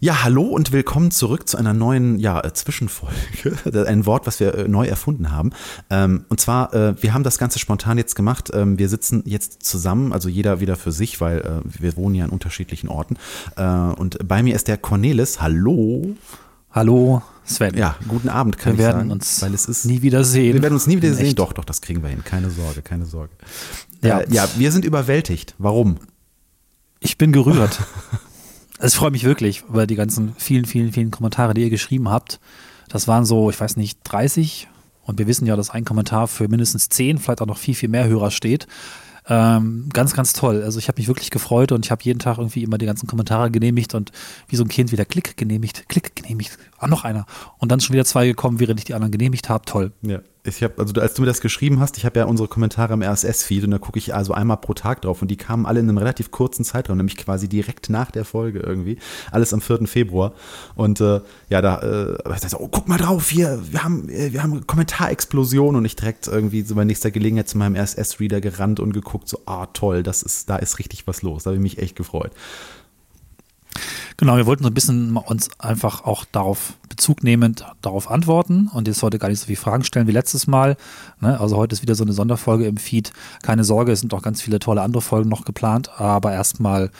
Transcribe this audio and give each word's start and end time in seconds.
Ja, 0.00 0.22
hallo 0.22 0.42
und 0.42 0.70
willkommen 0.70 1.10
zurück 1.10 1.48
zu 1.48 1.56
einer 1.56 1.74
neuen 1.74 2.20
ja, 2.20 2.40
äh, 2.44 2.52
Zwischenfolge. 2.52 3.16
Ein 3.88 4.06
Wort, 4.06 4.28
was 4.28 4.38
wir 4.38 4.54
äh, 4.54 4.68
neu 4.68 4.86
erfunden 4.86 5.32
haben. 5.32 5.50
Ähm, 5.90 6.24
und 6.28 6.38
zwar, 6.38 6.72
äh, 6.72 7.02
wir 7.02 7.14
haben 7.14 7.24
das 7.24 7.36
Ganze 7.36 7.58
spontan 7.58 7.98
jetzt 7.98 8.14
gemacht. 8.14 8.52
Ähm, 8.54 8.78
wir 8.78 8.88
sitzen 8.88 9.24
jetzt 9.26 9.64
zusammen, 9.64 10.12
also 10.12 10.28
jeder 10.28 10.60
wieder 10.60 10.76
für 10.76 10.92
sich, 10.92 11.20
weil 11.20 11.38
äh, 11.38 11.60
wir 11.64 11.96
wohnen 11.96 12.14
ja 12.14 12.24
an 12.24 12.30
unterschiedlichen 12.30 12.88
Orten. 12.88 13.16
Und 13.56 14.18
bei 14.28 14.42
mir 14.44 14.54
ist 14.54 14.68
der 14.68 14.78
Cornelis. 14.78 15.40
Hallo. 15.40 16.14
Hallo, 16.70 17.22
Sven. 17.44 17.76
Ja, 17.76 17.96
guten 18.06 18.28
Abend, 18.28 18.56
kann 18.56 18.74
wir 18.74 18.84
ich 18.84 18.86
werden 18.86 18.98
sagen. 18.98 19.10
uns 19.10 19.42
weil 19.42 19.54
es 19.54 19.66
ist, 19.66 19.84
nie 19.84 20.02
wieder 20.02 20.22
sehen. 20.22 20.54
wir 20.54 20.62
werden 20.62 20.74
uns 20.74 20.86
nie 20.86 20.96
wieder 20.96 21.12
sehen. 21.12 21.34
Doch, 21.34 21.52
doch, 21.52 21.64
das 21.64 21.80
kriegen 21.80 22.02
wir 22.02 22.10
hin. 22.10 22.22
Keine 22.24 22.50
Sorge, 22.50 22.82
keine 22.82 23.04
Sorge. 23.04 23.32
Ja. 24.02 24.22
Ja, 24.28 24.46
wir 24.56 24.70
sind 24.70 24.84
überwältigt. 24.84 25.56
Warum? 25.58 25.96
Ich 27.00 27.18
bin 27.18 27.32
gerührt. 27.32 27.80
Es 28.80 28.94
freut 28.94 29.12
mich 29.12 29.24
wirklich 29.24 29.64
über 29.68 29.86
die 29.86 29.96
ganzen 29.96 30.34
vielen, 30.38 30.64
vielen, 30.64 30.92
vielen 30.92 31.10
Kommentare, 31.10 31.54
die 31.54 31.62
ihr 31.62 31.70
geschrieben 31.70 32.08
habt. 32.08 32.38
Das 32.88 33.08
waren 33.08 33.24
so, 33.24 33.50
ich 33.50 33.60
weiß 33.60 33.76
nicht, 33.76 33.98
30. 34.04 34.68
Und 35.02 35.18
wir 35.18 35.26
wissen 35.26 35.46
ja, 35.46 35.56
dass 35.56 35.70
ein 35.70 35.84
Kommentar 35.84 36.28
für 36.28 36.48
mindestens 36.48 36.88
10, 36.88 37.18
vielleicht 37.18 37.42
auch 37.42 37.46
noch 37.46 37.58
viel, 37.58 37.74
viel 37.74 37.88
mehr 37.88 38.06
Hörer 38.06 38.30
steht. 38.30 38.66
Ähm, 39.28 39.88
ganz, 39.92 40.14
ganz 40.14 40.32
toll. 40.32 40.62
Also 40.62 40.78
ich 40.78 40.88
habe 40.88 41.00
mich 41.00 41.08
wirklich 41.08 41.30
gefreut 41.30 41.72
und 41.72 41.84
ich 41.84 41.90
habe 41.90 42.02
jeden 42.02 42.18
Tag 42.18 42.38
irgendwie 42.38 42.62
immer 42.62 42.78
die 42.78 42.86
ganzen 42.86 43.06
Kommentare 43.06 43.50
genehmigt 43.50 43.94
und 43.94 44.12
wie 44.46 44.56
so 44.56 44.64
ein 44.64 44.68
Kind 44.68 44.90
wieder 44.90 45.04
Klick 45.04 45.36
genehmigt, 45.36 45.88
Klick 45.88 46.16
genehmigt, 46.16 46.56
ah, 46.78 46.86
noch 46.86 47.04
einer. 47.04 47.26
Und 47.58 47.70
dann 47.70 47.80
schon 47.80 47.92
wieder 47.92 48.06
zwei 48.06 48.26
gekommen, 48.26 48.60
während 48.60 48.80
ich 48.80 48.84
die 48.84 48.94
anderen 48.94 49.12
genehmigt 49.12 49.48
habe. 49.48 49.64
Toll. 49.66 49.92
Ja, 50.02 50.20
ich 50.56 50.62
habe, 50.62 50.74
also 50.78 51.00
als 51.00 51.14
du 51.14 51.22
mir 51.22 51.26
das 51.26 51.40
geschrieben 51.40 51.80
hast, 51.80 51.98
ich 51.98 52.04
habe 52.04 52.18
ja 52.18 52.26
unsere 52.26 52.48
Kommentare 52.48 52.94
im 52.94 53.02
RSS-Feed 53.02 53.64
und 53.64 53.70
da 53.70 53.78
gucke 53.78 53.98
ich 53.98 54.14
also 54.14 54.32
einmal 54.32 54.56
pro 54.56 54.74
Tag 54.74 55.02
drauf 55.02 55.22
und 55.22 55.28
die 55.28 55.36
kamen 55.36 55.66
alle 55.66 55.80
in 55.80 55.88
einem 55.88 55.98
relativ 55.98 56.30
kurzen 56.30 56.64
Zeitraum, 56.64 56.96
nämlich 56.96 57.16
quasi 57.16 57.48
direkt 57.48 57.90
nach 57.90 58.10
der 58.10 58.24
Folge 58.24 58.60
irgendwie. 58.60 58.98
Alles 59.30 59.52
am 59.52 59.60
4. 59.60 59.86
Februar. 59.86 60.32
Und 60.74 61.00
äh, 61.00 61.20
ja, 61.48 61.60
da, 61.60 61.80
äh, 61.80 62.18
oh, 62.58 62.68
guck 62.68 62.88
mal 62.88 62.98
drauf, 62.98 63.30
hier, 63.30 63.60
wir 63.70 63.84
haben, 63.84 64.08
äh, 64.08 64.32
wir 64.32 64.42
haben 64.42 64.66
Kommentarexplosion 64.66 65.76
und 65.76 65.84
ich 65.84 65.96
direkt 65.96 66.26
irgendwie 66.26 66.62
so 66.62 66.74
bei 66.74 66.84
nächster 66.84 67.10
Gelegenheit 67.10 67.48
zu 67.48 67.58
meinem 67.58 67.76
RSS-Reader 67.76 68.40
gerannt 68.40 68.80
und 68.80 68.92
geguckt, 68.92 69.28
so, 69.28 69.40
ah 69.46 69.66
toll, 69.66 70.02
das 70.02 70.22
ist, 70.22 70.48
da 70.50 70.56
ist 70.56 70.78
richtig 70.78 71.06
was 71.06 71.22
los. 71.22 71.44
Da 71.44 71.50
habe 71.50 71.56
ich 71.56 71.62
mich 71.62 71.78
echt 71.78 71.96
gefreut. 71.96 72.32
Genau, 74.16 74.36
wir 74.36 74.46
wollten 74.46 74.62
so 74.62 74.70
ein 74.70 74.74
bisschen 74.74 75.16
uns 75.16 75.50
einfach 75.58 76.04
auch 76.04 76.24
darauf 76.24 76.74
Bezug 76.88 77.22
nehmend 77.22 77.64
darauf 77.82 78.10
antworten 78.10 78.68
und 78.72 78.88
jetzt 78.88 79.02
heute 79.02 79.18
gar 79.18 79.28
nicht 79.28 79.40
so 79.40 79.46
viele 79.46 79.58
Fragen 79.58 79.84
stellen 79.84 80.06
wie 80.08 80.12
letztes 80.12 80.46
Mal. 80.46 80.76
Ne? 81.20 81.38
Also 81.38 81.56
heute 81.56 81.74
ist 81.74 81.82
wieder 81.82 81.94
so 81.94 82.04
eine 82.04 82.12
Sonderfolge 82.12 82.66
im 82.66 82.76
Feed. 82.76 83.12
Keine 83.42 83.64
Sorge, 83.64 83.92
es 83.92 84.00
sind 84.00 84.12
auch 84.14 84.22
ganz 84.22 84.42
viele 84.42 84.58
tolle 84.58 84.82
andere 84.82 85.02
Folgen 85.02 85.28
noch 85.28 85.44
geplant, 85.44 85.90
aber 85.98 86.32
erstmal 86.32 86.90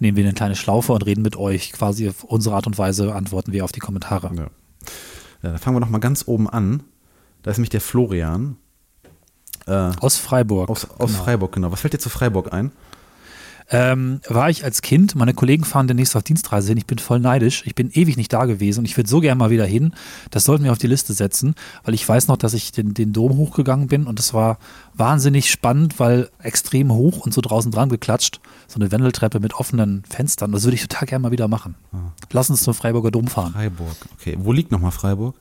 nehmen 0.00 0.16
wir 0.16 0.24
eine 0.24 0.34
kleine 0.34 0.56
Schlaufe 0.56 0.92
und 0.92 1.06
reden 1.06 1.22
mit 1.22 1.36
euch. 1.36 1.72
Quasi 1.72 2.08
auf 2.08 2.24
unsere 2.24 2.56
Art 2.56 2.66
und 2.66 2.78
Weise 2.78 3.14
antworten 3.14 3.52
wir 3.52 3.64
auf 3.64 3.72
die 3.72 3.80
Kommentare. 3.80 4.30
Ja. 4.36 4.46
Ja, 5.42 5.52
da 5.52 5.58
fangen 5.58 5.76
wir 5.76 5.80
noch 5.80 5.90
mal 5.90 5.98
ganz 5.98 6.26
oben 6.26 6.48
an. 6.48 6.82
Da 7.42 7.50
ist 7.50 7.58
nämlich 7.58 7.70
der 7.70 7.80
Florian. 7.80 8.56
Äh, 9.66 9.90
Aus 10.00 10.16
Freiburg. 10.16 10.68
aus 10.70 10.88
aus 10.98 11.12
genau. 11.12 11.24
Freiburg, 11.24 11.52
genau. 11.52 11.70
Was 11.70 11.80
fällt 11.80 11.94
dir 11.94 11.98
zu 11.98 12.08
Freiburg 12.08 12.52
ein? 12.52 12.72
Ähm, 13.70 14.22
war 14.26 14.48
ich 14.48 14.64
als 14.64 14.80
Kind, 14.80 15.14
meine 15.14 15.34
Kollegen 15.34 15.62
fahren 15.62 15.86
demnächst 15.88 16.16
auf 16.16 16.22
Dienstreise 16.22 16.68
hin, 16.68 16.78
ich 16.78 16.86
bin 16.86 16.98
voll 16.98 17.20
neidisch, 17.20 17.64
ich 17.66 17.74
bin 17.74 17.90
ewig 17.92 18.16
nicht 18.16 18.32
da 18.32 18.46
gewesen 18.46 18.80
und 18.80 18.84
ich 18.86 18.96
würde 18.96 19.10
so 19.10 19.20
gerne 19.20 19.38
mal 19.38 19.50
wieder 19.50 19.66
hin. 19.66 19.92
Das 20.30 20.44
sollten 20.44 20.64
wir 20.64 20.72
auf 20.72 20.78
die 20.78 20.86
Liste 20.86 21.12
setzen, 21.12 21.54
weil 21.84 21.92
ich 21.92 22.08
weiß 22.08 22.28
noch, 22.28 22.38
dass 22.38 22.54
ich 22.54 22.72
den, 22.72 22.94
den 22.94 23.12
Dom 23.12 23.36
hochgegangen 23.36 23.86
bin 23.86 24.06
und 24.06 24.18
das 24.18 24.32
war 24.32 24.58
wahnsinnig 24.94 25.50
spannend, 25.50 26.00
weil 26.00 26.30
extrem 26.38 26.90
hoch 26.92 27.18
und 27.26 27.34
so 27.34 27.42
draußen 27.42 27.70
dran 27.70 27.90
geklatscht, 27.90 28.40
so 28.68 28.76
eine 28.76 28.90
Wendeltreppe 28.90 29.38
mit 29.38 29.52
offenen 29.52 30.02
Fenstern, 30.08 30.50
das 30.52 30.64
würde 30.64 30.76
ich 30.76 30.82
total 30.82 31.06
gerne 31.06 31.22
mal 31.24 31.32
wieder 31.32 31.48
machen. 31.48 31.74
Lass 32.32 32.48
uns 32.48 32.62
zum 32.62 32.72
Freiburger 32.72 33.10
Dom 33.10 33.26
fahren. 33.26 33.52
Freiburg. 33.52 33.96
Okay, 34.18 34.36
wo 34.38 34.52
liegt 34.52 34.70
nochmal 34.70 34.92
Freiburg? 34.92 35.36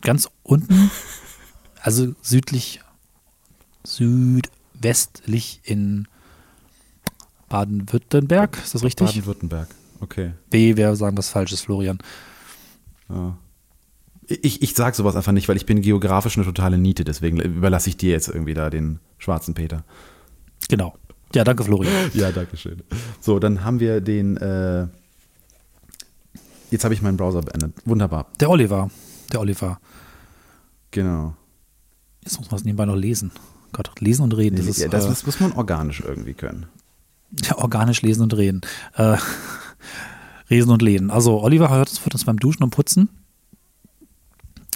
Ganz 0.00 0.30
unten, 0.42 0.90
also 1.82 2.14
südlich, 2.22 2.80
südwestlich 3.84 5.60
in 5.64 6.08
Baden-Württemberg, 7.48 8.58
ist 8.62 8.74
das 8.74 8.82
richtig? 8.82 9.06
Baden-Württemberg. 9.06 9.68
Okay. 10.00 10.32
B, 10.50 10.76
wir 10.76 10.94
sagen 10.96 11.16
was 11.16 11.28
Falsches, 11.28 11.60
Florian. 11.60 11.98
Ja. 13.08 13.36
Ich, 14.26 14.60
ich 14.62 14.74
sag 14.74 14.94
sowas 14.96 15.14
einfach 15.14 15.32
nicht, 15.32 15.48
weil 15.48 15.56
ich 15.56 15.66
bin 15.66 15.82
geografisch 15.82 16.36
eine 16.36 16.44
totale 16.44 16.78
Niete, 16.78 17.04
deswegen 17.04 17.40
überlasse 17.40 17.88
ich 17.88 17.96
dir 17.96 18.10
jetzt 18.10 18.28
irgendwie 18.28 18.54
da 18.54 18.70
den 18.70 18.98
schwarzen 19.18 19.54
Peter. 19.54 19.84
Genau. 20.68 20.94
Ja, 21.34 21.44
danke, 21.44 21.64
Florian. 21.64 21.92
Ja, 22.14 22.32
danke 22.32 22.56
schön. 22.56 22.82
So, 23.20 23.38
dann 23.38 23.64
haben 23.64 23.78
wir 23.78 24.00
den, 24.00 24.36
äh, 24.36 24.88
jetzt 26.70 26.84
habe 26.84 26.94
ich 26.94 27.02
meinen 27.02 27.16
Browser 27.16 27.42
beendet. 27.42 27.74
Wunderbar. 27.84 28.26
Der 28.40 28.50
Oliver. 28.50 28.90
Der 29.32 29.40
Oliver. 29.40 29.80
Genau. 30.90 31.34
Jetzt 32.22 32.38
muss 32.38 32.50
man 32.50 32.58
es 32.58 32.64
nebenbei 32.64 32.86
noch 32.86 32.96
lesen. 32.96 33.30
Gott, 33.72 33.90
lesen 34.00 34.22
und 34.22 34.36
reden. 34.36 34.56
Das 34.56 34.66
ist 34.66 34.78
ja, 34.78 34.88
das, 34.88 35.04
äh, 35.04 35.08
das 35.08 35.26
muss 35.26 35.38
man 35.38 35.52
organisch 35.52 36.00
irgendwie 36.00 36.34
können. 36.34 36.66
Ja, 37.42 37.58
organisch 37.58 38.02
lesen 38.02 38.22
und 38.22 38.36
reden. 38.36 38.60
Äh, 38.96 39.16
lesen 40.48 40.70
und 40.70 40.82
lesen. 40.82 41.10
Also, 41.10 41.42
Oliver 41.42 41.70
hört 41.70 41.88
uns, 41.88 42.00
hört 42.04 42.14
uns 42.14 42.24
beim 42.24 42.38
Duschen 42.38 42.62
und 42.62 42.70
Putzen 42.70 43.08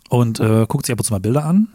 und 0.08 0.40
äh, 0.40 0.66
guckt 0.66 0.86
sich 0.86 0.92
ab 0.92 1.00
und 1.00 1.04
zu 1.04 1.12
mal 1.12 1.20
Bilder 1.20 1.44
an. 1.44 1.68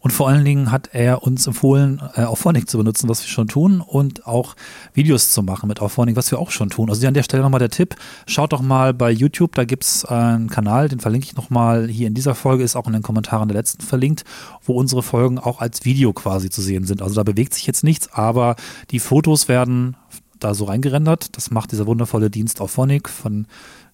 Und 0.00 0.12
vor 0.12 0.28
allen 0.28 0.44
Dingen 0.44 0.70
hat 0.70 0.90
er 0.92 1.22
uns 1.22 1.46
empfohlen, 1.46 2.00
äh, 2.14 2.22
Auphonic 2.22 2.68
zu 2.68 2.78
benutzen, 2.78 3.08
was 3.08 3.22
wir 3.22 3.28
schon 3.28 3.48
tun, 3.48 3.80
und 3.80 4.26
auch 4.26 4.54
Videos 4.94 5.32
zu 5.32 5.42
machen 5.42 5.68
mit 5.68 5.80
Auphonic, 5.80 6.16
was 6.16 6.30
wir 6.30 6.38
auch 6.38 6.50
schon 6.50 6.70
tun. 6.70 6.88
Also 6.88 7.06
an 7.06 7.14
der 7.14 7.22
Stelle 7.22 7.42
nochmal 7.42 7.58
der 7.58 7.70
Tipp, 7.70 7.96
schaut 8.26 8.52
doch 8.52 8.62
mal 8.62 8.94
bei 8.94 9.10
YouTube, 9.10 9.54
da 9.54 9.64
gibt's 9.64 10.04
einen 10.04 10.50
Kanal, 10.50 10.88
den 10.88 11.00
verlinke 11.00 11.26
ich 11.26 11.36
nochmal 11.36 11.88
hier 11.88 12.06
in 12.06 12.14
dieser 12.14 12.34
Folge, 12.34 12.64
ist 12.64 12.76
auch 12.76 12.86
in 12.86 12.92
den 12.92 13.02
Kommentaren 13.02 13.48
der 13.48 13.56
letzten 13.56 13.82
verlinkt, 13.82 14.24
wo 14.64 14.74
unsere 14.74 15.02
Folgen 15.02 15.38
auch 15.38 15.60
als 15.60 15.84
Video 15.84 16.12
quasi 16.12 16.50
zu 16.50 16.62
sehen 16.62 16.84
sind. 16.84 17.02
Also 17.02 17.14
da 17.14 17.22
bewegt 17.22 17.54
sich 17.54 17.66
jetzt 17.66 17.84
nichts, 17.84 18.12
aber 18.12 18.56
die 18.90 19.00
Fotos 19.00 19.48
werden 19.48 19.96
da 20.38 20.54
so 20.54 20.64
reingerendert. 20.66 21.36
Das 21.36 21.50
macht 21.50 21.72
dieser 21.72 21.86
wundervolle 21.86 22.30
Dienst 22.30 22.60
Auphonic 22.60 23.08
von 23.08 23.46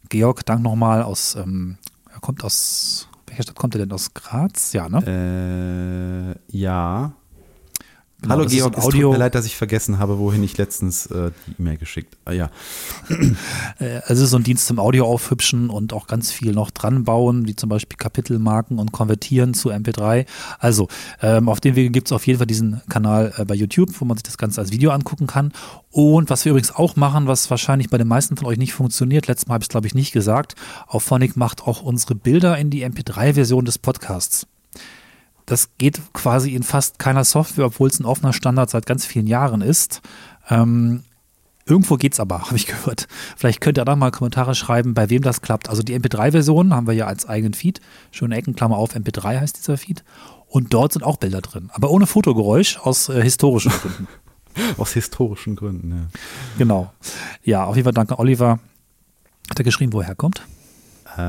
Georg, 0.09 0.45
Dank 0.45 0.63
nochmal 0.63 1.03
aus, 1.03 1.37
ähm, 1.37 1.79
er 2.13 2.21
kommt 2.21 2.45
aus, 2.45 3.09
welcher 3.35 3.43
Stadt 3.43 3.57
kommt 3.57 3.75
er 3.75 3.81
denn? 3.81 3.93
Aus 3.93 4.15
Graz? 4.15 4.73
Ja, 4.73 4.89
ne? 4.89 6.37
Äh, 6.51 6.57
ja. 6.57 7.15
Genau, 8.25 8.37
Hallo 8.37 8.47
Georg, 8.47 8.79
es 8.79 8.85
tut 8.85 8.95
mir 8.95 9.19
leid, 9.19 9.35
dass 9.35 9.45
ich 9.45 9.55
vergessen 9.55 9.99
habe, 9.99 10.19
wohin 10.19 10.43
ich 10.43 10.57
letztens 10.57 11.05
äh, 11.07 11.31
die 11.47 11.61
E-Mail 11.61 11.77
geschickt. 11.77 12.17
Ah 12.25 12.33
ja. 12.33 12.51
Äh, 13.79 14.01
Also 14.07 14.25
so 14.25 14.39
ein 14.39 14.45
Dienst 14.45 14.67
zum 14.67 14.79
Audio 14.79 15.05
aufhübschen 15.05 15.69
und 15.69 15.93
auch 15.93 16.07
ganz 16.07 16.33
viel 16.33 16.53
noch 16.53 16.71
dran 16.71 17.05
bauen, 17.05 17.47
wie 17.47 17.55
zum 17.55 17.69
Beispiel 17.69 17.99
Kapitelmarken 17.99 18.79
und 18.79 18.93
konvertieren 18.93 19.53
zu 19.53 19.71
MP3. 19.71 20.25
Also 20.59 20.89
ähm, 21.21 21.51
auf 21.51 21.61
dem 21.61 21.77
Wege 21.77 21.91
gibt 21.91 22.09
es 22.09 22.13
auf 22.13 22.27
jeden 22.27 22.39
Fall 22.39 22.47
diesen 22.47 22.81
Kanal 22.89 23.35
äh, 23.37 23.45
bei 23.45 23.55
YouTube, 23.55 23.91
wo 24.01 24.07
man 24.07 24.17
sich 24.17 24.23
das 24.25 24.39
Ganze 24.39 24.63
als 24.63 24.73
Video 24.73 24.91
angucken 24.91 25.27
kann. 25.27 25.53
Und 25.91 26.31
was 26.31 26.47
wir 26.47 26.51
übrigens 26.51 26.75
auch 26.75 26.97
machen, 26.97 27.27
was 27.27 27.51
wahrscheinlich 27.51 27.91
bei 27.91 27.99
den 27.99 28.09
meisten 28.09 28.39
von 28.39 28.47
euch 28.47 28.57
nicht 28.57 28.73
funktioniert, 28.73 29.27
letztes 29.27 29.49
Mal 29.49 29.55
habe 29.55 29.63
ich 29.63 29.67
es 29.67 29.71
glaube 29.71 29.87
ich 29.87 29.95
nicht 29.95 30.13
gesagt, 30.13 30.55
Auphonic 30.89 31.37
macht 31.37 31.67
auch 31.67 31.83
unsere 31.83 32.15
Bilder 32.15 32.57
in 32.57 32.71
die 32.71 32.87
MP3-Version 32.87 33.67
des 33.67 33.77
Podcasts. 33.79 34.47
Das 35.47 35.77
geht 35.79 36.01
quasi 36.13 36.55
in 36.55 36.63
fast 36.63 36.99
keiner 36.99 37.25
Software, 37.25 37.67
obwohl 37.67 37.89
es 37.89 38.01
ein 38.01 38.07
offener 38.07 38.33
Standard 38.33 38.71
seit 38.71 38.87
ganz 38.87 39.05
vielen 39.05 39.27
Jahren 39.27 39.61
ist. 39.61 40.01
Ähm, 40.49 41.05
Irgendwo 41.67 41.97
geht's 41.97 42.21
aber, 42.21 42.43
habe 42.47 42.57
ich 42.57 42.67
gehört. 42.67 43.09
Vielleicht 43.37 43.61
könnt 43.61 43.79
ihr 43.79 43.85
da 43.85 43.97
mal 43.97 44.11
Kommentare 44.11 44.55
schreiben, 44.55 44.95
bei 44.95 45.11
wem 45.11 45.23
das 45.23 45.41
klappt. 45.41 45.69
Also 45.69 45.83
die 45.83 45.99
MP3-Version 45.99 46.75
haben 46.75 46.87
wir 46.87 46.95
ja 46.95 47.07
als 47.07 47.27
eigenen 47.27 47.55
Feed. 47.55 47.81
Schöne 48.11 48.37
Eckenklammer 48.37 48.77
auf, 48.77 48.95
MP3 48.95 49.41
heißt 49.41 49.57
dieser 49.57 49.79
Feed. 49.79 50.05
Und 50.47 50.73
dort 50.75 50.93
sind 50.93 51.03
auch 51.03 51.17
Bilder 51.17 51.41
drin. 51.41 51.71
Aber 51.73 51.91
ohne 51.91 52.07
Fotogeräusch 52.07 52.79
aus 52.79 53.09
äh, 53.09 53.23
historischen 53.23 53.71
Gründen. 53.83 54.09
Aus 54.79 54.93
historischen 54.93 55.57
Gründen, 55.57 55.91
ja. 55.91 56.07
genau. 56.59 56.93
Ja, 57.43 57.65
auf 57.65 57.75
jeden 57.75 57.85
Fall 57.85 57.93
danke 57.93 58.21
Oliver. 58.21 58.61
Hat 59.51 59.59
er 59.59 59.65
geschrieben, 59.65 59.93
wo 59.93 60.01
er 60.01 60.07
herkommt? 60.07 60.43
Äh, 61.17 61.21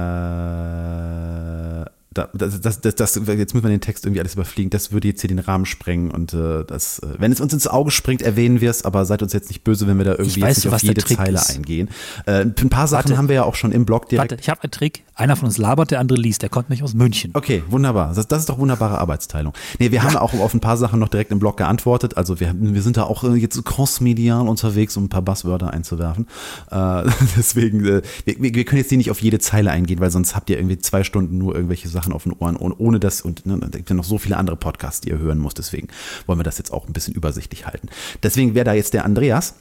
das, 2.15 2.61
das, 2.61 2.81
das, 2.81 2.95
das, 2.95 3.15
jetzt 3.27 3.53
müssen 3.53 3.65
wir 3.65 3.69
den 3.69 3.81
Text 3.81 4.05
irgendwie 4.05 4.21
alles 4.21 4.35
überfliegen. 4.35 4.69
Das 4.69 4.93
würde 4.93 5.09
jetzt 5.09 5.21
hier 5.21 5.27
den 5.27 5.39
Rahmen 5.39 5.65
sprengen. 5.65 6.11
Und 6.11 6.33
äh, 6.33 6.63
das, 6.65 6.99
äh, 6.99 7.07
wenn 7.17 7.31
es 7.31 7.41
uns 7.41 7.53
ins 7.53 7.67
Auge 7.67 7.91
springt, 7.91 8.21
erwähnen 8.21 8.61
wir 8.61 8.69
es, 8.69 8.85
aber 8.85 9.05
seid 9.05 9.21
uns 9.21 9.33
jetzt 9.33 9.49
nicht 9.49 9.63
böse, 9.63 9.85
wenn 9.85 9.97
wir 9.97 10.05
da 10.05 10.11
irgendwie 10.11 10.41
weiß, 10.41 10.63
jetzt 10.63 10.65
nicht 10.65 10.73
auf 10.73 10.83
jede 10.83 11.03
Zeile 11.03 11.37
ist. 11.37 11.55
eingehen. 11.55 11.89
Äh, 12.25 12.45
ein 12.45 12.69
paar 12.69 12.87
Sachen 12.87 13.09
Warte. 13.09 13.17
haben 13.17 13.27
wir 13.27 13.35
ja 13.35 13.43
auch 13.43 13.55
schon 13.55 13.73
im 13.73 13.85
Blog 13.85 14.07
direkt. 14.07 14.31
Warte, 14.31 14.41
ich 14.41 14.49
habe 14.49 14.63
einen 14.63 14.71
Trick. 14.71 15.03
Einer 15.13 15.35
von 15.35 15.47
uns 15.47 15.57
labert, 15.57 15.91
der 15.91 15.99
andere 15.99 16.19
liest. 16.19 16.41
Der 16.41 16.49
kommt 16.49 16.69
nämlich 16.69 16.83
aus 16.83 16.93
München. 16.93 17.31
Okay, 17.33 17.63
wunderbar. 17.69 18.13
Das, 18.13 18.27
das 18.27 18.41
ist 18.41 18.49
doch 18.49 18.57
wunderbare 18.57 18.97
Arbeitsteilung. 18.97 19.53
Nee, 19.79 19.91
wir 19.91 20.03
haben 20.03 20.15
auch 20.15 20.33
auf 20.33 20.53
ein 20.53 20.59
paar 20.61 20.77
Sachen 20.77 20.99
noch 20.99 21.09
direkt 21.09 21.31
im 21.31 21.39
Blog 21.39 21.57
geantwortet. 21.57 22.17
Also 22.17 22.39
wir, 22.39 22.53
wir 22.57 22.81
sind 22.81 22.97
da 22.97 23.03
auch 23.03 23.23
äh, 23.23 23.35
jetzt 23.35 23.63
crossmedial 23.65 24.47
unterwegs, 24.47 24.95
um 24.95 25.05
ein 25.05 25.09
paar 25.09 25.21
Buzzwörter 25.21 25.71
einzuwerfen. 25.71 26.27
Äh, 26.71 27.03
deswegen, 27.37 27.85
äh, 27.85 28.01
wir, 28.25 28.53
wir 28.55 28.65
können 28.65 28.79
jetzt 28.79 28.89
hier 28.89 28.97
nicht 28.97 29.11
auf 29.11 29.21
jede 29.21 29.39
Zeile 29.39 29.71
eingehen, 29.71 29.99
weil 29.99 30.11
sonst 30.11 30.35
habt 30.35 30.49
ihr 30.49 30.57
irgendwie 30.57 30.77
zwei 30.79 31.03
Stunden 31.03 31.37
nur 31.37 31.55
irgendwelche 31.55 31.89
Sachen 31.89 32.04
auf 32.13 32.23
den 32.23 32.33
Ohren 32.33 32.55
und 32.55 32.73
ohne 32.73 32.99
das 32.99 33.21
und 33.21 33.45
ne, 33.45 33.57
da 33.59 33.67
gibt 33.67 33.89
ja 33.89 33.95
noch 33.95 34.03
so 34.03 34.17
viele 34.17 34.37
andere 34.37 34.55
Podcasts, 34.55 35.01
die 35.01 35.09
ihr 35.09 35.19
hören 35.19 35.39
müsst. 35.39 35.57
Deswegen 35.57 35.87
wollen 36.25 36.39
wir 36.39 36.43
das 36.43 36.57
jetzt 36.57 36.71
auch 36.71 36.87
ein 36.87 36.93
bisschen 36.93 37.13
übersichtlich 37.13 37.65
halten. 37.65 37.89
Deswegen 38.23 38.55
wäre 38.55 38.65
da 38.65 38.73
jetzt 38.73 38.93
der 38.93 39.05
Andreas. 39.05 39.55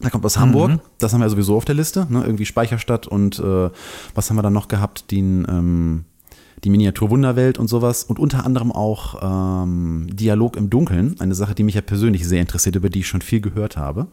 Da 0.00 0.10
kommt 0.10 0.24
aus 0.24 0.38
Hamburg, 0.38 0.70
mhm. 0.70 0.80
das 1.00 1.12
haben 1.12 1.20
wir 1.20 1.30
sowieso 1.30 1.56
auf 1.56 1.64
der 1.64 1.74
Liste, 1.74 2.06
ne? 2.08 2.22
irgendwie 2.22 2.46
Speicherstadt 2.46 3.08
und 3.08 3.40
äh, 3.40 3.70
was 4.14 4.30
haben 4.30 4.36
wir 4.36 4.42
dann 4.42 4.52
noch 4.52 4.68
gehabt, 4.68 5.10
den, 5.10 5.44
ähm, 5.48 6.04
die 6.62 6.70
Miniatur 6.70 7.10
Wunderwelt 7.10 7.58
und 7.58 7.66
sowas 7.66 8.04
und 8.04 8.20
unter 8.20 8.46
anderem 8.46 8.70
auch 8.70 9.62
ähm, 9.64 10.06
Dialog 10.12 10.56
im 10.56 10.70
Dunkeln, 10.70 11.16
eine 11.18 11.34
Sache, 11.34 11.56
die 11.56 11.64
mich 11.64 11.74
ja 11.74 11.80
persönlich 11.80 12.28
sehr 12.28 12.40
interessiert, 12.40 12.76
über 12.76 12.90
die 12.90 13.00
ich 13.00 13.08
schon 13.08 13.22
viel 13.22 13.40
gehört 13.40 13.76
habe. 13.76 14.06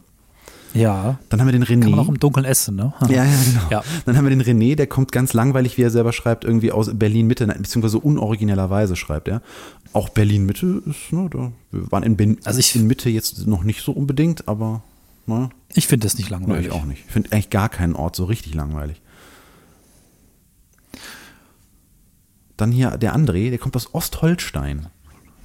Ja. 0.75 1.19
Dann 1.29 1.39
haben 1.39 1.47
wir 1.47 1.53
den 1.53 1.63
René. 1.63 1.81
Kann 1.81 1.91
man 1.91 1.99
auch 1.99 2.09
im 2.09 2.19
Dunkeln 2.19 2.45
essen, 2.45 2.75
ne? 2.75 2.93
Ja, 3.07 3.23
ja, 3.23 3.23
genau. 3.45 3.67
Ja. 3.71 3.83
Dann 4.05 4.17
haben 4.17 4.25
wir 4.25 4.29
den 4.29 4.43
René, 4.43 4.75
der 4.75 4.87
kommt 4.87 5.11
ganz 5.11 5.33
langweilig, 5.33 5.77
wie 5.77 5.83
er 5.83 5.89
selber 5.89 6.13
schreibt, 6.13 6.43
irgendwie 6.43 6.71
aus 6.71 6.91
Berlin-Mitte, 6.93 7.47
beziehungsweise 7.47 7.99
unoriginellerweise 7.99 8.95
schreibt 8.95 9.27
er. 9.27 9.41
Auch 9.93 10.09
Berlin-Mitte 10.09 10.83
ist, 10.85 11.11
ne, 11.11 11.29
da, 11.31 11.51
wir 11.71 11.91
waren 11.91 12.03
in, 12.03 12.17
ben, 12.17 12.37
also 12.43 12.59
ich, 12.59 12.75
in 12.75 12.85
Mitte 12.85 13.09
jetzt 13.09 13.47
noch 13.47 13.63
nicht 13.63 13.81
so 13.81 13.93
unbedingt, 13.93 14.47
aber, 14.47 14.83
ne? 15.25 15.49
Ich 15.73 15.87
finde 15.87 16.05
das 16.05 16.17
nicht 16.17 16.29
langweilig. 16.29 16.67
Nee, 16.67 16.67
ich 16.67 16.73
auch 16.73 16.85
nicht. 16.85 17.03
Ich 17.07 17.11
finde 17.11 17.31
eigentlich 17.31 17.49
gar 17.49 17.69
keinen 17.69 17.95
Ort 17.95 18.15
so 18.15 18.25
richtig 18.25 18.53
langweilig. 18.53 19.01
Dann 22.57 22.71
hier 22.71 22.91
der 22.97 23.15
André, 23.15 23.49
der 23.49 23.57
kommt 23.57 23.75
aus 23.75 23.93
Ostholstein. 23.93 24.87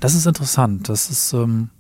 Das 0.00 0.15
ist 0.15 0.26
interessant. 0.26 0.88
Das 0.88 1.11
ist, 1.11 1.33
ähm, 1.33 1.71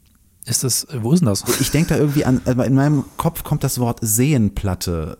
ist 0.46 0.64
das, 0.64 0.86
wo 0.92 1.12
ist 1.12 1.20
denn 1.20 1.26
das? 1.26 1.44
Ich 1.60 1.70
denke 1.70 1.90
da 1.90 1.96
irgendwie 1.96 2.24
an, 2.24 2.40
also 2.44 2.62
in 2.62 2.74
meinem 2.74 3.04
Kopf 3.16 3.44
kommt 3.44 3.62
das 3.64 3.78
Wort 3.78 3.98
Seenplatte 4.00 5.18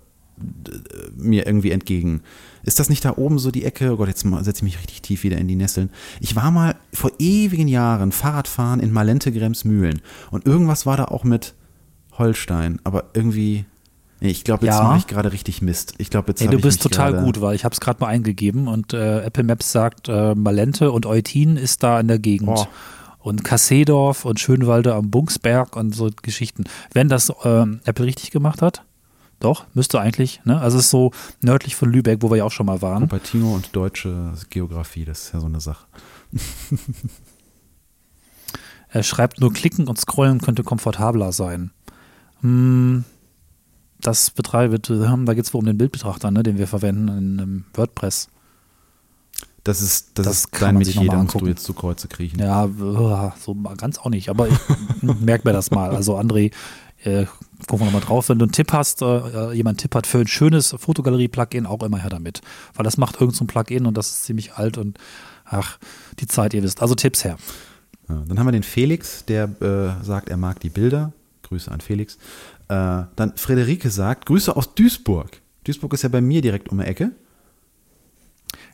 mir 1.17 1.47
irgendwie 1.47 1.71
entgegen. 1.71 2.23
Ist 2.63 2.79
das 2.79 2.89
nicht 2.89 3.05
da 3.05 3.17
oben 3.17 3.39
so 3.39 3.51
die 3.51 3.65
Ecke? 3.65 3.93
Oh 3.93 3.97
Gott, 3.97 4.09
jetzt 4.09 4.23
setze 4.23 4.59
ich 4.59 4.63
mich 4.63 4.79
richtig 4.79 5.03
tief 5.03 5.23
wieder 5.23 5.39
in 5.39 5.49
die 5.49 5.57
Nesseln. 5.57 5.91
Ich 6.21 6.37
war 6.37 6.51
mal 6.51 6.77
vor 6.93 7.11
ewigen 7.19 7.69
Jahren 7.69 8.13
Fahrradfahren 8.13 8.81
in 8.81 8.93
Malente 8.93 9.33
Gremsmühlen 9.33 10.01
und 10.31 10.47
irgendwas 10.47 10.87
war 10.87 10.97
da 10.97 11.07
auch 11.07 11.25
mit 11.25 11.55
Holstein, 12.13 12.81
aber 12.85 13.05
irgendwie 13.15 13.65
Nee, 14.23 14.29
ich 14.29 14.45
glaube, 14.45 14.67
jetzt 14.67 14.77
ja. 14.77 14.83
mache 14.83 14.99
ich 14.99 15.07
gerade 15.07 15.33
richtig 15.33 15.63
Mist. 15.63 15.95
Ich 15.97 16.11
glaube, 16.11 16.29
jetzt 16.29 16.43
Ey, 16.43 16.49
du 16.49 16.61
bist 16.61 16.83
total 16.83 17.25
gut, 17.25 17.41
weil 17.41 17.55
ich 17.55 17.65
habe 17.65 17.73
es 17.73 17.81
gerade 17.81 18.01
mal 18.01 18.09
eingegeben 18.09 18.69
und 18.69 18.93
äh, 18.93 19.23
Apple 19.23 19.45
Maps 19.45 19.73
sagt, 19.73 20.11
äh, 20.11 20.35
Malente 20.35 20.93
und 20.93 21.07
Eutin 21.07 21.57
ist 21.57 21.83
da 21.83 21.99
in 21.99 22.09
der 22.09 22.19
Gegend. 22.19 22.51
Oh 22.51 22.67
und 23.21 23.45
Kassedorf 23.45 24.25
und 24.25 24.41
Schönwalde 24.41 24.95
am 24.95 25.11
Bungsberg 25.11 25.77
und 25.77 25.95
so 25.95 26.11
Geschichten. 26.23 26.65
Wenn 26.93 27.09
das 27.09 27.33
ähm, 27.45 27.81
Apple 27.85 28.07
richtig 28.07 28.31
gemacht 28.31 28.63
hat, 28.63 28.83
doch, 29.41 29.65
müsste 29.73 30.01
eigentlich, 30.01 30.43
ne? 30.45 30.61
Also 30.61 30.77
es 30.79 30.85
ist 30.85 30.91
so 30.91 31.13
nördlich 31.41 31.75
von 31.75 31.91
Lübeck, 31.91 32.21
wo 32.21 32.31
wir 32.31 32.37
ja 32.37 32.45
auch 32.45 32.53
schon 32.53 32.67
mal 32.67 32.83
waren. 32.83 33.05
Cupertino 33.05 33.55
und 33.55 33.75
deutsche 33.75 34.35
Geografie, 34.51 35.07
das 35.07 35.25
ist 35.25 35.33
ja 35.33 35.41
so 35.41 35.47
eine 35.47 35.61
Sache. 35.61 35.87
er 38.91 39.03
schreibt 39.03 39.41
nur, 39.41 39.53
klicken 39.53 39.89
und 39.89 39.99
scrollen 39.99 40.43
könnte 40.43 40.63
komfortabler 40.63 41.33
sein. 41.33 41.71
Hm, 42.43 43.05
das 44.01 44.31
betreibt, 44.31 44.91
da 44.91 45.35
geht 45.35 45.45
es 45.45 45.55
wohl 45.55 45.61
um 45.61 45.67
den 45.67 45.79
Bildbetrachter, 45.79 46.31
ne, 46.31 46.43
den 46.43 46.59
wir 46.59 46.67
verwenden 46.67 47.09
in, 47.09 47.39
in 47.39 47.65
WordPress. 47.73 48.29
Das 49.65 49.83
ist, 49.83 50.19
das, 50.19 50.27
das 50.27 50.37
ist 50.39 50.49
dein 50.59 50.79
Metier, 50.79 51.11
da 51.11 51.23
musst 51.23 51.41
du 51.41 51.47
jetzt 51.47 51.65
zu 51.65 51.75
Kreuze 51.75 52.09
kriechen. 52.09 52.39
Ja, 52.39 52.69
so 53.39 53.55
ganz 53.77 53.99
auch 53.99 54.09
nicht, 54.09 54.31
aber 54.31 54.49
ich 54.49 54.59
merke 55.03 55.47
mir 55.47 55.53
das 55.53 55.71
mal. 55.71 55.91
Also 55.95 56.17
André, 56.17 56.53
äh, 57.05 57.27
gucken 57.67 57.81
wir 57.81 57.85
nochmal 57.87 58.01
drauf, 58.01 58.29
wenn 58.29 58.39
du 58.39 58.45
einen 58.45 58.53
Tipp 58.53 58.73
hast, 58.73 59.03
äh, 59.03 59.53
jemand 59.53 59.75
einen 59.75 59.77
Tipp 59.77 59.95
hat 59.95 60.07
für 60.07 60.19
ein 60.19 60.27
schönes 60.27 60.75
Fotogalerie-Plugin, 60.79 61.67
auch 61.67 61.83
immer 61.83 61.99
her 61.99 62.11
damit. 62.11 62.41
Weil 62.75 62.85
das 62.85 62.97
macht 62.97 63.17
irgendein 63.17 63.37
so 63.37 63.45
Plugin 63.45 63.87
und 63.87 63.97
das 63.97 64.11
ist 64.11 64.25
ziemlich 64.25 64.55
alt 64.55 64.79
und 64.79 64.99
ach, 65.45 65.79
die 66.19 66.27
Zeit, 66.27 66.55
ihr 66.55 66.63
wisst. 66.63 66.81
Also 66.81 66.95
Tipps 66.95 67.25
her. 67.25 67.37
Ja, 68.09 68.23
dann 68.27 68.39
haben 68.39 68.47
wir 68.47 68.53
den 68.53 68.63
Felix, 68.63 69.25
der 69.25 69.45
äh, 69.61 70.05
sagt, 70.05 70.29
er 70.29 70.37
mag 70.37 70.61
die 70.61 70.71
Bilder. 70.71 71.13
Grüße 71.43 71.71
an 71.71 71.81
Felix. 71.81 72.17
Äh, 72.69 73.05
dann 73.17 73.33
Frederike 73.37 73.91
sagt, 73.91 74.27
Grüße 74.27 74.55
aus 74.55 74.75
Duisburg. 74.75 75.41
Duisburg 75.65 75.93
ist 75.95 76.03
ja 76.03 76.09
bei 76.09 76.21
mir 76.21 76.41
direkt 76.41 76.69
um 76.69 76.79
die 76.79 76.85
Ecke. 76.85 77.13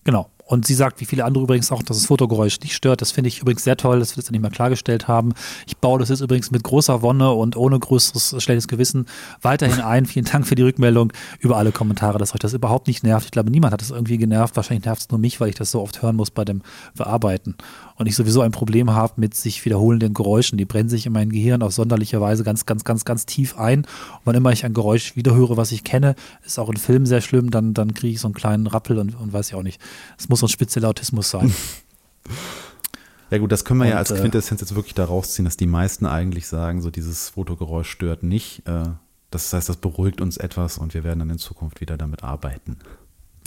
Genau. 0.05 0.31
Und 0.49 0.65
sie 0.65 0.75
sagt, 0.75 1.01
wie 1.01 1.07
viele 1.07 1.25
andere 1.25 1.43
übrigens 1.43 1.73
auch, 1.73 1.83
dass 1.83 1.97
das 1.97 2.07
Fotogeräusch 2.07 2.61
nicht 2.61 2.77
stört. 2.77 3.01
Das 3.01 3.11
finde 3.11 3.27
ich 3.27 3.41
übrigens 3.41 3.65
sehr 3.65 3.77
toll, 3.77 3.99
dass 3.99 4.17
wir 4.17 4.23
das 4.23 4.31
nicht 4.31 4.41
mal 4.41 4.51
klargestellt 4.51 5.09
haben. 5.09 5.35
Ich 5.67 5.77
baue 5.77 5.99
das 5.99 6.09
jetzt 6.09 6.21
übrigens 6.21 6.53
mit 6.53 6.63
großer 6.63 7.03
Wonne 7.03 7.33
und 7.33 7.57
ohne 7.57 7.77
größeres 7.81 8.41
schlechtes 8.41 8.69
Gewissen 8.69 9.07
weiterhin 9.43 9.81
ein. 9.81 10.07
Vielen 10.07 10.25
Dank 10.25 10.47
für 10.47 10.55
die 10.55 10.63
Rückmeldung 10.63 11.13
über 11.41 11.57
alle 11.57 11.73
Kommentare, 11.73 12.19
dass 12.19 12.33
euch 12.33 12.39
das 12.39 12.55
überhaupt 12.55 12.87
nicht 12.87 13.03
nervt. 13.03 13.25
Ich 13.25 13.33
glaube, 13.33 13.51
niemand 13.51 13.73
hat 13.73 13.83
es 13.83 13.91
irgendwie 13.91 14.19
genervt. 14.19 14.55
Wahrscheinlich 14.55 14.85
nervt 14.85 15.03
es 15.03 15.11
nur 15.11 15.19
mich, 15.19 15.41
weil 15.41 15.49
ich 15.49 15.57
das 15.57 15.73
so 15.73 15.83
oft 15.83 16.01
hören 16.03 16.15
muss 16.15 16.31
bei 16.31 16.45
dem 16.45 16.63
Bearbeiten. 16.95 17.57
Und 17.97 18.07
ich 18.07 18.15
sowieso 18.15 18.43
ein 18.43 18.53
Problem 18.53 18.93
habe 18.93 19.15
mit 19.17 19.35
sich 19.35 19.65
wiederholenden 19.65 20.15
Geräuschen. 20.15 20.59
Die 20.59 20.65
brennen 20.65 20.89
sich 20.89 21.07
in 21.07 21.13
mein 21.13 21.31
Gehirn 21.31 21.63
auf 21.63 21.73
sonderliche 21.73 22.21
Weise 22.21 22.45
ganz, 22.45 22.67
ganz, 22.67 22.85
ganz, 22.85 23.05
ganz 23.05 23.27
tief 23.27 23.59
ein. 23.59 23.81
Und 23.81 23.87
wann 24.27 24.37
immer 24.37 24.53
ich 24.53 24.65
ein 24.65 24.75
Geräusch 24.75 25.17
wiederhöre, 25.17 25.57
was 25.57 25.73
ich 25.73 25.83
kenne, 25.83 26.15
ist 26.45 26.59
auch 26.59 26.69
in 26.69 26.77
Filmen 26.77 27.07
sehr 27.07 27.23
schlimm, 27.23 27.51
dann, 27.51 27.75
dann 27.75 27.95
kriege 27.95 28.13
ich 28.13 28.21
so 28.21 28.29
einen 28.29 28.35
kleinen 28.35 28.67
Rappel 28.69 28.99
und, 28.99 29.19
und 29.19 29.33
weiß 29.33 29.49
ich 29.49 29.55
auch 29.55 29.63
nicht. 29.63 29.81
Es 30.19 30.29
muss 30.29 30.36
so 30.37 30.47
ein 30.47 30.51
spezieller 30.51 30.89
Autismus 30.89 31.31
sein. 31.31 31.53
Ja 33.29 33.39
gut, 33.39 33.51
das 33.51 33.65
können 33.65 33.81
wir 33.81 33.87
und, 33.87 33.91
ja 33.91 33.97
als 33.97 34.13
äh, 34.13 34.21
Quintessenz 34.21 34.61
jetzt 34.61 34.77
wirklich 34.77 34.95
da 34.95 35.05
rausziehen, 35.05 35.45
dass 35.45 35.57
die 35.57 35.67
meisten 35.67 36.07
eigentlich 36.07 36.47
sagen, 36.47 36.81
so 36.81 36.91
dieses 36.91 37.31
Fotogeräusch 37.31 37.91
stört 37.91 38.23
nicht. 38.23 38.67
Äh, 38.69 38.85
das 39.31 39.53
heißt, 39.53 39.69
das 39.69 39.79
beruhigt 39.79 40.21
uns 40.21 40.37
etwas 40.37 40.79
und 40.79 40.95
wir 40.95 41.03
werden 41.03 41.19
dann 41.19 41.31
in 41.31 41.39
Zukunft 41.39 41.81
wieder 41.81 41.97
damit 41.97 42.23
arbeiten. 42.23 42.79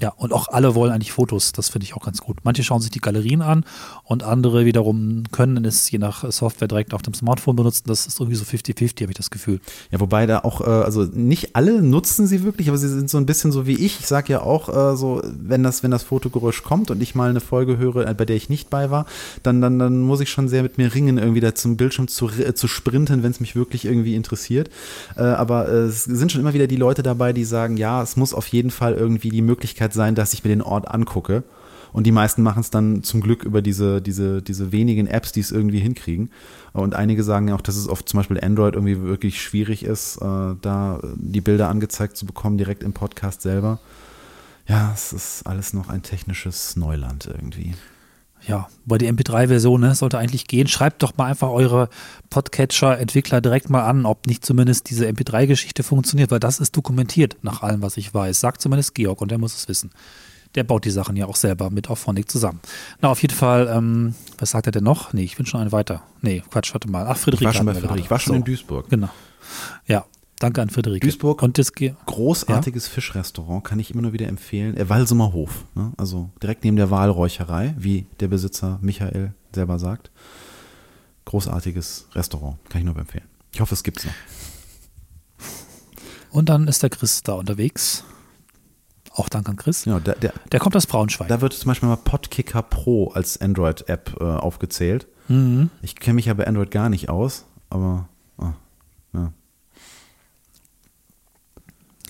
Ja, 0.01 0.13
und 0.15 0.31
auch 0.31 0.47
alle 0.47 0.75
wollen 0.75 0.91
eigentlich 0.91 1.11
Fotos. 1.11 1.51
Das 1.51 1.69
finde 1.69 1.83
ich 1.83 1.93
auch 1.93 2.05
ganz 2.05 2.21
gut. 2.21 2.37
Manche 2.43 2.63
schauen 2.63 2.79
sich 2.81 2.91
die 2.91 2.99
Galerien 2.99 3.41
an 3.41 3.65
und 4.05 4.23
andere 4.23 4.65
wiederum 4.65 5.23
können 5.31 5.65
es 5.65 5.91
je 5.91 5.99
nach 5.99 6.29
Software 6.31 6.69
direkt 6.69 6.93
auf 6.93 7.01
dem 7.01 7.13
Smartphone 7.13 7.57
benutzen. 7.57 7.83
Das 7.87 8.07
ist 8.07 8.19
irgendwie 8.19 8.37
so 8.37 8.45
50-50, 8.45 9.01
habe 9.01 9.11
ich 9.11 9.17
das 9.17 9.29
Gefühl. 9.29 9.59
Ja, 9.91 9.99
wobei 9.99 10.25
da 10.25 10.39
auch, 10.39 10.61
äh, 10.61 10.69
also 10.69 11.03
nicht 11.03 11.55
alle 11.55 11.81
nutzen 11.81 12.27
sie 12.27 12.43
wirklich, 12.43 12.69
aber 12.69 12.77
sie 12.77 12.87
sind 12.87 13.09
so 13.09 13.17
ein 13.17 13.25
bisschen 13.25 13.51
so 13.51 13.67
wie 13.67 13.73
ich. 13.73 13.99
Ich 13.99 14.07
sage 14.07 14.31
ja 14.31 14.41
auch 14.41 14.69
äh, 14.69 14.95
so, 14.95 15.21
wenn 15.25 15.63
das, 15.63 15.83
wenn 15.83 15.91
das 15.91 16.03
Fotogeräusch 16.03 16.63
kommt 16.63 16.91
und 16.91 17.01
ich 17.01 17.13
mal 17.13 17.29
eine 17.29 17.41
Folge 17.41 17.77
höre, 17.77 18.07
äh, 18.07 18.13
bei 18.13 18.23
der 18.23 18.37
ich 18.37 18.49
nicht 18.49 18.69
bei 18.69 18.89
war, 18.89 19.05
dann, 19.43 19.59
dann, 19.59 19.79
dann 19.79 19.99
muss 19.99 20.21
ich 20.21 20.29
schon 20.29 20.47
sehr 20.47 20.63
mit 20.63 20.77
mir 20.77 20.93
ringen, 20.93 21.17
irgendwie 21.17 21.41
da 21.41 21.53
zum 21.53 21.75
Bildschirm 21.75 22.07
zu, 22.07 22.29
zu 22.53 22.67
sprinten, 22.67 23.23
wenn 23.23 23.31
es 23.31 23.39
mich 23.39 23.55
wirklich 23.55 23.85
irgendwie 23.85 24.15
interessiert. 24.15 24.69
aber 25.15 25.67
es 25.67 26.03
sind 26.03 26.31
schon 26.31 26.41
immer 26.41 26.53
wieder 26.53 26.67
die 26.67 26.75
Leute 26.75 27.03
dabei, 27.03 27.33
die 27.33 27.43
sagen, 27.43 27.77
ja, 27.77 28.01
es 28.01 28.15
muss 28.15 28.33
auf 28.33 28.47
jeden 28.47 28.71
Fall 28.71 28.93
irgendwie 28.93 29.29
die 29.29 29.41
Möglichkeit 29.41 29.88
Möglichkeit 29.89 29.93
sein, 29.93 30.15
dass 30.15 30.33
ich 30.33 30.43
mir 30.43 30.49
den 30.49 30.61
Ort 30.61 30.87
angucke. 30.87 31.43
Und 31.91 32.05
die 32.05 32.11
meisten 32.11 32.43
machen 32.43 32.59
es 32.59 32.69
dann 32.69 33.01
zum 33.01 33.19
Glück 33.19 33.43
über 33.43 33.63
diese, 33.63 33.99
diese, 33.99 34.43
diese 34.43 34.71
wenigen 34.71 35.07
Apps, 35.07 35.31
die 35.31 35.39
es 35.39 35.51
irgendwie 35.51 35.79
hinkriegen. 35.79 36.29
Und 36.71 36.93
einige 36.93 37.23
sagen 37.23 37.47
ja 37.47 37.55
auch, 37.55 37.61
dass 37.61 37.75
es 37.75 37.87
auf 37.87 38.05
zum 38.05 38.19
Beispiel 38.19 38.39
Android 38.39 38.75
irgendwie 38.75 39.01
wirklich 39.01 39.41
schwierig 39.41 39.83
ist, 39.83 40.17
äh, 40.17 40.55
da 40.61 40.99
die 41.15 41.41
Bilder 41.41 41.67
angezeigt 41.67 42.15
zu 42.15 42.27
bekommen, 42.27 42.59
direkt 42.59 42.83
im 42.83 42.93
Podcast 42.93 43.41
selber. 43.41 43.79
Ja, 44.67 44.91
es 44.93 45.13
ist 45.13 45.47
alles 45.47 45.73
noch 45.73 45.89
ein 45.89 46.03
technisches 46.03 46.75
Neuland 46.75 47.25
irgendwie. 47.25 47.73
Ja, 48.49 48.67
bei 48.87 48.97
die 48.97 49.07
MP3-Version 49.07 49.79
ne, 49.79 49.93
sollte 49.93 50.17
eigentlich 50.17 50.47
gehen. 50.47 50.67
Schreibt 50.67 51.03
doch 51.03 51.15
mal 51.17 51.25
einfach 51.25 51.49
eure 51.49 51.87
Podcatcher-Entwickler 52.31 53.41
direkt 53.41 53.69
mal 53.69 53.83
an, 53.83 54.07
ob 54.07 54.25
nicht 54.25 54.43
zumindest 54.43 54.89
diese 54.89 55.07
MP3-Geschichte 55.07 55.83
funktioniert, 55.83 56.31
weil 56.31 56.39
das 56.39 56.59
ist 56.59 56.75
dokumentiert 56.75 57.37
nach 57.43 57.61
allem, 57.61 57.83
was 57.83 57.95
ich 57.95 58.11
weiß. 58.11 58.39
Sagt 58.39 58.61
zumindest 58.61 58.95
Georg 58.95 59.21
und 59.21 59.29
der 59.29 59.37
muss 59.37 59.55
es 59.55 59.67
wissen. 59.67 59.91
Der 60.55 60.63
baut 60.63 60.83
die 60.83 60.89
Sachen 60.89 61.15
ja 61.15 61.27
auch 61.27 61.35
selber 61.35 61.69
mit 61.69 61.91
Auphonic 61.91 62.27
zusammen. 62.27 62.59
Na, 63.01 63.09
auf 63.09 63.21
jeden 63.21 63.35
Fall, 63.35 63.67
ähm, 63.71 64.15
was 64.39 64.49
sagt 64.49 64.65
er 64.65 64.71
denn 64.71 64.83
noch? 64.83 65.13
Nee, 65.13 65.25
ich 65.25 65.37
bin 65.37 65.45
schon 65.45 65.61
einen 65.61 65.71
weiter. 65.71 66.01
Nee, 66.23 66.41
Quatsch, 66.49 66.73
warte 66.73 66.89
mal. 66.89 67.05
Ach, 67.07 67.17
Friedrich. 67.17 67.41
Ich 67.41 67.45
war 67.45 67.53
schon 67.53 67.67
bei 67.67 67.75
Friedrich, 67.75 68.05
ich 68.05 68.09
war 68.09 68.19
schon 68.19 68.33
so. 68.33 68.37
in 68.37 68.43
Duisburg. 68.45 68.89
Genau. 68.89 69.09
Ja, 69.85 70.05
Danke 70.39 70.61
an 70.61 70.69
Friederike. 70.69 71.05
Duisburg, 71.05 71.43
und 71.43 71.57
das 71.57 71.73
großartiges 71.73 72.87
ja? 72.87 72.93
Fischrestaurant, 72.93 73.63
kann 73.65 73.77
ich 73.77 73.91
immer 73.91 74.01
nur 74.01 74.13
wieder 74.13 74.27
empfehlen. 74.27 74.75
Der 74.75 74.87
Walsumer 74.87 75.33
Hof, 75.33 75.65
ne? 75.75 75.91
also 75.97 76.29
direkt 76.41 76.63
neben 76.63 76.77
der 76.77 76.89
Walräucherei, 76.89 77.75
wie 77.77 78.07
der 78.21 78.29
Besitzer 78.29 78.79
Michael 78.81 79.33
selber 79.53 79.79
sagt. 79.79 80.11
Großartiges 81.25 82.07
Restaurant, 82.13 82.57
kann 82.69 82.79
ich 82.79 82.85
nur 82.85 82.95
empfehlen. 82.97 83.25
Ich 83.51 83.59
hoffe, 83.59 83.73
es 83.73 83.83
gibt 83.83 83.99
es 83.99 84.05
noch. 84.05 84.13
Und 86.31 86.47
dann 86.47 86.67
ist 86.67 86.83
der 86.83 86.89
Chris 86.89 87.21
da 87.23 87.33
unterwegs. 87.33 88.05
Auch 89.11 89.27
dank 89.27 89.49
an 89.49 89.57
Chris. 89.57 89.85
Ja, 89.85 89.99
der, 89.99 90.15
der, 90.15 90.33
der 90.51 90.59
kommt 90.59 90.75
aus 90.75 90.87
Braunschweig. 90.87 91.27
Da 91.27 91.41
wird 91.41 91.53
zum 91.53 91.67
Beispiel 91.67 91.89
mal 91.89 91.97
Podkicker 91.97 92.61
Pro 92.61 93.09
als 93.09 93.41
Android-App 93.41 94.15
äh, 94.21 94.23
aufgezählt. 94.23 95.07
Mhm. 95.27 95.69
Ich 95.81 95.95
kenne 95.95 96.15
mich 96.15 96.25
ja 96.25 96.33
bei 96.33 96.47
Android 96.47 96.71
gar 96.71 96.89
nicht 96.89 97.09
aus, 97.09 97.45
aber 97.69 98.07
oh, 98.37 98.53
ja. 99.13 99.33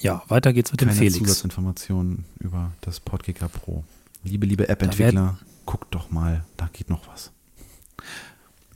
Ja, 0.01 0.23
weiter 0.27 0.53
geht's 0.53 0.71
mit 0.71 0.79
Keine 0.79 0.91
dem 0.91 0.97
Felix. 0.97 1.17
Zusatzinformationen 1.17 2.25
über 2.39 2.71
das 2.81 2.99
Podkicker 2.99 3.49
Pro. 3.49 3.83
Liebe, 4.23 4.45
liebe 4.45 4.69
App-Entwickler, 4.69 5.37
guckt 5.65 5.93
doch 5.93 6.11
mal, 6.11 6.43
da 6.57 6.69
geht 6.71 6.89
noch 6.89 7.07
was. 7.07 7.31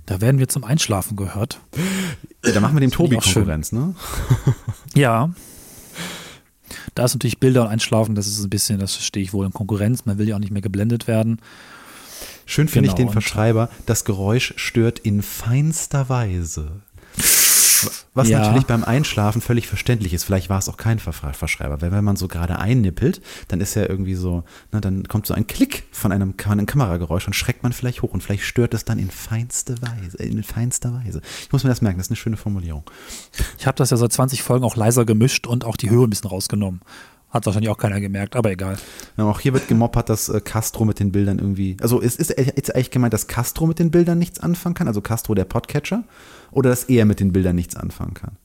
Da 0.05 0.19
werden 0.19 0.37
wir 0.39 0.49
zum 0.49 0.63
Einschlafen 0.63 1.15
gehört. 1.15 1.61
Ja, 2.43 2.51
da 2.51 2.59
machen 2.59 2.75
wir 2.75 2.81
dem 2.81 2.91
Tobi 2.91 3.17
Konkurrenz, 3.17 3.71
ne? 3.71 3.95
ja. 4.95 5.31
Da 6.95 7.05
ist 7.05 7.13
natürlich 7.13 7.39
Bilder 7.39 7.63
und 7.63 7.67
Einschlafen, 7.69 8.15
das 8.15 8.27
ist 8.27 8.43
ein 8.43 8.49
bisschen, 8.49 8.79
das 8.79 8.95
verstehe 8.95 9.23
ich 9.23 9.33
wohl 9.33 9.45
in 9.45 9.53
Konkurrenz. 9.53 10.05
Man 10.05 10.17
will 10.17 10.27
ja 10.27 10.35
auch 10.35 10.39
nicht 10.39 10.51
mehr 10.51 10.61
geblendet 10.61 11.07
werden. 11.07 11.39
Schön 12.45 12.67
finde 12.67 12.89
genau, 12.89 12.93
ich 12.93 13.05
den 13.05 13.09
Verschreiber. 13.09 13.69
Das 13.85 14.03
Geräusch 14.03 14.53
stört 14.57 14.99
in 14.99 15.21
feinster 15.21 16.09
Weise. 16.09 16.81
Was 18.13 18.29
Ja. 18.29 18.39
natürlich 18.39 18.65
beim 18.65 18.83
Einschlafen 18.83 19.41
völlig 19.41 19.67
verständlich 19.67 20.13
ist. 20.13 20.23
Vielleicht 20.23 20.49
war 20.49 20.59
es 20.59 20.69
auch 20.69 20.77
kein 20.77 20.99
Ver- 20.99 21.13
Verschreiber, 21.13 21.81
weil 21.81 21.91
wenn 21.91 22.03
man 22.03 22.15
so 22.15 22.27
gerade 22.27 22.59
einnippelt, 22.59 23.21
dann 23.47 23.59
ist 23.61 23.75
ja 23.75 23.83
irgendwie 23.89 24.15
so, 24.15 24.43
na, 24.71 24.79
dann 24.79 25.07
kommt 25.07 25.25
so 25.25 25.33
ein 25.33 25.47
Klick 25.47 25.83
von 25.91 26.11
einem, 26.11 26.33
von 26.37 26.51
einem 26.53 26.65
Kamerageräusch 26.65 27.27
und 27.27 27.33
schreckt 27.33 27.63
man 27.63 27.73
vielleicht 27.73 28.01
hoch 28.01 28.13
und 28.13 28.21
vielleicht 28.21 28.43
stört 28.43 28.73
es 28.73 28.85
dann 28.85 28.99
in 28.99 29.09
feinste 29.09 29.75
Weise, 29.81 30.17
in 30.17 30.43
feinster 30.43 30.93
Weise. 30.93 31.21
Ich 31.41 31.51
muss 31.51 31.63
mir 31.63 31.69
das 31.69 31.81
merken, 31.81 31.97
das 31.97 32.07
ist 32.07 32.11
eine 32.11 32.17
schöne 32.17 32.37
Formulierung. 32.37 32.83
Ich 33.57 33.65
habe 33.67 33.77
das 33.77 33.89
ja 33.89 33.97
seit 33.97 34.11
20 34.13 34.43
Folgen 34.43 34.63
auch 34.65 34.75
leiser 34.75 35.05
gemischt 35.05 35.47
und 35.47 35.65
auch 35.65 35.77
die 35.77 35.89
Höhe 35.89 36.05
ein 36.05 36.09
bisschen 36.09 36.29
rausgenommen. 36.29 36.81
Hat 37.33 37.47
wahrscheinlich 37.47 37.71
auch 37.71 37.79
keiner 37.79 37.99
gemerkt, 37.99 38.35
aber 38.35 38.51
egal. 38.51 38.77
Ja, 39.17 39.23
auch 39.23 39.39
hier 39.39 39.53
wird 39.53 39.67
gemoppert, 39.67 40.07
dass 40.07 40.29
äh, 40.29 40.39
Castro 40.39 40.85
mit 40.85 40.99
den 40.99 41.11
Bildern 41.11 41.39
irgendwie, 41.39 41.77
also 41.81 41.99
ist, 41.99 42.19
ist 42.19 42.29
jetzt 42.29 42.75
eigentlich 42.75 42.91
gemeint, 42.91 43.11
dass 43.11 43.25
Castro 43.25 43.65
mit 43.65 43.79
den 43.79 43.89
Bildern 43.89 44.19
nichts 44.19 44.39
anfangen 44.39 44.75
kann, 44.75 44.87
also 44.87 45.01
Castro 45.01 45.33
der 45.33 45.45
Podcatcher, 45.45 46.03
oder 46.51 46.69
dass 46.69 46.83
er 46.83 47.05
mit 47.05 47.19
den 47.19 47.33
Bildern 47.33 47.55
nichts 47.55 47.75
anfangen 47.75 48.13
kann? 48.13 48.37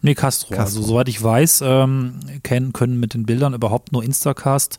Nee, 0.00 0.14
Castro. 0.14 0.48
Castro. 0.54 0.62
Also 0.62 0.82
soweit 0.82 1.08
ich 1.08 1.22
weiß, 1.22 1.62
ähm, 1.62 2.20
kennen, 2.42 2.72
können 2.72 2.98
mit 2.98 3.12
den 3.12 3.26
Bildern 3.26 3.52
überhaupt 3.52 3.92
nur 3.92 4.02
Instacast, 4.02 4.78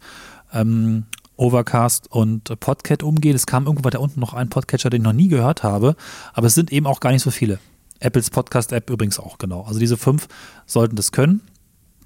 ähm, 0.51 1.05
Overcast 1.35 2.11
und 2.11 2.49
äh, 2.49 2.55
Podcat 2.55 3.03
umgehen. 3.03 3.35
Es 3.35 3.45
kam 3.45 3.67
irgendwo 3.67 3.83
weiter 3.83 4.01
unten 4.01 4.19
noch 4.19 4.33
ein 4.33 4.49
Podcatcher, 4.49 4.89
den 4.89 5.01
ich 5.01 5.05
noch 5.05 5.13
nie 5.13 5.27
gehört 5.27 5.61
habe, 5.61 5.95
aber 6.33 6.47
es 6.47 6.55
sind 6.55 6.71
eben 6.71 6.87
auch 6.87 6.99
gar 6.99 7.11
nicht 7.11 7.21
so 7.21 7.29
viele. 7.29 7.59
Apples 7.99 8.31
Podcast-App 8.31 8.89
übrigens 8.89 9.19
auch, 9.19 9.37
genau. 9.37 9.61
Also 9.61 9.79
diese 9.79 9.97
fünf 9.97 10.27
sollten 10.65 10.95
das 10.95 11.11
können, 11.11 11.41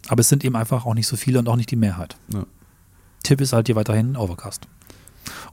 aber 0.08 0.22
es 0.22 0.30
sind 0.30 0.44
eben 0.44 0.56
einfach 0.56 0.86
auch 0.86 0.94
nicht 0.94 1.08
so 1.08 1.16
viele 1.16 1.40
und 1.40 1.48
auch 1.48 1.56
nicht 1.56 1.72
die 1.72 1.76
Mehrheit. 1.76 2.18
Ja. 2.34 2.46
Tipp 3.24 3.42
ist 3.42 3.54
halt 3.54 3.68
hier 3.68 3.76
weiterhin 3.76 4.16
Overcast. 4.16 4.68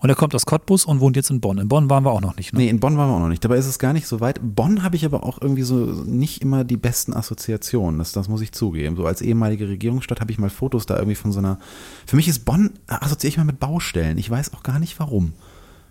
Und 0.00 0.08
er 0.08 0.14
kommt 0.14 0.34
aus 0.34 0.46
Cottbus 0.46 0.84
und 0.84 1.00
wohnt 1.00 1.16
jetzt 1.16 1.30
in 1.30 1.40
Bonn. 1.40 1.58
In 1.58 1.68
Bonn 1.68 1.90
waren 1.90 2.04
wir 2.04 2.10
auch 2.10 2.20
noch 2.20 2.36
nicht. 2.36 2.52
Ne? 2.52 2.60
Nee, 2.60 2.68
in 2.68 2.80
Bonn 2.80 2.96
waren 2.96 3.10
wir 3.10 3.16
auch 3.16 3.20
noch 3.20 3.28
nicht. 3.28 3.44
Dabei 3.44 3.56
ist 3.56 3.66
es 3.66 3.78
gar 3.78 3.92
nicht 3.92 4.06
so 4.06 4.20
weit. 4.20 4.38
Bonn 4.40 4.82
habe 4.82 4.96
ich 4.96 5.04
aber 5.04 5.24
auch 5.24 5.40
irgendwie 5.42 5.62
so 5.62 5.76
nicht 5.76 6.40
immer 6.40 6.64
die 6.64 6.76
besten 6.76 7.12
Assoziationen. 7.12 7.98
Das, 7.98 8.12
das 8.12 8.28
muss 8.28 8.40
ich 8.40 8.52
zugeben. 8.52 8.96
So 8.96 9.06
als 9.06 9.20
ehemalige 9.20 9.68
Regierungsstadt 9.68 10.20
habe 10.20 10.30
ich 10.30 10.38
mal 10.38 10.50
Fotos 10.50 10.86
da 10.86 10.96
irgendwie 10.96 11.16
von 11.16 11.32
so 11.32 11.40
einer. 11.40 11.58
Für 12.06 12.16
mich 12.16 12.28
ist 12.28 12.44
Bonn, 12.44 12.70
assoziiere 12.86 13.32
ich 13.32 13.36
mal 13.38 13.44
mit 13.44 13.60
Baustellen. 13.60 14.18
Ich 14.18 14.30
weiß 14.30 14.54
auch 14.54 14.62
gar 14.62 14.78
nicht 14.78 14.98
warum. 14.98 15.32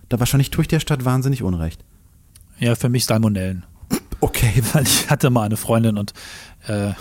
Da 0.10 0.20
wahrscheinlich 0.20 0.52
tue 0.52 0.64
ich 0.64 0.68
der 0.68 0.80
Stadt 0.80 1.06
wahnsinnig 1.06 1.44
Unrecht. 1.44 1.84
Ja, 2.60 2.76
für 2.76 2.90
mich 2.90 3.06
Salmonellen. 3.06 3.66
Okay. 4.20 4.64
weil 4.74 4.84
ich 4.84 5.10
hatte 5.10 5.30
mal 5.30 5.44
eine 5.44 5.58
Freundin 5.58 5.98
und 5.98 6.14
äh, 6.68 6.94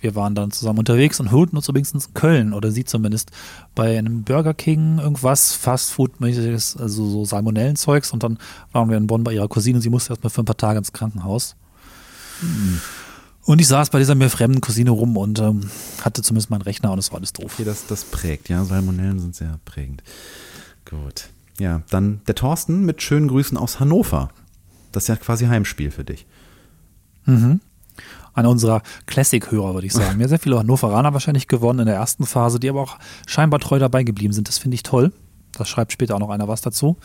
wir 0.00 0.14
waren 0.14 0.34
dann 0.34 0.50
zusammen 0.50 0.78
unterwegs 0.80 1.20
und 1.20 1.32
holten 1.32 1.56
uns 1.56 1.68
übrigens 1.68 1.92
in 1.92 2.00
Köln 2.14 2.52
oder 2.52 2.70
sie 2.70 2.84
zumindest 2.84 3.30
bei 3.74 3.98
einem 3.98 4.22
Burger 4.22 4.54
King 4.54 4.98
irgendwas 4.98 5.52
Fastfood-mäßiges, 5.54 6.76
also 6.76 7.08
so 7.08 7.24
Salmonellenzeugs 7.24 8.12
und 8.12 8.22
dann 8.22 8.38
waren 8.72 8.90
wir 8.90 8.96
in 8.96 9.06
Bonn 9.06 9.24
bei 9.24 9.32
ihrer 9.32 9.48
Cousine 9.48 9.78
und 9.78 9.82
sie 9.82 9.90
musste 9.90 10.12
erstmal 10.12 10.30
für 10.30 10.42
ein 10.42 10.46
paar 10.46 10.56
Tage 10.56 10.78
ins 10.78 10.92
Krankenhaus. 10.92 11.56
Und 13.44 13.60
ich 13.60 13.66
saß 13.66 13.90
bei 13.90 13.98
dieser 13.98 14.14
mir 14.14 14.28
fremden 14.28 14.60
Cousine 14.60 14.90
rum 14.90 15.16
und 15.16 15.38
ähm, 15.38 15.70
hatte 16.02 16.22
zumindest 16.22 16.50
meinen 16.50 16.62
Rechner 16.62 16.92
und 16.92 16.98
es 16.98 17.10
war 17.10 17.18
alles 17.18 17.32
doof. 17.32 17.54
Okay, 17.54 17.64
das, 17.64 17.86
das 17.86 18.04
prägt, 18.04 18.48
ja. 18.48 18.64
Salmonellen 18.64 19.18
sind 19.18 19.34
sehr 19.34 19.58
prägend. 19.64 20.02
Gut. 20.84 21.30
Ja, 21.58 21.82
dann 21.90 22.20
der 22.26 22.34
Thorsten 22.34 22.84
mit 22.84 23.02
schönen 23.02 23.26
Grüßen 23.28 23.56
aus 23.56 23.80
Hannover. 23.80 24.30
Das 24.92 25.04
ist 25.04 25.08
ja 25.08 25.16
quasi 25.16 25.46
Heimspiel 25.46 25.90
für 25.90 26.04
dich. 26.04 26.26
Mhm. 27.24 27.60
Einer 28.38 28.50
unserer 28.50 28.82
Classic-Hörer, 29.06 29.74
würde 29.74 29.88
ich 29.88 29.92
sagen. 29.92 30.16
Mir 30.16 30.28
sehr 30.28 30.38
viele 30.38 30.60
Hannoveraner 30.60 31.12
wahrscheinlich 31.12 31.48
gewonnen 31.48 31.80
in 31.80 31.86
der 31.86 31.96
ersten 31.96 32.24
Phase, 32.24 32.60
die 32.60 32.68
aber 32.68 32.82
auch 32.82 32.96
scheinbar 33.26 33.58
treu 33.58 33.80
dabei 33.80 34.04
geblieben 34.04 34.32
sind. 34.32 34.46
Das 34.46 34.58
finde 34.58 34.76
ich 34.76 34.84
toll. 34.84 35.12
Das 35.54 35.68
schreibt 35.68 35.90
später 35.90 36.14
auch 36.14 36.20
noch 36.20 36.30
einer 36.30 36.46
was 36.46 36.60
dazu. 36.60 36.96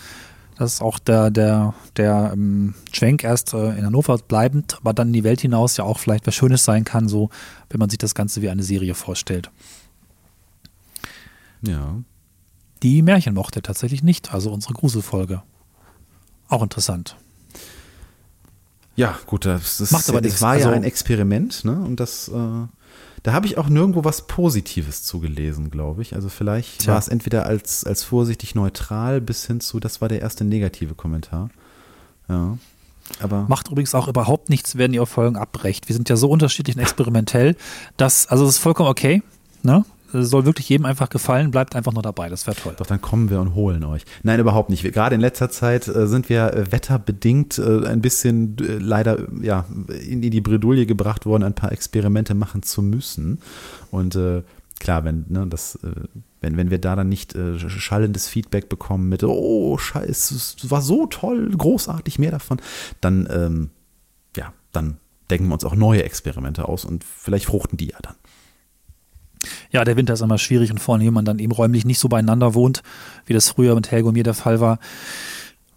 Das 0.60 0.74
ist 0.74 0.82
auch 0.84 1.00
der, 1.00 1.32
der, 1.32 1.74
der 1.98 2.30
ähm, 2.34 2.76
Schwenk 2.92 3.24
erst 3.24 3.56
äh, 3.56 3.76
in 3.76 3.84
Hannover 3.84 4.20
bleibend, 4.20 4.78
aber 4.80 4.94
dann 4.94 5.08
in 5.08 5.14
die 5.14 5.24
Welt 5.24 5.42
hinaus 5.42 5.76
ja 5.76 5.86
auch 5.86 5.98
vielleicht 5.98 6.28
was 6.28 6.36
Schönes 6.36 6.64
sein 6.64 6.84
kann, 6.84 7.10
so 7.10 7.32
wenn 7.70 7.80
man 7.80 7.90
sich 7.90 7.98
das 7.98 8.14
Ganze 8.14 8.44
wie 8.44 8.50
eine 8.50 8.62
Serie 8.62 8.94
vorstellt. 8.94 9.50
Ja. 11.64 11.96
Die 12.84 13.02
Märchen 13.02 13.34
mochte 13.34 13.58
er 13.58 13.64
tatsächlich 13.64 14.04
nicht, 14.04 14.36
also 14.36 14.54
unsere 14.54 14.76
Gruselfolge. 14.76 15.42
Auch 16.48 16.62
interessant. 16.62 17.18
Ja, 18.96 19.18
gut, 19.26 19.46
das, 19.46 19.78
das 19.78 19.92
Macht 19.92 20.08
aber 20.10 20.20
es 20.20 20.24
nichts. 20.26 20.42
war 20.42 20.56
ja 20.58 20.66
Also- 20.66 20.76
ein 20.76 20.84
Experiment, 20.84 21.66
ne? 21.66 21.74
Und 21.80 22.00
das, 22.00 22.28
äh, 22.28 22.32
da 23.24 23.34
habe 23.34 23.46
ich 23.48 23.58
auch 23.58 23.70
nirgendwo 23.70 24.04
was 24.04 24.28
Positives 24.28 25.04
zugelesen, 25.04 25.72
glaube 25.72 26.02
ich. 26.02 26.14
Also 26.14 26.30
vielleicht 26.30 26.88
war 26.88 26.98
es 27.00 27.08
entweder 27.08 27.46
als, 27.46 27.86
als 27.86 28.04
vorsichtig 28.04 28.54
neutral 28.54 29.22
bis 29.22 29.46
hin 29.48 29.62
zu, 29.62 29.80
das 29.80 30.02
war 30.02 30.10
der 30.10 30.22
erste 30.22 30.44
negative 30.44 30.94
Kommentar. 30.94 31.50
Ja. 32.30 32.58
Aber 33.20 33.46
Macht 33.50 33.70
übrigens 33.70 33.96
auch 33.96 34.08
überhaupt 34.08 34.50
nichts, 34.50 34.78
wenn 34.78 34.94
ihr 34.94 35.06
Folgen 35.06 35.36
abbrecht. 35.38 35.88
Wir 35.90 35.96
sind 35.96 36.08
ja 36.10 36.16
so 36.16 36.30
unterschiedlich 36.30 36.76
und 36.76 36.82
experimentell, 36.82 37.56
dass, 37.98 38.28
also 38.28 38.46
das 38.46 38.56
ist 38.56 38.60
vollkommen 38.62 38.90
okay. 38.90 39.22
Ne? 39.62 39.86
Soll 40.14 40.46
wirklich 40.46 40.70
jedem 40.70 40.86
einfach 40.86 41.10
gefallen, 41.10 41.52
bleibt 41.52 41.76
einfach 41.76 41.92
nur 41.92 42.04
dabei. 42.04 42.30
Das 42.30 42.48
wäre 42.48 42.56
toll. 42.56 42.76
Doch, 42.78 42.86
dann 42.86 43.02
kommen 43.02 43.30
wir 43.30 43.42
und 43.42 43.56
holen 43.56 43.84
euch. 43.84 44.06
Nein, 44.24 44.40
überhaupt 44.40 44.70
nicht. 44.70 44.84
Wir, 44.84 44.92
gerade 44.92 45.16
in 45.16 45.22
letzter 45.22 45.50
Zeit 45.50 45.88
äh, 45.88 46.08
sind 46.08 46.30
wir 46.30 46.54
äh, 46.54 46.72
wetterbedingt 46.72 47.58
äh, 47.58 47.88
ein 47.88 48.02
bisschen 48.02 48.58
äh, 48.60 48.78
leider 48.78 49.18
ja, 49.42 49.66
in, 49.88 50.24
in 50.24 50.32
die 50.32 50.42
Bredouille 50.42 50.86
gebracht 50.86 51.26
worden, 51.26 51.44
ein 51.44 51.56
paar 51.56 51.72
Experimente 51.72 52.36
machen 52.36 52.64
zu 52.64 52.82
müssen. 52.82 53.40
Und 53.92 54.16
äh, 54.16 54.44
klar, 54.80 55.04
wenn, 55.04 55.26
ne, 55.30 55.48
das, 55.48 55.80
wenn, 56.42 56.58
wenn 56.58 56.70
wir 56.70 56.78
da 56.78 56.96
dann 56.96 57.10
nicht 57.10 57.36
äh, 57.36 57.58
schallendes 57.58 58.28
Feedback 58.28 58.70
bekommen 58.70 59.10
mit, 59.10 59.24
oh, 59.24 59.78
scheiße, 59.78 60.36
es 60.36 60.70
war 60.70 60.82
so 60.82 61.08
toll, 61.08 61.50
großartig, 61.58 62.20
mehr 62.20 62.32
davon, 62.32 62.62
dann, 63.02 63.28
ähm, 63.32 63.70
ja, 64.36 64.54
dann 64.72 64.98
denken 65.32 65.48
wir 65.48 65.54
uns 65.54 65.64
auch 65.64 65.76
neue 65.76 66.04
Experimente 66.04 66.68
aus 66.68 66.86
und 66.86 67.04
vielleicht 67.04 67.46
fruchten 67.46 67.78
die 67.78 67.88
ja 67.88 67.98
dann. 68.02 68.16
Ja, 69.72 69.84
der 69.84 69.98
Winter 69.98 70.14
ist 70.14 70.22
immer 70.22 70.38
schwierig 70.38 70.72
und 70.72 70.80
vor 70.80 70.96
allem, 70.96 71.06
wenn 71.06 71.14
man 71.14 71.26
dann 71.26 71.40
eben 71.40 71.52
räumlich 71.52 71.86
nicht 71.86 72.00
so 72.00 72.10
beieinander 72.10 72.54
wohnt, 72.54 72.84
wie 73.26 73.34
das 73.34 73.50
früher 73.50 73.76
mit 73.76 73.92
Helgo 73.92 74.10
und 74.10 74.16
mir 74.16 74.24
der 74.24 74.34
Fall 74.34 74.60
war. 74.60 74.80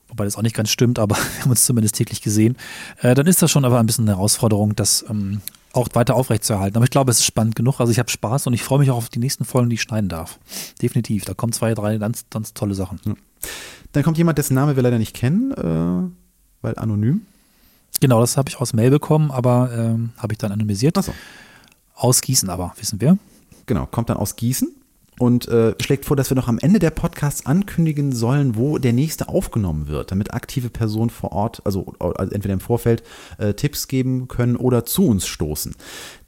Wobei 0.08 0.24
das 0.24 0.36
auch 0.36 0.42
nicht 0.42 0.56
ganz 0.56 0.70
stimmt, 0.70 0.98
aber 0.98 1.16
wir 1.36 1.42
haben 1.42 1.50
uns 1.50 1.64
zumindest 1.64 1.96
täglich 1.96 2.22
gesehen. 2.22 2.56
Äh, 3.02 3.14
dann 3.14 3.26
ist 3.26 3.42
das 3.42 3.50
schon 3.50 3.64
aber 3.64 3.78
ein 3.78 3.86
bisschen 3.86 4.04
eine 4.04 4.16
Herausforderung, 4.16 4.76
das 4.76 5.04
ähm, 5.08 5.40
auch 5.72 5.88
weiter 5.92 6.14
aufrechtzuerhalten. 6.14 6.76
Aber 6.76 6.84
ich 6.84 6.90
glaube, 6.90 7.10
es 7.10 7.18
ist 7.18 7.24
spannend 7.24 7.54
genug. 7.54 7.80
Also 7.80 7.92
ich 7.92 7.98
habe 7.98 8.10
Spaß 8.10 8.46
und 8.46 8.54
ich 8.54 8.62
freue 8.62 8.78
mich 8.78 8.90
auch 8.90 8.96
auf 8.96 9.08
die 9.08 9.18
nächsten 9.18 9.44
Folgen, 9.44 9.68
die 9.68 9.74
ich 9.74 9.82
schneiden 9.82 10.08
darf. 10.08 10.38
Definitiv. 10.80 11.24
Da 11.24 11.34
kommen 11.34 11.52
zwei, 11.52 11.74
drei 11.74 11.98
ganz, 11.98 12.24
ganz 12.30 12.54
tolle 12.54 12.74
Sachen. 12.74 13.00
Dann 13.92 14.02
kommt 14.02 14.18
jemand, 14.18 14.38
dessen 14.38 14.54
Name 14.54 14.76
wir 14.76 14.82
leider 14.82 14.98
nicht 14.98 15.14
kennen, 15.14 15.52
äh, 15.52 16.10
weil 16.62 16.78
anonym. 16.78 17.22
Genau, 18.00 18.20
das 18.20 18.36
habe 18.36 18.48
ich 18.48 18.60
aus 18.60 18.72
Mail 18.72 18.90
bekommen, 18.90 19.30
aber 19.30 19.70
ähm, 19.72 20.10
habe 20.18 20.34
ich 20.34 20.38
dann 20.38 20.52
anonymisiert. 20.52 20.98
Achso. 20.98 21.14
Aus 21.94 22.20
Gießen 22.20 22.50
aber, 22.50 22.74
wissen 22.78 23.00
wir. 23.00 23.16
Genau, 23.66 23.86
kommt 23.86 24.08
dann 24.10 24.16
aus 24.16 24.36
Gießen 24.36 24.74
und 25.18 25.48
äh, 25.48 25.74
schlägt 25.80 26.04
vor, 26.04 26.16
dass 26.16 26.30
wir 26.30 26.34
noch 26.34 26.48
am 26.48 26.58
Ende 26.58 26.78
der 26.78 26.90
Podcasts 26.90 27.46
ankündigen 27.46 28.12
sollen, 28.12 28.56
wo 28.56 28.78
der 28.78 28.92
nächste 28.92 29.28
aufgenommen 29.28 29.88
wird, 29.88 30.10
damit 30.10 30.34
aktive 30.34 30.68
Personen 30.68 31.10
vor 31.10 31.32
Ort, 31.32 31.62
also, 31.64 31.94
also 31.98 32.32
entweder 32.32 32.54
im 32.54 32.60
Vorfeld 32.60 33.02
äh, 33.38 33.54
Tipps 33.54 33.88
geben 33.88 34.28
können 34.28 34.56
oder 34.56 34.84
zu 34.84 35.06
uns 35.06 35.26
stoßen. 35.26 35.74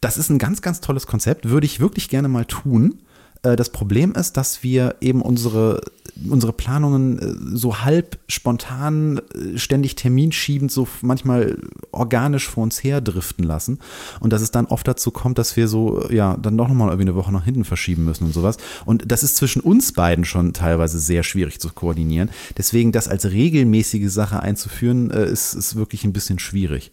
Das 0.00 0.16
ist 0.16 0.30
ein 0.30 0.38
ganz, 0.38 0.62
ganz 0.62 0.80
tolles 0.80 1.07
Konzept, 1.07 1.49
würde 1.49 1.66
ich 1.66 1.80
wirklich 1.80 2.09
gerne 2.09 2.28
mal 2.28 2.47
tun. 2.47 3.00
Äh, 3.42 3.57
Das 3.57 3.71
Problem 3.71 4.12
ist, 4.12 4.37
dass 4.37 4.62
wir 4.62 4.97
eben 5.00 5.23
unsere, 5.23 5.80
unsere 6.28 6.52
Planungen 6.52 7.18
äh, 7.18 7.57
so 7.57 7.80
halb 7.80 8.18
spontan, 8.28 9.21
äh, 9.35 9.59
ständig 9.59 9.97
terminschiebend, 9.97 10.71
so 10.73 10.88
manchmal 11.00 11.59
organisch 11.92 12.49
vor 12.49 12.62
uns 12.62 12.83
her 12.83 13.00
driften 13.00 13.45
lassen. 13.45 13.78
Und 14.21 14.33
dass 14.33 14.42
es 14.42 14.50
dann 14.50 14.66
oft 14.66 14.87
dazu 14.87 15.11
kommt, 15.11 15.38
dass 15.38 15.57
wir 15.57 15.68
so, 15.68 16.09
ja, 16.11 16.37
dann 16.37 16.57
doch 16.57 16.68
nochmal 16.68 16.88
irgendwie 16.88 17.11
eine 17.11 17.14
Woche 17.16 17.33
nach 17.33 17.45
hinten 17.45 17.64
verschieben 17.64 18.04
müssen 18.04 18.25
und 18.25 18.35
sowas. 18.35 18.57
Und 18.85 19.11
das 19.11 19.23
ist 19.23 19.37
zwischen 19.37 19.61
uns 19.61 19.92
beiden 19.92 20.25
schon 20.25 20.52
teilweise 20.52 20.99
sehr 20.99 21.23
schwierig 21.23 21.61
zu 21.61 21.71
koordinieren. 21.71 22.30
Deswegen 22.57 22.92
das 22.92 23.09
als 23.09 23.30
regelmäßige 23.30 24.11
Sache 24.11 24.40
einzuführen, 24.40 25.11
ist, 25.11 25.54
ist 25.54 25.76
wirklich 25.76 26.04
ein 26.04 26.12
bisschen 26.12 26.38
schwierig. 26.38 26.92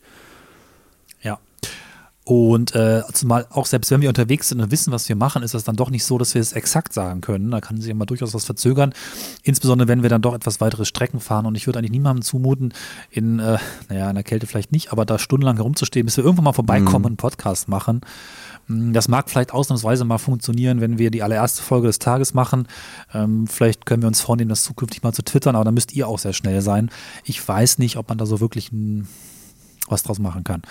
Ja. 2.27 2.33
Und 2.33 2.73
äh, 2.73 3.03
zumal 3.13 3.45
auch 3.51 3.67
selbst 3.67 3.91
wenn 3.91 4.01
wir 4.01 4.09
unterwegs 4.09 4.49
sind 4.49 4.59
und 4.59 4.71
wissen, 4.71 4.91
was 4.91 5.07
wir 5.07 5.15
machen, 5.15 5.43
ist 5.43 5.53
das 5.53 5.63
dann 5.63 5.75
doch 5.75 5.91
nicht 5.91 6.03
so, 6.03 6.17
dass 6.17 6.33
wir 6.33 6.41
es 6.41 6.53
exakt 6.53 6.91
sagen 6.93 7.21
können. 7.21 7.51
Da 7.51 7.61
kann 7.61 7.79
sich 7.79 7.91
immer 7.91 8.07
durchaus 8.07 8.33
was 8.33 8.45
verzögern. 8.45 8.93
Insbesondere 9.43 9.87
wenn 9.87 10.01
wir 10.01 10.09
dann 10.09 10.23
doch 10.23 10.33
etwas 10.33 10.59
weitere 10.59 10.85
Strecken 10.85 11.19
fahren. 11.19 11.45
Und 11.45 11.55
ich 11.55 11.67
würde 11.67 11.79
eigentlich 11.79 11.91
niemandem 11.91 12.23
zumuten, 12.23 12.73
in, 13.11 13.39
äh, 13.39 13.57
naja, 13.89 14.09
in 14.09 14.15
der 14.15 14.23
Kälte 14.23 14.47
vielleicht 14.47 14.71
nicht, 14.71 14.91
aber 14.91 15.05
da 15.05 15.19
stundenlang 15.19 15.57
herumzustehen, 15.57 16.05
bis 16.05 16.17
wir 16.17 16.23
irgendwann 16.23 16.45
mal 16.45 16.53
vorbeikommen 16.53 17.05
und 17.05 17.11
einen 17.11 17.17
Podcast 17.17 17.67
machen. 17.67 18.01
Mm, 18.67 18.93
Das 18.93 19.07
mag 19.07 19.29
vielleicht 19.29 19.53
ausnahmsweise 19.53 20.03
mal 20.05 20.17
funktionieren, 20.17 20.81
wenn 20.81 20.97
wir 20.97 21.11
die 21.11 21.21
allererste 21.21 21.61
Folge 21.61 21.87
des 21.87 21.99
Tages 21.99 22.33
machen. 22.33 22.67
Ähm, 23.13 23.45
vielleicht 23.47 23.85
können 23.85 24.01
wir 24.01 24.07
uns 24.07 24.21
vornehmen, 24.21 24.49
das 24.49 24.63
zukünftig 24.63 25.03
mal 25.03 25.13
zu 25.13 25.23
twittern, 25.23 25.55
aber 25.55 25.65
da 25.65 25.71
müsst 25.71 25.93
ihr 25.93 26.07
auch 26.07 26.17
sehr 26.17 26.33
schnell 26.33 26.61
sein. 26.61 26.89
Ich 27.23 27.47
weiß 27.47 27.77
nicht, 27.77 27.97
ob 27.97 28.09
man 28.09 28.17
da 28.17 28.25
so 28.25 28.39
wirklich 28.39 28.71
ein, 28.71 29.07
was 29.87 30.01
draus 30.01 30.17
machen 30.17 30.43
kann. 30.43 30.63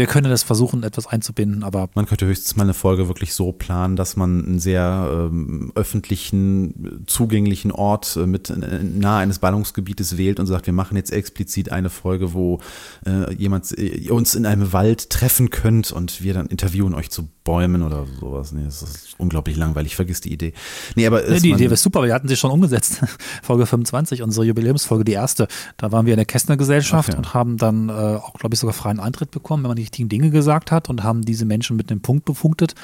Wir 0.00 0.06
können 0.06 0.30
das 0.30 0.42
versuchen, 0.42 0.82
etwas 0.82 1.06
einzubinden, 1.06 1.62
aber. 1.62 1.90
Man 1.94 2.06
könnte 2.06 2.24
höchstens 2.24 2.56
mal 2.56 2.62
eine 2.62 2.72
Folge 2.72 3.06
wirklich 3.06 3.34
so 3.34 3.52
planen, 3.52 3.96
dass 3.96 4.16
man 4.16 4.44
einen 4.46 4.58
sehr 4.58 5.28
ähm, 5.30 5.72
öffentlichen, 5.74 7.04
zugänglichen 7.06 7.70
Ort 7.70 8.16
äh, 8.16 8.26
mit 8.26 8.48
äh, 8.48 8.54
nahe 8.82 9.20
eines 9.20 9.40
Ballungsgebietes 9.40 10.16
wählt 10.16 10.40
und 10.40 10.46
sagt, 10.46 10.64
wir 10.64 10.72
machen 10.72 10.96
jetzt 10.96 11.12
explizit 11.12 11.70
eine 11.70 11.90
Folge, 11.90 12.32
wo 12.32 12.60
äh, 13.06 13.34
jemand 13.34 13.78
äh, 13.78 14.10
uns 14.10 14.34
in 14.34 14.46
einem 14.46 14.72
Wald 14.72 15.10
treffen 15.10 15.50
könnt 15.50 15.92
und 15.92 16.22
wir 16.22 16.32
dann 16.32 16.46
interviewen 16.46 16.94
euch 16.94 17.10
zu 17.10 17.28
Bäumen 17.44 17.82
oder 17.82 18.06
sowas. 18.20 18.52
Nee, 18.52 18.64
das 18.64 18.82
ist 18.82 19.14
unglaublich 19.18 19.56
langweilig, 19.56 19.96
vergiss 19.96 20.20
die 20.20 20.32
Idee. 20.32 20.52
Nee, 20.94 21.06
aber 21.06 21.22
nee, 21.28 21.40
die 21.40 21.50
Idee 21.50 21.64
wäre 21.64 21.76
super, 21.76 22.02
wir 22.02 22.14
hatten 22.14 22.28
sie 22.28 22.36
schon 22.36 22.50
umgesetzt. 22.50 23.02
Folge 23.42 23.66
25, 23.66 24.22
unsere 24.22 24.46
Jubiläumsfolge, 24.46 25.04
die 25.04 25.12
erste. 25.12 25.48
Da 25.76 25.90
waren 25.90 26.06
wir 26.06 26.12
in 26.12 26.18
der 26.18 26.26
Kästner 26.26 26.56
Gesellschaft 26.56 27.10
okay. 27.10 27.18
und 27.18 27.34
haben 27.34 27.56
dann 27.56 27.88
äh, 27.88 27.92
auch, 27.92 28.34
glaube 28.34 28.54
ich, 28.54 28.60
sogar 28.60 28.72
freien 28.72 29.00
Eintritt 29.00 29.30
bekommen, 29.30 29.64
wenn 29.64 29.70
man 29.70 29.76
die 29.76 29.84
richtigen 29.90 30.08
Dinge 30.08 30.30
gesagt 30.30 30.70
hat 30.70 30.88
und 30.88 31.02
haben 31.02 31.22
diese 31.22 31.44
Menschen 31.44 31.76
mit 31.76 31.90
einem 31.90 32.00
Punkt 32.00 32.24
befunktet. 32.24 32.74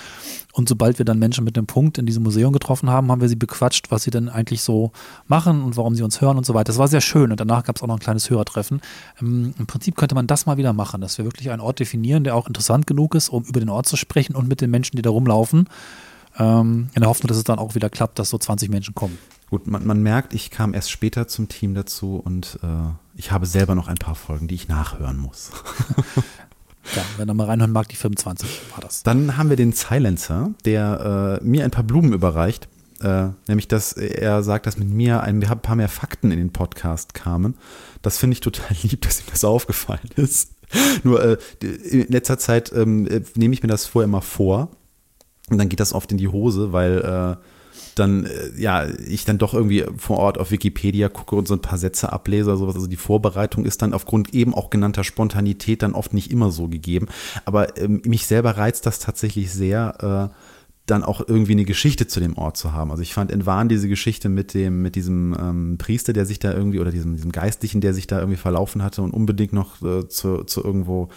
Und 0.52 0.68
sobald 0.68 0.98
wir 0.98 1.04
dann 1.04 1.18
Menschen 1.18 1.44
mit 1.44 1.56
einem 1.56 1.66
Punkt 1.66 1.98
in 1.98 2.06
diesem 2.06 2.22
Museum 2.22 2.52
getroffen 2.52 2.90
haben, 2.90 3.10
haben 3.10 3.20
wir 3.20 3.28
sie 3.28 3.36
bequatscht, 3.36 3.90
was 3.90 4.02
sie 4.02 4.10
denn 4.10 4.28
eigentlich 4.28 4.62
so 4.62 4.90
machen 5.28 5.62
und 5.62 5.76
warum 5.76 5.94
sie 5.94 6.02
uns 6.02 6.20
hören 6.20 6.36
und 6.36 6.44
so 6.44 6.54
weiter. 6.54 6.64
Das 6.64 6.78
war 6.78 6.88
sehr 6.88 7.00
schön 7.00 7.30
und 7.30 7.38
danach 7.38 7.64
gab 7.64 7.76
es 7.76 7.82
auch 7.82 7.86
noch 7.86 7.96
ein 7.96 8.00
kleines 8.00 8.28
Hörertreffen. 8.28 8.80
Ähm, 9.20 9.54
Im 9.58 9.66
Prinzip 9.66 9.96
könnte 9.96 10.14
man 10.14 10.26
das 10.26 10.46
mal 10.46 10.56
wieder 10.56 10.72
machen, 10.72 11.00
dass 11.00 11.18
wir 11.18 11.24
wirklich 11.24 11.50
einen 11.50 11.60
Ort 11.60 11.78
definieren, 11.78 12.24
der 12.24 12.34
auch 12.34 12.48
interessant 12.48 12.86
genug 12.86 13.14
ist, 13.14 13.28
um 13.28 13.44
über 13.44 13.60
den 13.60 13.68
Ort 13.68 13.86
zu 13.86 13.96
sprechen 13.96 14.34
und 14.34 14.48
mit 14.48 14.60
den 14.60 14.70
Menschen, 14.70 14.96
die 14.96 15.02
da 15.02 15.10
rumlaufen. 15.10 15.68
Ähm, 16.38 16.88
in 16.94 17.00
der 17.00 17.08
Hoffnung, 17.08 17.28
dass 17.28 17.36
es 17.36 17.44
dann 17.44 17.58
auch 17.58 17.74
wieder 17.74 17.88
klappt, 17.88 18.18
dass 18.18 18.30
so 18.30 18.38
20 18.38 18.68
Menschen 18.68 18.94
kommen. 18.94 19.16
Gut, 19.48 19.68
man, 19.68 19.86
man 19.86 20.02
merkt, 20.02 20.34
ich 20.34 20.50
kam 20.50 20.74
erst 20.74 20.90
später 20.90 21.28
zum 21.28 21.48
Team 21.48 21.74
dazu 21.74 22.16
und 22.16 22.58
äh, 22.62 22.66
ich 23.14 23.30
habe 23.30 23.46
selber 23.46 23.74
noch 23.74 23.86
ein 23.86 23.96
paar 23.96 24.16
Folgen, 24.16 24.48
die 24.48 24.56
ich 24.56 24.68
nachhören 24.68 25.16
muss. 25.18 25.52
ja, 26.94 27.02
wenn 27.16 27.28
er 27.28 27.34
mal 27.34 27.46
reinhören 27.46 27.72
mag, 27.72 27.88
die 27.88 27.96
25 27.96 28.48
war 28.72 28.80
das. 28.80 29.02
Dann 29.02 29.36
haben 29.36 29.48
wir 29.48 29.56
den 29.56 29.72
Silencer, 29.72 30.50
der 30.64 31.40
äh, 31.40 31.44
mir 31.44 31.64
ein 31.64 31.70
paar 31.70 31.84
Blumen 31.84 32.12
überreicht. 32.12 32.68
Äh, 33.00 33.28
nämlich, 33.46 33.68
dass 33.68 33.92
er 33.92 34.42
sagt, 34.42 34.66
dass 34.66 34.78
mit 34.78 34.88
mir 34.88 35.22
ein, 35.22 35.40
paar 35.40 35.76
mehr 35.76 35.88
Fakten 35.88 36.30
in 36.30 36.38
den 36.38 36.52
Podcast 36.52 37.12
kamen. 37.12 37.56
Das 38.02 38.18
finde 38.18 38.34
ich 38.34 38.40
total 38.40 38.74
lieb, 38.82 39.02
dass 39.02 39.20
ihm 39.20 39.26
das 39.30 39.44
aufgefallen 39.44 40.10
ist. 40.16 40.52
Nur 41.02 41.22
äh, 41.22 41.36
in 41.62 42.08
letzter 42.08 42.38
Zeit 42.38 42.72
ähm, 42.72 43.06
äh, 43.06 43.22
nehme 43.34 43.54
ich 43.54 43.62
mir 43.62 43.68
das 43.68 43.86
vorher 43.86 44.06
immer 44.06 44.22
vor 44.22 44.70
und 45.48 45.58
dann 45.58 45.68
geht 45.68 45.80
das 45.80 45.92
oft 45.92 46.10
in 46.10 46.18
die 46.18 46.28
Hose, 46.28 46.72
weil 46.72 46.98
äh, 46.98 47.36
dann, 47.98 48.26
äh, 48.26 48.50
ja, 48.56 48.86
ich 48.86 49.24
dann 49.24 49.38
doch 49.38 49.54
irgendwie 49.54 49.84
vor 49.96 50.18
Ort 50.18 50.38
auf 50.38 50.50
Wikipedia 50.50 51.08
gucke 51.08 51.34
und 51.34 51.48
so 51.48 51.54
ein 51.54 51.62
paar 51.62 51.78
Sätze 51.78 52.12
ablese 52.12 52.50
oder 52.50 52.58
sowas. 52.58 52.74
Also 52.76 52.86
die 52.86 52.96
Vorbereitung 52.96 53.64
ist 53.64 53.82
dann 53.82 53.92
aufgrund 53.92 54.34
eben 54.34 54.54
auch 54.54 54.70
genannter 54.70 55.04
Spontanität 55.04 55.82
dann 55.82 55.94
oft 55.94 56.14
nicht 56.14 56.30
immer 56.30 56.50
so 56.50 56.68
gegeben. 56.68 57.08
Aber 57.44 57.76
ähm, 57.78 58.02
mich 58.04 58.26
selber 58.26 58.56
reizt 58.56 58.86
das 58.86 58.98
tatsächlich 58.98 59.50
sehr, 59.52 60.30
äh, 60.32 60.36
dann 60.86 61.02
auch 61.02 61.20
irgendwie 61.26 61.52
eine 61.52 61.64
Geschichte 61.64 62.06
zu 62.06 62.20
dem 62.20 62.38
Ort 62.38 62.56
zu 62.56 62.72
haben. 62.72 62.92
Also 62.92 63.02
ich 63.02 63.12
fand 63.12 63.32
in 63.32 63.44
Wahn 63.44 63.68
diese 63.68 63.88
Geschichte 63.88 64.28
mit 64.28 64.54
dem, 64.54 64.82
mit 64.82 64.94
diesem 64.94 65.36
ähm, 65.38 65.78
Priester, 65.78 66.12
der 66.12 66.26
sich 66.26 66.38
da 66.38 66.52
irgendwie, 66.52 66.78
oder 66.78 66.92
diesem, 66.92 67.16
diesem 67.16 67.32
Geistlichen, 67.32 67.80
der 67.80 67.92
sich 67.92 68.06
da 68.06 68.20
irgendwie 68.20 68.38
verlaufen 68.38 68.82
hatte 68.82 69.02
und 69.02 69.12
unbedingt 69.12 69.52
noch 69.52 69.82
äh, 69.82 70.06
zu, 70.06 70.44
zu 70.44 70.62
irgendwo 70.62 71.08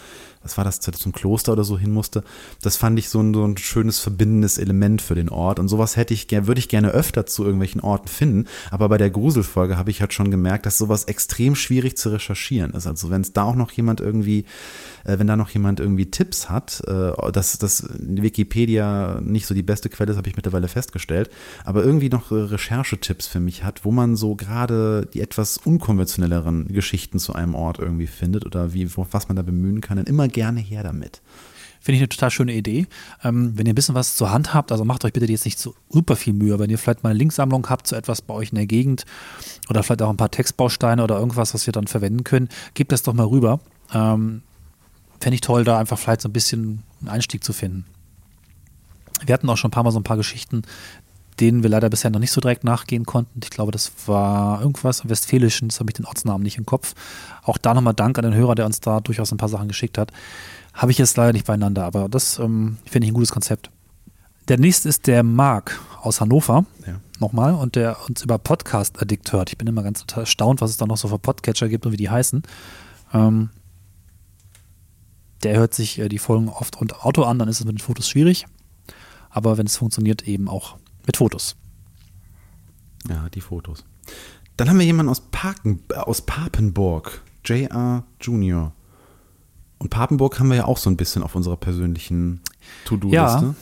was 0.42 0.56
war 0.56 0.64
das, 0.64 0.80
zum 0.80 1.12
Kloster 1.12 1.52
oder 1.52 1.64
so 1.64 1.78
hin 1.78 1.92
musste. 1.92 2.24
Das 2.62 2.76
fand 2.76 2.98
ich 2.98 3.10
so 3.10 3.20
ein, 3.20 3.34
so 3.34 3.44
ein 3.44 3.56
schönes 3.58 4.00
verbindendes 4.00 4.56
Element 4.56 5.02
für 5.02 5.14
den 5.14 5.28
Ort. 5.28 5.58
Und 5.58 5.68
sowas 5.68 5.96
hätte 5.96 6.14
ich, 6.14 6.30
würde 6.30 6.58
ich 6.58 6.68
gerne 6.68 6.90
öfter 6.90 7.26
zu 7.26 7.44
irgendwelchen 7.44 7.82
Orten 7.82 8.08
finden. 8.08 8.46
Aber 8.70 8.88
bei 8.88 8.96
der 8.96 9.10
Gruselfolge 9.10 9.76
habe 9.76 9.90
ich 9.90 10.00
halt 10.00 10.14
schon 10.14 10.30
gemerkt, 10.30 10.64
dass 10.64 10.78
sowas 10.78 11.04
extrem 11.04 11.54
schwierig 11.54 11.98
zu 11.98 12.08
recherchieren 12.08 12.72
ist. 12.72 12.86
Also 12.86 13.10
wenn 13.10 13.20
es 13.20 13.34
da 13.34 13.44
auch 13.44 13.54
noch 13.54 13.70
jemand 13.72 14.00
irgendwie, 14.00 14.46
äh, 15.04 15.18
wenn 15.18 15.26
da 15.26 15.36
noch 15.36 15.50
jemand 15.50 15.78
irgendwie 15.78 16.10
Tipps 16.10 16.48
hat, 16.48 16.82
äh, 16.86 17.12
dass, 17.32 17.58
dass 17.58 17.86
Wikipedia 17.98 19.20
nicht 19.22 19.46
so 19.46 19.54
die 19.54 19.62
beste 19.62 19.90
Quelle 19.90 20.12
ist, 20.12 20.16
habe 20.16 20.28
ich 20.28 20.36
mittlerweile 20.36 20.68
festgestellt, 20.68 21.30
aber 21.64 21.84
irgendwie 21.84 22.08
noch 22.08 22.30
Recherchetipps 22.30 23.26
für 23.26 23.40
mich 23.40 23.62
hat, 23.64 23.84
wo 23.84 23.90
man 23.90 24.16
so 24.16 24.34
gerade 24.34 25.06
die 25.12 25.20
etwas 25.20 25.58
unkonventionelleren 25.58 26.68
Geschichten 26.68 27.18
zu 27.18 27.34
einem 27.34 27.54
Ort 27.54 27.78
irgendwie 27.78 28.06
findet 28.06 28.46
oder 28.46 28.72
wie, 28.72 28.88
was 28.96 29.28
man 29.28 29.36
da 29.36 29.42
bemühen 29.42 29.80
kann, 29.80 29.98
dann 29.98 30.06
immer 30.06 30.29
gerne 30.30 30.60
her 30.60 30.82
damit. 30.82 31.20
Finde 31.80 31.96
ich 31.96 32.02
eine 32.02 32.08
total 32.10 32.30
schöne 32.30 32.52
Idee. 32.52 32.86
Ähm, 33.24 33.56
wenn 33.56 33.66
ihr 33.66 33.72
ein 33.72 33.74
bisschen 33.74 33.94
was 33.94 34.14
zur 34.14 34.30
Hand 34.30 34.52
habt, 34.52 34.70
also 34.70 34.84
macht 34.84 35.04
euch 35.04 35.14
bitte 35.14 35.26
jetzt 35.26 35.46
nicht 35.46 35.58
so 35.58 35.74
super 35.88 36.14
viel 36.14 36.34
Mühe. 36.34 36.58
Wenn 36.58 36.68
ihr 36.68 36.76
vielleicht 36.76 37.02
mal 37.02 37.10
eine 37.10 37.18
Linksammlung 37.18 37.68
habt 37.70 37.86
zu 37.86 37.96
etwas 37.96 38.20
bei 38.20 38.34
euch 38.34 38.50
in 38.50 38.56
der 38.56 38.66
Gegend 38.66 39.06
oder 39.70 39.82
vielleicht 39.82 40.02
auch 40.02 40.10
ein 40.10 40.18
paar 40.18 40.30
Textbausteine 40.30 41.02
oder 41.02 41.18
irgendwas, 41.18 41.54
was 41.54 41.66
wir 41.66 41.72
dann 41.72 41.86
verwenden 41.86 42.22
können, 42.22 42.50
gebt 42.74 42.92
das 42.92 43.02
doch 43.02 43.14
mal 43.14 43.26
rüber. 43.26 43.60
Ähm, 43.94 44.42
Fände 45.20 45.34
ich 45.34 45.40
toll, 45.40 45.64
da 45.64 45.78
einfach 45.78 45.98
vielleicht 45.98 46.22
so 46.22 46.28
ein 46.28 46.32
bisschen 46.32 46.82
einen 47.00 47.08
Einstieg 47.08 47.44
zu 47.44 47.52
finden. 47.52 47.86
Wir 49.24 49.34
hatten 49.34 49.48
auch 49.48 49.56
schon 49.56 49.68
ein 49.68 49.72
paar 49.72 49.84
Mal 49.84 49.90
so 49.90 49.98
ein 49.98 50.04
paar 50.04 50.16
Geschichten, 50.16 50.62
denen 51.40 51.62
wir 51.62 51.70
leider 51.70 51.90
bisher 51.90 52.10
noch 52.10 52.20
nicht 52.20 52.32
so 52.32 52.40
direkt 52.40 52.64
nachgehen 52.64 53.06
konnten. 53.06 53.40
Ich 53.42 53.50
glaube, 53.50 53.72
das 53.72 53.92
war 54.06 54.60
irgendwas 54.60 55.00
im 55.00 55.10
Westfälischen, 55.10 55.68
das 55.68 55.80
habe 55.80 55.90
ich 55.90 55.94
den 55.94 56.04
Ortsnamen 56.04 56.42
nicht 56.42 56.58
im 56.58 56.66
Kopf. 56.66 56.94
Auch 57.42 57.58
da 57.58 57.74
nochmal 57.74 57.94
Dank 57.94 58.18
an 58.18 58.24
den 58.24 58.34
Hörer, 58.34 58.54
der 58.54 58.66
uns 58.66 58.80
da 58.80 59.00
durchaus 59.00 59.32
ein 59.32 59.38
paar 59.38 59.48
Sachen 59.48 59.68
geschickt 59.68 59.98
hat. 59.98 60.12
Habe 60.74 60.92
ich 60.92 60.98
jetzt 60.98 61.16
leider 61.16 61.32
nicht 61.32 61.46
beieinander, 61.46 61.84
aber 61.84 62.08
das 62.08 62.38
ähm, 62.38 62.78
finde 62.84 63.06
ich 63.06 63.12
ein 63.12 63.14
gutes 63.14 63.32
Konzept. 63.32 63.70
Der 64.48 64.58
nächste 64.58 64.88
ist 64.88 65.06
der 65.06 65.22
Marc 65.22 65.80
aus 66.02 66.20
Hannover. 66.20 66.64
Ja. 66.86 67.00
Nochmal. 67.20 67.54
Und 67.54 67.76
der 67.76 67.96
uns 68.08 68.22
über 68.22 68.38
Podcast 68.38 69.00
Addict 69.00 69.32
hört. 69.32 69.50
Ich 69.50 69.58
bin 69.58 69.68
immer 69.68 69.82
ganz 69.82 70.04
erstaunt, 70.14 70.60
was 70.60 70.70
es 70.70 70.76
da 70.76 70.86
noch 70.86 70.96
so 70.96 71.08
für 71.08 71.18
Podcatcher 71.18 71.68
gibt 71.68 71.86
und 71.86 71.92
wie 71.92 71.96
die 71.96 72.10
heißen. 72.10 72.42
Ähm, 73.12 73.50
der 75.42 75.56
hört 75.56 75.74
sich 75.74 75.98
äh, 75.98 76.08
die 76.08 76.18
Folgen 76.18 76.48
oft 76.48 76.80
unter 76.80 77.04
Auto 77.04 77.22
an, 77.22 77.38
dann 77.38 77.48
ist 77.48 77.60
es 77.60 77.66
mit 77.66 77.76
den 77.76 77.80
Fotos 77.80 78.08
schwierig. 78.08 78.46
Aber 79.28 79.58
wenn 79.58 79.66
es 79.66 79.76
funktioniert, 79.76 80.26
eben 80.26 80.48
auch 80.48 80.76
mit 81.06 81.16
Fotos. 81.16 81.56
Ja, 83.08 83.28
die 83.30 83.40
Fotos. 83.40 83.84
Dann 84.56 84.68
haben 84.68 84.78
wir 84.78 84.86
jemanden 84.86 85.10
aus, 85.10 85.22
Parken, 85.30 85.80
äh, 85.90 85.94
aus 85.94 86.22
Papenburg, 86.22 87.22
J.R. 87.44 88.04
Junior. 88.20 88.72
Und 89.78 89.88
Papenburg 89.88 90.38
haben 90.38 90.48
wir 90.48 90.56
ja 90.56 90.64
auch 90.66 90.76
so 90.76 90.90
ein 90.90 90.96
bisschen 90.96 91.22
auf 91.22 91.34
unserer 91.34 91.56
persönlichen 91.56 92.40
To-Do-Liste. 92.84 93.16
Ja, 93.16 93.54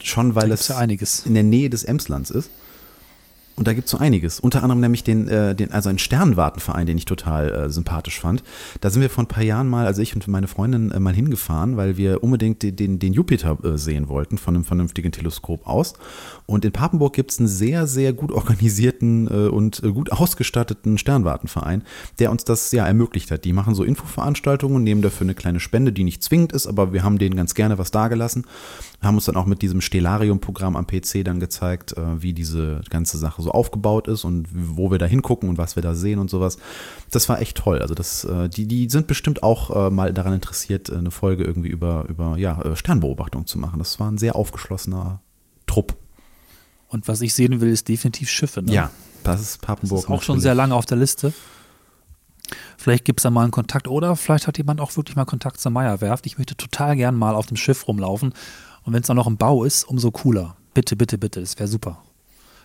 Schon 0.00 0.34
weil 0.34 0.52
es 0.52 0.68
ja 0.68 0.76
einiges. 0.76 1.26
in 1.26 1.34
der 1.34 1.42
Nähe 1.42 1.70
des 1.70 1.82
Emslands 1.82 2.30
ist. 2.30 2.50
Und 3.56 3.68
da 3.68 3.72
gibt 3.72 3.86
es 3.86 3.92
so 3.92 3.98
einiges. 3.98 4.40
Unter 4.40 4.62
anderem 4.62 4.80
nämlich 4.80 5.04
den, 5.04 5.28
äh, 5.28 5.54
den 5.54 5.70
also 5.70 5.88
einen 5.88 6.00
Sternwartenverein, 6.00 6.86
den 6.86 6.98
ich 6.98 7.04
total 7.04 7.52
äh, 7.52 7.70
sympathisch 7.70 8.18
fand. 8.18 8.42
Da 8.80 8.90
sind 8.90 9.00
wir 9.00 9.10
vor 9.10 9.22
ein 9.24 9.28
paar 9.28 9.44
Jahren 9.44 9.68
mal, 9.68 9.86
also 9.86 10.02
ich 10.02 10.14
und 10.14 10.26
meine 10.26 10.48
Freundin, 10.48 10.90
äh, 10.90 10.98
mal 10.98 11.14
hingefahren, 11.14 11.76
weil 11.76 11.96
wir 11.96 12.24
unbedingt 12.24 12.62
den, 12.62 12.74
den, 12.74 12.98
den 12.98 13.12
Jupiter 13.12 13.56
äh, 13.62 13.78
sehen 13.78 14.08
wollten 14.08 14.38
von 14.38 14.56
einem 14.56 14.64
vernünftigen 14.64 15.12
Teleskop 15.12 15.66
aus. 15.68 15.94
Und 16.46 16.64
in 16.64 16.72
Papenburg 16.72 17.14
gibt 17.14 17.30
es 17.30 17.38
einen 17.38 17.46
sehr, 17.46 17.86
sehr 17.86 18.12
gut 18.12 18.32
organisierten 18.32 19.28
äh, 19.28 19.48
und 19.48 19.82
äh, 19.84 19.92
gut 19.92 20.10
ausgestatteten 20.10 20.98
Sternwartenverein, 20.98 21.84
der 22.18 22.32
uns 22.32 22.44
das 22.44 22.72
ja 22.72 22.86
ermöglicht 22.86 23.30
hat. 23.30 23.44
Die 23.44 23.52
machen 23.52 23.76
so 23.76 23.84
Infoveranstaltungen, 23.84 24.82
nehmen 24.82 25.00
dafür 25.00 25.26
eine 25.26 25.34
kleine 25.34 25.60
Spende, 25.60 25.92
die 25.92 26.02
nicht 26.02 26.24
zwingend 26.24 26.52
ist, 26.52 26.66
aber 26.66 26.92
wir 26.92 27.04
haben 27.04 27.18
denen 27.18 27.36
ganz 27.36 27.54
gerne 27.54 27.78
was 27.78 27.92
dagelassen. 27.92 28.46
Haben 29.04 29.16
uns 29.16 29.26
dann 29.26 29.36
auch 29.36 29.46
mit 29.46 29.62
diesem 29.62 29.80
Stellarium-Programm 29.80 30.76
am 30.76 30.86
PC 30.86 31.24
dann 31.24 31.40
gezeigt, 31.40 31.94
wie 31.96 32.32
diese 32.32 32.80
ganze 32.90 33.18
Sache 33.18 33.42
so 33.42 33.50
aufgebaut 33.50 34.08
ist 34.08 34.24
und 34.24 34.48
wo 34.52 34.90
wir 34.90 34.98
da 34.98 35.06
hingucken 35.06 35.48
und 35.48 35.58
was 35.58 35.76
wir 35.76 35.82
da 35.82 35.94
sehen 35.94 36.18
und 36.18 36.30
sowas. 36.30 36.58
Das 37.10 37.28
war 37.28 37.40
echt 37.40 37.56
toll. 37.56 37.80
Also 37.80 37.94
das, 37.94 38.24
äh, 38.24 38.48
die, 38.48 38.66
die 38.66 38.88
sind 38.88 39.06
bestimmt 39.06 39.42
auch 39.42 39.70
äh, 39.70 39.90
mal 39.90 40.12
daran 40.12 40.32
interessiert, 40.32 40.88
äh, 40.88 40.96
eine 40.96 41.10
Folge 41.10 41.44
irgendwie 41.44 41.68
über, 41.68 42.06
über 42.08 42.36
ja, 42.36 42.76
Sternbeobachtung 42.76 43.46
zu 43.46 43.58
machen. 43.58 43.78
Das 43.78 44.00
war 44.00 44.10
ein 44.10 44.18
sehr 44.18 44.36
aufgeschlossener 44.36 45.20
Trupp. 45.66 45.96
Und 46.88 47.08
was 47.08 47.20
ich 47.20 47.34
sehen 47.34 47.60
will, 47.60 47.70
ist 47.70 47.88
definitiv 47.88 48.30
Schiffe. 48.30 48.62
Ne? 48.62 48.72
Ja, 48.72 48.90
das 49.22 49.40
ist 49.40 49.60
Papenburg. 49.60 50.02
Das 50.02 50.04
ist 50.04 50.10
auch 50.10 50.22
schon 50.22 50.40
sehr 50.40 50.54
lange 50.54 50.74
auf 50.74 50.86
der 50.86 50.96
Liste. 50.96 51.32
Vielleicht 52.76 53.04
gibt 53.04 53.20
es 53.20 53.22
da 53.22 53.30
mal 53.30 53.42
einen 53.42 53.50
Kontakt 53.50 53.88
oder 53.88 54.16
vielleicht 54.16 54.46
hat 54.46 54.58
jemand 54.58 54.80
auch 54.80 54.94
wirklich 54.96 55.16
mal 55.16 55.24
Kontakt 55.24 55.60
zur 55.60 55.72
Meierwerft. 55.72 56.26
Ich 56.26 56.38
möchte 56.38 56.56
total 56.56 56.96
gern 56.96 57.16
mal 57.16 57.34
auf 57.34 57.46
dem 57.46 57.56
Schiff 57.56 57.88
rumlaufen. 57.88 58.34
Und 58.84 58.92
wenn 58.92 59.00
es 59.00 59.06
dann 59.06 59.16
noch 59.16 59.26
im 59.26 59.36
Bau 59.36 59.64
ist, 59.64 59.84
umso 59.84 60.10
cooler. 60.10 60.56
Bitte, 60.74 60.96
bitte, 60.96 61.18
bitte, 61.18 61.40
das 61.40 61.58
wäre 61.58 61.68
super. 61.68 62.02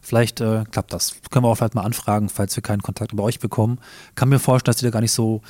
Vielleicht 0.01 0.41
äh, 0.41 0.63
klappt 0.71 0.93
das. 0.93 1.15
Können 1.29 1.45
wir 1.45 1.49
auch 1.49 1.55
vielleicht 1.55 1.75
mal 1.75 1.83
anfragen, 1.83 2.29
falls 2.29 2.55
wir 2.55 2.63
keinen 2.63 2.81
Kontakt 2.81 3.15
bei 3.15 3.23
euch 3.23 3.39
bekommen. 3.39 3.79
Kann 4.15 4.29
mir 4.29 4.39
vorstellen, 4.39 4.71
dass 4.73 4.77
die 4.77 4.85
da 4.85 4.91
gar 4.91 5.01
nicht 5.01 5.11
so, 5.11 5.41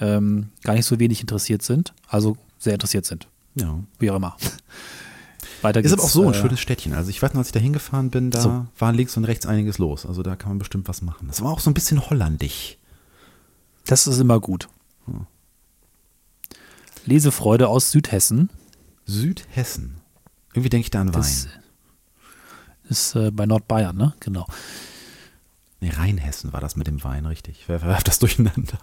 ähm, 0.00 0.50
gar 0.62 0.74
nicht 0.74 0.86
so 0.86 0.98
wenig 0.98 1.20
interessiert 1.20 1.62
sind. 1.62 1.92
Also 2.08 2.36
sehr 2.58 2.74
interessiert 2.74 3.04
sind. 3.04 3.28
Ja. 3.54 3.78
Wie 3.98 4.10
auch 4.10 4.16
immer. 4.16 4.36
Weiter 5.62 5.80
ist 5.80 5.92
aber 5.92 6.04
auch 6.04 6.08
so 6.08 6.22
ein 6.24 6.34
äh, 6.34 6.34
schönes 6.34 6.60
Städtchen. 6.60 6.92
Also 6.92 7.10
ich 7.10 7.20
weiß 7.20 7.32
noch, 7.32 7.38
als 7.38 7.48
ich 7.48 7.52
da 7.52 7.60
hingefahren 7.60 8.10
bin, 8.10 8.30
da 8.30 8.40
so. 8.40 8.66
war 8.78 8.92
links 8.92 9.16
und 9.16 9.24
rechts 9.24 9.46
einiges 9.46 9.78
los. 9.78 10.06
Also 10.06 10.22
da 10.22 10.36
kann 10.36 10.50
man 10.50 10.58
bestimmt 10.58 10.88
was 10.88 11.02
machen. 11.02 11.26
Das 11.28 11.42
war 11.42 11.52
auch 11.52 11.60
so 11.60 11.70
ein 11.70 11.74
bisschen 11.74 12.08
hollandig. 12.08 12.78
Das 13.86 14.06
ist 14.06 14.18
immer 14.20 14.40
gut. 14.40 14.68
Hm. 15.06 15.26
Lesefreude 17.04 17.68
aus 17.68 17.90
Südhessen. 17.90 18.50
Südhessen. 19.06 19.95
Irgendwie 20.56 20.70
denke 20.70 20.86
ich 20.86 20.90
da 20.90 21.02
an 21.02 21.12
das, 21.12 21.44
Wein. 21.44 21.52
Ist 22.88 23.14
äh, 23.14 23.30
bei 23.30 23.44
Nordbayern, 23.44 23.94
ne? 23.94 24.14
Genau. 24.20 24.46
Nee, 25.80 25.90
Rheinhessen 25.90 26.54
war 26.54 26.60
das 26.60 26.76
mit 26.76 26.86
dem 26.86 27.04
Wein, 27.04 27.26
richtig. 27.26 27.64
Wer 27.66 27.82
werft 27.82 28.08
das 28.08 28.18
durcheinander? 28.18 28.78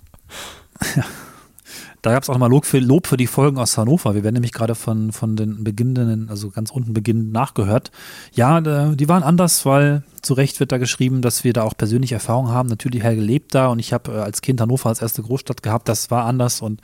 Ja. 0.95 1.03
Da 2.03 2.11
gab 2.11 2.21
es 2.21 2.29
auch 2.29 2.33
nochmal 2.33 2.49
Lob 2.49 2.65
für, 2.65 2.79
Lob 2.79 3.07
für 3.07 3.17
die 3.17 3.27
Folgen 3.27 3.57
aus 3.57 3.77
Hannover. 3.77 4.13
Wir 4.13 4.23
werden 4.23 4.35
nämlich 4.35 4.51
gerade 4.51 4.75
von, 4.75 5.11
von 5.13 5.35
den 5.35 5.63
beginnenden, 5.63 6.29
also 6.29 6.49
ganz 6.49 6.69
unten 6.69 6.93
beginnend 6.93 7.31
nachgehört. 7.31 7.91
Ja, 8.33 8.59
die 8.61 9.09
waren 9.09 9.23
anders, 9.23 9.65
weil 9.65 10.03
zu 10.21 10.33
Recht 10.33 10.59
wird 10.59 10.71
da 10.71 10.77
geschrieben, 10.77 11.21
dass 11.21 11.43
wir 11.43 11.53
da 11.53 11.63
auch 11.63 11.75
persönliche 11.75 12.15
Erfahrungen 12.15 12.51
haben. 12.51 12.67
Natürlich, 12.69 13.01
Helge 13.01 13.21
lebt 13.21 13.55
da 13.55 13.67
und 13.67 13.79
ich 13.79 13.93
habe 13.93 14.11
äh, 14.11 14.19
als 14.19 14.41
Kind 14.41 14.59
Hannover 14.61 14.89
als 14.89 15.01
erste 15.01 15.23
Großstadt 15.23 15.63
gehabt. 15.63 15.87
Das 15.87 16.11
war 16.11 16.25
anders 16.25 16.61
und 16.61 16.81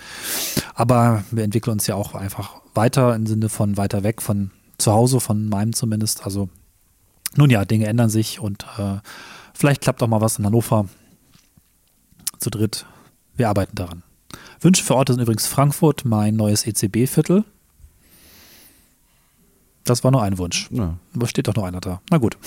aber 0.73 1.23
wir 1.32 1.43
entwickeln 1.43 1.73
uns 1.73 1.86
ja 1.86 1.95
auch 1.95 2.15
einfach 2.15 2.62
weiter 2.73 3.13
im 3.13 3.28
Sinne 3.28 3.49
von 3.49 3.78
weiter 3.78 4.04
weg 4.04 4.21
von 4.21 4.52
zu 4.79 4.91
Hause, 4.91 5.19
von 5.19 5.47
meinem 5.49 5.73
zumindest. 5.73 6.25
Also 6.25 6.49
nun 7.35 7.49
ja, 7.49 7.65
Dinge 7.65 7.87
ändern 7.87 8.09
sich 8.09 8.39
und 8.39 8.65
äh, 8.77 8.97
vielleicht 9.53 9.81
klappt 9.81 10.01
auch 10.01 10.07
mal 10.07 10.21
was 10.21 10.39
in 10.39 10.45
Hannover 10.45 10.87
zu 12.39 12.49
dritt. 12.49 12.85
Wir 13.35 13.49
arbeiten 13.49 13.75
daran. 13.75 14.03
Wünsche 14.61 14.83
für 14.83 14.95
Orte 14.95 15.13
sind 15.13 15.21
übrigens 15.21 15.47
Frankfurt, 15.47 16.05
mein 16.05 16.35
neues 16.35 16.65
ECB-Viertel. 16.65 17.45
Das 19.85 20.03
war 20.03 20.11
nur 20.11 20.21
ein 20.21 20.37
Wunsch. 20.37 20.69
Ja. 20.71 20.97
Aber 21.15 21.27
steht 21.27 21.47
doch 21.47 21.55
noch 21.55 21.63
einer 21.63 21.79
da. 21.79 22.01
Na 22.09 22.17
gut. 22.17 22.37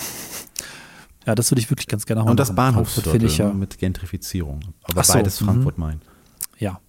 Ja, 1.25 1.35
das 1.35 1.51
würde 1.51 1.61
ich 1.61 1.69
wirklich 1.69 1.87
ganz 1.87 2.05
gerne 2.05 2.21
haben. 2.21 2.29
Und 2.29 2.39
das 2.39 2.53
Bahnhofsviertel 2.53 3.23
ich 3.23 3.37
ja. 3.37 3.51
mit 3.51 3.77
Gentrifizierung. 3.77 4.59
Aber 4.83 5.03
so, 5.03 5.13
beides 5.13 5.41
mhm. 5.41 5.45
Frankfurt-Main. 5.45 6.01
Ja. 6.59 6.79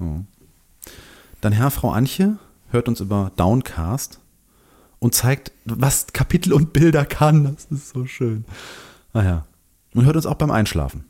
Oh. 0.00 0.20
Dann 1.40 1.52
Herr, 1.52 1.70
Frau 1.70 1.90
Anche 1.90 2.38
hört 2.76 2.88
uns 2.88 3.00
über 3.00 3.32
Downcast 3.36 4.20
und 4.98 5.14
zeigt, 5.14 5.50
was 5.64 6.08
Kapitel 6.12 6.52
und 6.52 6.72
Bilder 6.72 7.04
kann. 7.04 7.56
Das 7.56 7.64
ist 7.66 7.88
so 7.88 8.06
schön. 8.06 8.44
Naja. 9.12 9.46
Und 9.94 10.04
hört 10.04 10.16
uns 10.16 10.26
auch 10.26 10.34
beim 10.34 10.50
Einschlafen. 10.50 11.04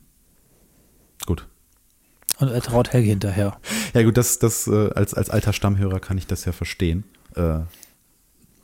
Gut. 1.27 1.47
Und 2.39 2.49
er 2.49 2.61
traut 2.61 2.93
Helge 2.93 3.09
hinterher. 3.09 3.59
Ja, 3.95 4.03
gut, 4.03 4.17
das, 4.17 4.39
das 4.39 4.67
äh, 4.69 4.91
als, 4.95 5.15
als 5.15 5.29
alter 5.31 5.53
Stammhörer 5.53 6.01
kann 6.01 6.19
ich 6.19 6.27
das 6.27 6.45
ja 6.45 6.53
verstehen. 6.53 7.05
Äh, 7.35 7.61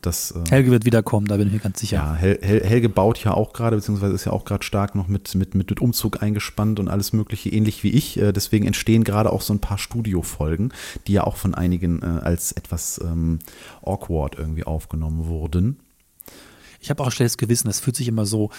das, 0.03 0.33
äh, 0.33 0.51
Helge 0.51 0.71
wird 0.71 0.85
wiederkommen, 0.85 1.27
da 1.27 1.37
bin 1.37 1.47
ich 1.47 1.53
mir 1.55 1.61
ganz 1.61 1.81
sicher. 1.81 1.97
Ja, 1.97 2.15
Hel 2.15 2.38
Hel 2.43 2.65
Helge 2.65 2.88
baut 2.88 3.23
ja 3.25 3.35
auch 3.35 3.53
gerade, 3.53 3.77
beziehungsweise 3.77 4.15
ist 4.15 4.25
ja 4.25 4.33
auch 4.33 4.45
gerade 4.45 4.65
stark 4.65 4.95
noch 4.95 5.09
mit, 5.09 5.35
mit, 5.35 5.55
mit, 5.55 5.71
mit 5.71 5.81
Umzug 5.81 6.23
eingespannt 6.23 6.81
und 6.81 6.88
alles 6.88 7.12
Mögliche, 7.12 7.49
ähnlich 7.51 7.83
wie 7.83 7.91
ich. 7.91 8.19
Äh, 8.19 8.33
deswegen 8.33 8.67
entstehen 8.67 9.05
gerade 9.05 9.33
auch 9.33 9.41
so 9.41 9.55
ein 9.55 9.61
paar 9.61 9.79
Studiofolgen, 9.79 10.73
die 11.07 11.12
ja 11.12 11.25
auch 11.25 11.37
von 11.37 11.55
einigen 11.55 12.03
äh, 12.03 12.07
als 12.07 12.53
etwas 12.53 13.01
ähm, 13.03 13.38
awkward 13.83 14.37
irgendwie 14.37 14.65
aufgenommen 14.65 15.27
wurden. 15.27 15.79
Ich 16.81 16.91
habe 16.91 17.03
auch 17.03 17.07
ein 17.07 17.12
schlechtes 17.12 17.38
Gewissen, 17.38 17.69
das 17.69 17.81
fühlt 17.81 17.97
sich 17.97 18.09
immer 18.09 18.27
so 18.27 18.51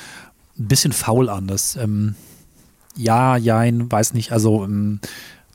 ein 0.58 0.68
bisschen 0.68 0.94
faul 0.94 1.30
an. 1.30 1.48
Das, 1.48 1.76
ähm, 1.76 2.16
ja, 2.96 3.38
jein, 3.38 3.92
weiß 3.92 4.14
nicht. 4.14 4.32
Also, 4.32 4.64
ähm, 4.64 5.00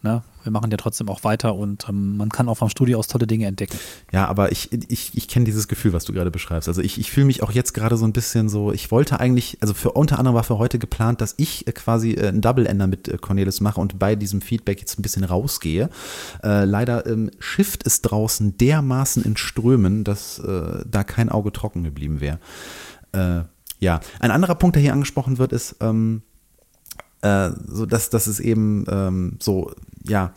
ne, 0.02 0.22
wir 0.48 0.52
machen 0.52 0.70
ja 0.70 0.78
trotzdem 0.78 1.08
auch 1.10 1.24
weiter 1.24 1.54
und 1.54 1.86
ähm, 1.88 2.16
man 2.16 2.30
kann 2.30 2.48
auch 2.48 2.56
vom 2.56 2.70
Studio 2.70 2.98
aus 2.98 3.06
tolle 3.06 3.26
Dinge 3.26 3.46
entdecken. 3.46 3.78
Ja, 4.12 4.26
aber 4.26 4.50
ich, 4.50 4.72
ich, 4.88 5.12
ich 5.14 5.28
kenne 5.28 5.44
dieses 5.44 5.68
Gefühl, 5.68 5.92
was 5.92 6.04
du 6.04 6.14
gerade 6.14 6.30
beschreibst. 6.30 6.68
Also 6.68 6.80
ich, 6.80 6.98
ich 6.98 7.10
fühle 7.10 7.26
mich 7.26 7.42
auch 7.42 7.52
jetzt 7.52 7.74
gerade 7.74 7.96
so 7.98 8.06
ein 8.06 8.14
bisschen 8.14 8.48
so, 8.48 8.72
ich 8.72 8.90
wollte 8.90 9.20
eigentlich, 9.20 9.58
also 9.60 9.74
für 9.74 9.92
unter 9.92 10.18
anderem 10.18 10.34
war 10.34 10.44
für 10.44 10.58
heute 10.58 10.78
geplant, 10.78 11.20
dass 11.20 11.34
ich 11.36 11.66
äh, 11.66 11.72
quasi 11.72 12.12
äh, 12.12 12.28
einen 12.28 12.40
Double-Ender 12.40 12.86
mit 12.86 13.08
äh, 13.08 13.18
Cornelis 13.18 13.60
mache 13.60 13.80
und 13.80 13.98
bei 13.98 14.16
diesem 14.16 14.40
Feedback 14.40 14.80
jetzt 14.80 14.98
ein 14.98 15.02
bisschen 15.02 15.24
rausgehe. 15.24 15.90
Äh, 16.42 16.64
leider 16.64 17.06
ähm, 17.06 17.30
schifft 17.38 17.86
es 17.86 18.00
draußen 18.00 18.56
dermaßen 18.56 19.22
in 19.24 19.36
Strömen, 19.36 20.04
dass 20.04 20.38
äh, 20.38 20.84
da 20.90 21.04
kein 21.04 21.28
Auge 21.28 21.52
trocken 21.52 21.84
geblieben 21.84 22.20
wäre. 22.20 22.38
Äh, 23.12 23.42
ja, 23.80 24.00
ein 24.18 24.30
anderer 24.30 24.54
Punkt, 24.54 24.76
der 24.76 24.82
hier 24.82 24.92
angesprochen 24.92 25.38
wird, 25.38 25.52
ist, 25.52 25.76
ähm, 25.80 26.22
äh, 27.20 27.50
so 27.66 27.86
dass, 27.86 28.10
dass 28.10 28.26
es 28.26 28.40
eben 28.40 28.84
ähm, 28.88 29.36
so, 29.40 29.72
ja, 30.08 30.32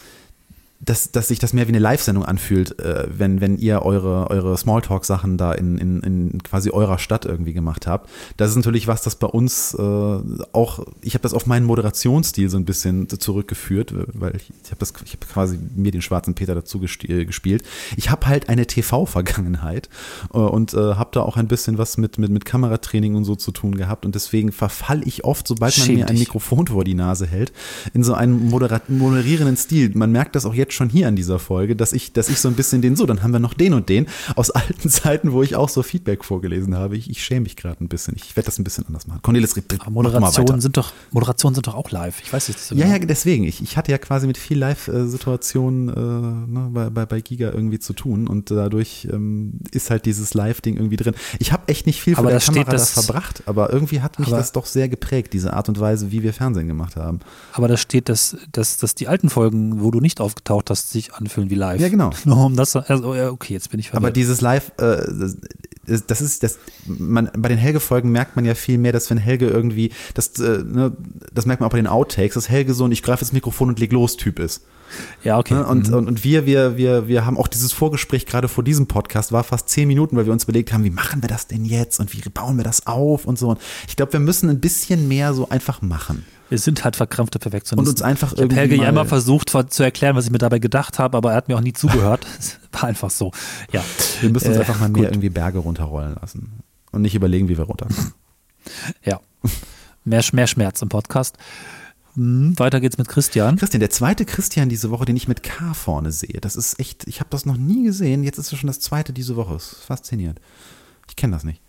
dass, 0.83 1.11
dass 1.11 1.27
sich 1.27 1.39
das 1.39 1.53
mehr 1.53 1.67
wie 1.67 1.71
eine 1.71 1.79
Live-Sendung 1.79 2.25
anfühlt, 2.25 2.79
äh, 2.79 3.07
wenn, 3.15 3.39
wenn 3.39 3.57
ihr 3.57 3.83
eure, 3.83 4.29
eure 4.29 4.57
Smalltalk-Sachen 4.57 5.37
da 5.37 5.53
in, 5.53 5.77
in, 5.77 5.99
in 6.01 6.43
quasi 6.43 6.71
eurer 6.71 6.97
Stadt 6.97 7.25
irgendwie 7.25 7.53
gemacht 7.53 7.85
habt. 7.85 8.09
Das 8.37 8.49
ist 8.49 8.55
natürlich 8.55 8.87
was, 8.87 9.03
das 9.03 9.15
bei 9.15 9.27
uns 9.27 9.75
äh, 9.75 9.81
auch, 9.81 10.85
ich 11.01 11.13
habe 11.13 11.21
das 11.21 11.33
auf 11.33 11.45
meinen 11.45 11.65
Moderationsstil 11.65 12.49
so 12.49 12.57
ein 12.57 12.65
bisschen 12.65 13.07
zurückgeführt, 13.07 13.93
weil 14.13 14.35
ich, 14.35 14.51
ich 14.63 14.71
habe 14.71 14.79
das, 14.79 14.93
ich 15.05 15.13
habe 15.13 15.25
quasi 15.31 15.59
mir 15.75 15.91
den 15.91 16.01
schwarzen 16.01 16.33
Peter 16.33 16.55
dazu 16.55 16.81
äh, 16.83 17.25
gespielt. 17.25 17.63
Ich 17.95 18.09
habe 18.09 18.25
halt 18.25 18.49
eine 18.49 18.65
TV-Vergangenheit 18.65 19.87
äh, 20.33 20.37
und 20.37 20.73
äh, 20.73 20.95
habe 20.95 21.11
da 21.13 21.21
auch 21.21 21.37
ein 21.37 21.47
bisschen 21.47 21.77
was 21.77 21.97
mit, 21.97 22.17
mit, 22.17 22.31
mit 22.31 22.43
Kameratraining 22.45 23.13
und 23.13 23.25
so 23.25 23.35
zu 23.35 23.51
tun 23.51 23.75
gehabt 23.75 24.03
und 24.03 24.15
deswegen 24.15 24.51
verfall 24.51 25.07
ich 25.07 25.25
oft, 25.25 25.47
sobald 25.47 25.77
man 25.77 25.85
Schäm 25.85 25.95
mir 25.95 26.07
ein 26.07 26.17
Mikrofon 26.17 26.67
vor 26.67 26.83
die 26.83 26.95
Nase 26.95 27.27
hält, 27.27 27.53
in 27.93 28.03
so 28.03 28.15
einen 28.15 28.49
moderierenden 28.49 29.57
Stil. 29.57 29.91
Man 29.93 30.11
merkt 30.11 30.35
das 30.35 30.45
auch 30.45 30.55
jetzt 30.55 30.70
jetzt 30.71 30.77
schon 30.77 30.89
hier 30.89 31.07
an 31.07 31.15
dieser 31.15 31.39
Folge, 31.39 31.75
dass 31.75 31.93
ich, 31.93 32.13
dass 32.13 32.29
ich 32.29 32.39
so 32.39 32.47
ein 32.47 32.55
bisschen 32.55 32.81
den 32.81 32.95
so, 32.95 33.05
dann 33.05 33.21
haben 33.21 33.31
wir 33.31 33.39
noch 33.39 33.53
den 33.53 33.73
und 33.73 33.89
den 33.89 34.07
aus 34.35 34.49
alten 34.51 34.89
Zeiten, 34.89 35.31
wo 35.31 35.43
ich 35.43 35.55
auch 35.55 35.69
so 35.69 35.83
Feedback 35.83 36.23
vorgelesen 36.23 36.75
habe. 36.75 36.97
Ich, 36.97 37.09
ich 37.09 37.23
schäme 37.23 37.41
mich 37.41 37.55
gerade 37.55 37.83
ein 37.83 37.87
bisschen. 37.87 38.15
Ich 38.15 38.35
werde 38.35 38.45
das 38.45 38.57
ein 38.57 38.63
bisschen 38.63 38.85
anders 38.87 39.07
machen. 39.07 39.21
Cornelis, 39.21 39.55
Moderationen 39.89 40.61
sind 40.61 40.77
doch, 40.77 40.93
Moderationen 41.11 41.55
sind 41.55 41.67
doch 41.67 41.75
auch 41.75 41.91
live. 41.91 42.21
Ich 42.23 42.31
weiß 42.31 42.47
nicht. 42.47 42.59
So 42.59 42.75
ja, 42.75 42.85
genau. 42.85 42.97
ja, 42.97 43.05
deswegen. 43.05 43.43
Ich, 43.43 43.61
ich 43.61 43.77
hatte 43.77 43.91
ja 43.91 43.97
quasi 43.97 44.27
mit 44.27 44.37
viel 44.37 44.57
Live-Situationen 44.57 45.89
äh, 45.89 46.51
ne, 46.51 46.69
bei, 46.71 46.89
bei, 46.89 47.05
bei 47.05 47.21
Giga 47.21 47.51
irgendwie 47.51 47.79
zu 47.79 47.93
tun 47.93 48.27
und 48.27 48.49
dadurch 48.51 49.07
ähm, 49.11 49.59
ist 49.71 49.89
halt 49.89 50.05
dieses 50.05 50.33
Live-Ding 50.33 50.77
irgendwie 50.77 50.97
drin. 50.97 51.13
Ich 51.39 51.51
habe 51.51 51.67
echt 51.67 51.85
nicht 51.85 52.01
viel 52.01 52.13
aber 52.15 52.23
vor 52.23 52.31
der 52.31 52.39
Kamera 52.39 52.71
das, 52.71 52.91
verbracht, 52.91 53.43
aber 53.45 53.73
irgendwie 53.73 54.01
hat 54.01 54.19
mich 54.19 54.29
aber, 54.29 54.37
das 54.37 54.51
doch 54.51 54.65
sehr 54.65 54.89
geprägt, 54.89 55.33
diese 55.33 55.53
Art 55.53 55.69
und 55.69 55.79
Weise, 55.79 56.11
wie 56.11 56.23
wir 56.23 56.33
Fernsehen 56.33 56.67
gemacht 56.67 56.95
haben. 56.95 57.19
Aber 57.53 57.67
da 57.67 57.77
steht, 57.77 58.09
dass, 58.09 58.37
dass, 58.51 58.77
dass 58.77 58.95
die 58.95 59.07
alten 59.07 59.29
Folgen, 59.29 59.81
wo 59.81 59.91
du 59.91 59.99
nicht 59.99 60.21
aufgetaucht 60.21 60.60
aufgetaucht 60.61 60.69
hast, 60.69 60.91
sich 60.91 61.13
anfühlen 61.13 61.49
wie 61.49 61.55
live. 61.55 61.81
Ja, 61.81 61.89
genau. 61.89 62.11
Nur 62.25 62.45
um 62.45 62.55
das, 62.55 62.75
also, 62.75 63.13
okay, 63.31 63.53
jetzt 63.53 63.69
bin 63.69 63.79
ich 63.79 63.89
verwirrt. 63.89 64.03
Aber 64.03 64.11
dieses 64.11 64.41
Live, 64.41 64.71
äh, 64.77 65.03
das, 65.87 66.05
das 66.05 66.21
ist, 66.21 66.43
das, 66.43 66.59
man, 66.85 67.29
bei 67.35 67.49
den 67.49 67.57
Helge-Folgen 67.57 68.11
merkt 68.11 68.35
man 68.35 68.45
ja 68.45 68.55
viel 68.55 68.77
mehr, 68.77 68.91
dass 68.91 69.09
wenn 69.09 69.17
Helge 69.17 69.47
irgendwie, 69.47 69.91
das, 70.13 70.39
äh, 70.39 70.63
ne, 70.63 70.95
das 71.33 71.45
merkt 71.45 71.61
man 71.61 71.67
auch 71.67 71.71
bei 71.71 71.79
den 71.79 71.87
Outtakes, 71.87 72.35
dass 72.35 72.49
Helge 72.49 72.73
so 72.73 72.85
ein 72.85 72.91
Ich 72.91 73.03
greife 73.03 73.21
das 73.21 73.33
Mikrofon 73.33 73.69
und 73.69 73.79
leg 73.79 73.91
los 73.91 74.17
Typ 74.17 74.39
ist. 74.39 74.61
Ja, 75.23 75.39
okay. 75.39 75.53
Ne, 75.53 75.65
und, 75.65 75.89
mhm. 75.89 75.95
und, 75.95 76.07
und 76.07 76.23
wir, 76.23 76.45
wir, 76.45 76.77
wir, 76.77 77.07
wir 77.07 77.25
haben 77.25 77.37
auch 77.37 77.47
dieses 77.47 77.71
Vorgespräch 77.71 78.25
gerade 78.25 78.47
vor 78.47 78.63
diesem 78.63 78.87
Podcast, 78.87 79.31
war 79.31 79.43
fast 79.43 79.69
zehn 79.69 79.87
Minuten, 79.87 80.17
weil 80.17 80.25
wir 80.25 80.33
uns 80.33 80.43
überlegt 80.43 80.73
haben, 80.73 80.83
wie 80.83 80.89
machen 80.89 81.23
wir 81.23 81.29
das 81.29 81.47
denn 81.47 81.65
jetzt 81.65 81.99
und 81.99 82.13
wie 82.13 82.21
bauen 82.29 82.57
wir 82.57 82.63
das 82.63 82.87
auf 82.87 83.25
und 83.25 83.39
so. 83.39 83.49
Und 83.49 83.59
ich 83.87 83.95
glaube, 83.95 84.13
wir 84.13 84.19
müssen 84.19 84.49
ein 84.49 84.59
bisschen 84.59 85.07
mehr 85.07 85.33
so 85.33 85.49
einfach 85.49 85.81
machen. 85.81 86.25
Wir 86.51 86.57
sind 86.57 86.83
halt 86.83 86.97
verkrampfte 86.97 87.39
Perfektionisten. 87.39 87.87
Und 87.87 87.93
uns 87.93 88.01
einfach 88.01 88.33
ich 88.33 88.39
irgendwie. 88.39 88.57
Helge 88.57 88.75
ja 88.75 88.89
immer 88.89 89.05
versucht 89.05 89.49
zu 89.49 89.83
erklären, 89.83 90.17
was 90.17 90.25
ich 90.25 90.31
mir 90.31 90.37
dabei 90.37 90.59
gedacht 90.59 90.99
habe, 90.99 91.15
aber 91.15 91.31
er 91.31 91.37
hat 91.37 91.47
mir 91.47 91.55
auch 91.55 91.61
nie 91.61 91.71
zugehört. 91.71 92.27
War 92.73 92.83
einfach 92.83 93.09
so. 93.09 93.31
Ja. 93.71 93.81
Wir 94.19 94.29
müssen 94.29 94.49
uns 94.49 94.57
äh, 94.57 94.59
einfach 94.59 94.77
mal 94.77 94.89
mehr 94.89 95.09
irgendwie 95.09 95.29
Berge 95.29 95.59
runterrollen 95.59 96.17
lassen. 96.19 96.59
Und 96.91 97.03
nicht 97.03 97.15
überlegen, 97.15 97.47
wie 97.47 97.57
wir 97.57 97.63
runterkommen. 97.63 98.11
ja. 99.05 99.21
Mehr, 100.03 100.21
mehr 100.33 100.47
Schmerz 100.47 100.81
im 100.81 100.89
Podcast. 100.89 101.37
Hm, 102.15 102.59
weiter 102.59 102.81
geht's 102.81 102.97
mit 102.97 103.07
Christian. 103.07 103.55
Christian, 103.55 103.79
der 103.79 103.89
zweite 103.89 104.25
Christian 104.25 104.67
diese 104.67 104.91
Woche, 104.91 105.05
den 105.05 105.15
ich 105.15 105.29
mit 105.29 105.43
K 105.43 105.73
vorne 105.73 106.11
sehe. 106.11 106.41
Das 106.41 106.57
ist 106.57 106.81
echt, 106.81 107.07
ich 107.07 107.21
habe 107.21 107.29
das 107.29 107.45
noch 107.45 107.55
nie 107.55 107.85
gesehen. 107.85 108.25
Jetzt 108.25 108.39
ist 108.39 108.51
es 108.51 108.59
schon 108.59 108.67
das 108.67 108.81
zweite 108.81 109.13
diese 109.13 109.37
Woche. 109.37 109.53
Das 109.53 109.71
ist 109.71 109.83
faszinierend. 109.85 110.41
Ich 111.07 111.15
kenne 111.15 111.31
das 111.31 111.45
nicht. 111.45 111.61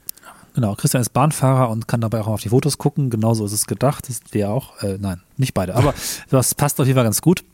Genau, 0.54 0.74
Christian 0.74 1.00
ist 1.00 1.10
Bahnfahrer 1.10 1.70
und 1.70 1.88
kann 1.88 2.00
dabei 2.00 2.20
auch 2.20 2.26
auf 2.26 2.42
die 2.42 2.50
Fotos 2.50 2.76
gucken. 2.78 3.08
Genauso 3.08 3.44
ist 3.44 3.52
es 3.52 3.66
gedacht. 3.66 4.08
Das 4.08 4.18
sind 4.18 4.34
wir 4.34 4.50
auch. 4.50 4.82
Äh, 4.82 4.98
nein, 5.00 5.22
nicht 5.36 5.54
beide. 5.54 5.74
Aber 5.74 5.94
das 6.30 6.54
passt 6.54 6.80
auf 6.80 6.86
jeden 6.86 6.96
Fall 6.96 7.04
ganz 7.04 7.22
gut. 7.22 7.44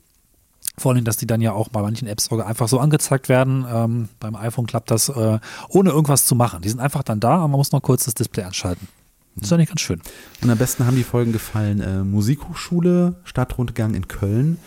Vor 0.76 0.92
allem, 0.92 1.04
dass 1.04 1.16
die 1.16 1.26
dann 1.26 1.40
ja 1.40 1.52
auch 1.52 1.68
bei 1.68 1.82
manchen 1.82 2.06
Apps 2.06 2.26
sogar 2.26 2.46
einfach 2.46 2.68
so 2.68 2.78
angezeigt 2.78 3.28
werden. 3.28 3.66
Ähm, 3.72 4.08
beim 4.20 4.36
iPhone 4.36 4.66
klappt 4.66 4.90
das 4.90 5.08
äh, 5.08 5.38
ohne 5.68 5.90
irgendwas 5.90 6.24
zu 6.24 6.34
machen. 6.34 6.62
Die 6.62 6.68
sind 6.68 6.80
einfach 6.80 7.02
dann 7.02 7.20
da, 7.20 7.34
aber 7.34 7.48
man 7.48 7.58
muss 7.58 7.72
noch 7.72 7.82
kurz 7.82 8.04
das 8.04 8.14
Display 8.14 8.44
anschalten. 8.44 8.88
Das 9.36 9.48
ist 9.48 9.52
eigentlich 9.52 9.68
ganz 9.68 9.80
schön. 9.80 10.00
Und 10.42 10.50
am 10.50 10.58
besten 10.58 10.86
haben 10.86 10.96
die 10.96 11.04
Folgen 11.04 11.32
gefallen: 11.32 11.80
äh, 11.80 12.02
Musikhochschule, 12.02 13.16
Stadtrundgang 13.24 13.94
in 13.94 14.08
Köln. 14.08 14.58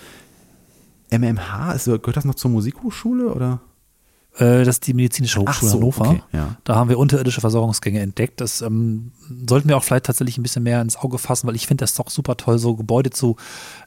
MMH, 1.11 1.73
ist, 1.73 1.85
gehört 1.85 2.15
das 2.15 2.25
noch 2.25 2.35
zur 2.35 2.51
Musikhochschule 2.51 3.33
oder? 3.33 3.59
Äh, 4.37 4.63
das 4.63 4.75
ist 4.75 4.87
die 4.87 4.93
Medizinische 4.93 5.39
Hochschule 5.39 5.71
so, 5.71 5.77
Hannover. 5.77 6.09
Okay, 6.09 6.23
ja. 6.33 6.55
Da 6.63 6.75
haben 6.75 6.89
wir 6.89 6.97
unterirdische 6.97 7.41
Versorgungsgänge 7.41 7.99
entdeckt. 7.99 8.41
Das 8.41 8.61
ähm, 8.61 9.11
sollten 9.47 9.69
wir 9.69 9.77
auch 9.77 9.83
vielleicht 9.83 10.05
tatsächlich 10.05 10.37
ein 10.37 10.43
bisschen 10.43 10.63
mehr 10.63 10.81
ins 10.81 10.97
Auge 10.97 11.17
fassen, 11.17 11.47
weil 11.47 11.55
ich 11.55 11.67
finde 11.67 11.83
das 11.83 11.95
doch 11.95 12.09
super 12.09 12.37
toll, 12.37 12.57
so 12.57 12.75
Gebäude 12.75 13.09
zu 13.09 13.35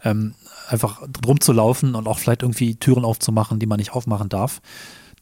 ähm, 0.04 0.34
einfach 0.68 1.02
rumzulaufen 1.26 1.94
und 1.94 2.08
auch 2.08 2.18
vielleicht 2.18 2.42
irgendwie 2.42 2.76
Türen 2.76 3.04
aufzumachen, 3.04 3.58
die 3.58 3.66
man 3.66 3.78
nicht 3.78 3.92
aufmachen 3.92 4.28
darf. 4.28 4.60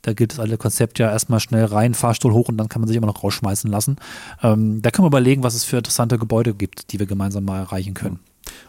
Da 0.02 0.14
gilt 0.14 0.32
das 0.32 0.40
alte 0.40 0.58
Konzept 0.58 0.98
ja 0.98 1.11
erstmal 1.11 1.38
schnell 1.38 1.64
rein, 1.64 1.94
Fahrstuhl 1.94 2.32
hoch 2.32 2.48
und 2.48 2.56
dann 2.56 2.68
kann 2.68 2.80
man 2.80 2.88
sich 2.88 2.96
immer 2.96 3.06
noch 3.06 3.22
rausschmeißen 3.22 3.70
lassen. 3.70 3.96
Ähm, 4.42 4.82
da 4.82 4.90
können 4.90 5.04
wir 5.04 5.11
überlegen, 5.11 5.44
was 5.44 5.54
es 5.54 5.62
für 5.62 5.76
interessante 5.76 6.18
Gebäude 6.18 6.54
gibt, 6.54 6.92
die 6.92 6.98
wir 6.98 7.06
gemeinsam 7.06 7.44
mal 7.44 7.61
erreichen 7.61 7.94
können. 7.94 8.18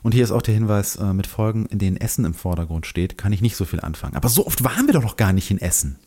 Und 0.04 0.14
hier 0.14 0.24
ist 0.24 0.32
auch 0.32 0.44
der 0.44 0.54
Hinweis 0.54 0.96
äh, 0.98 1.14
mit 1.14 1.26
Folgen, 1.26 1.66
in 1.66 1.80
denen 1.80 1.98
Essen 1.98 2.26
im 2.26 2.36
Vordergrund 2.36 2.86
steht, 2.86 3.18
kann 3.18 3.34
ich 3.34 3.42
nicht 3.42 3.56
so 3.56 3.66
viel 3.66 3.80
anfangen. 3.80 4.16
Aber 4.16 4.30
so 4.30 4.46
oft 4.46 4.64
waren 4.64 4.86
wir 4.86 4.94
doch 4.94 5.02
noch 5.02 5.18
gar 5.18 5.34
nicht 5.34 5.50
in 5.50 5.58
Essen. 5.58 5.98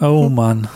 Oh 0.00 0.28
Mann. 0.28 0.68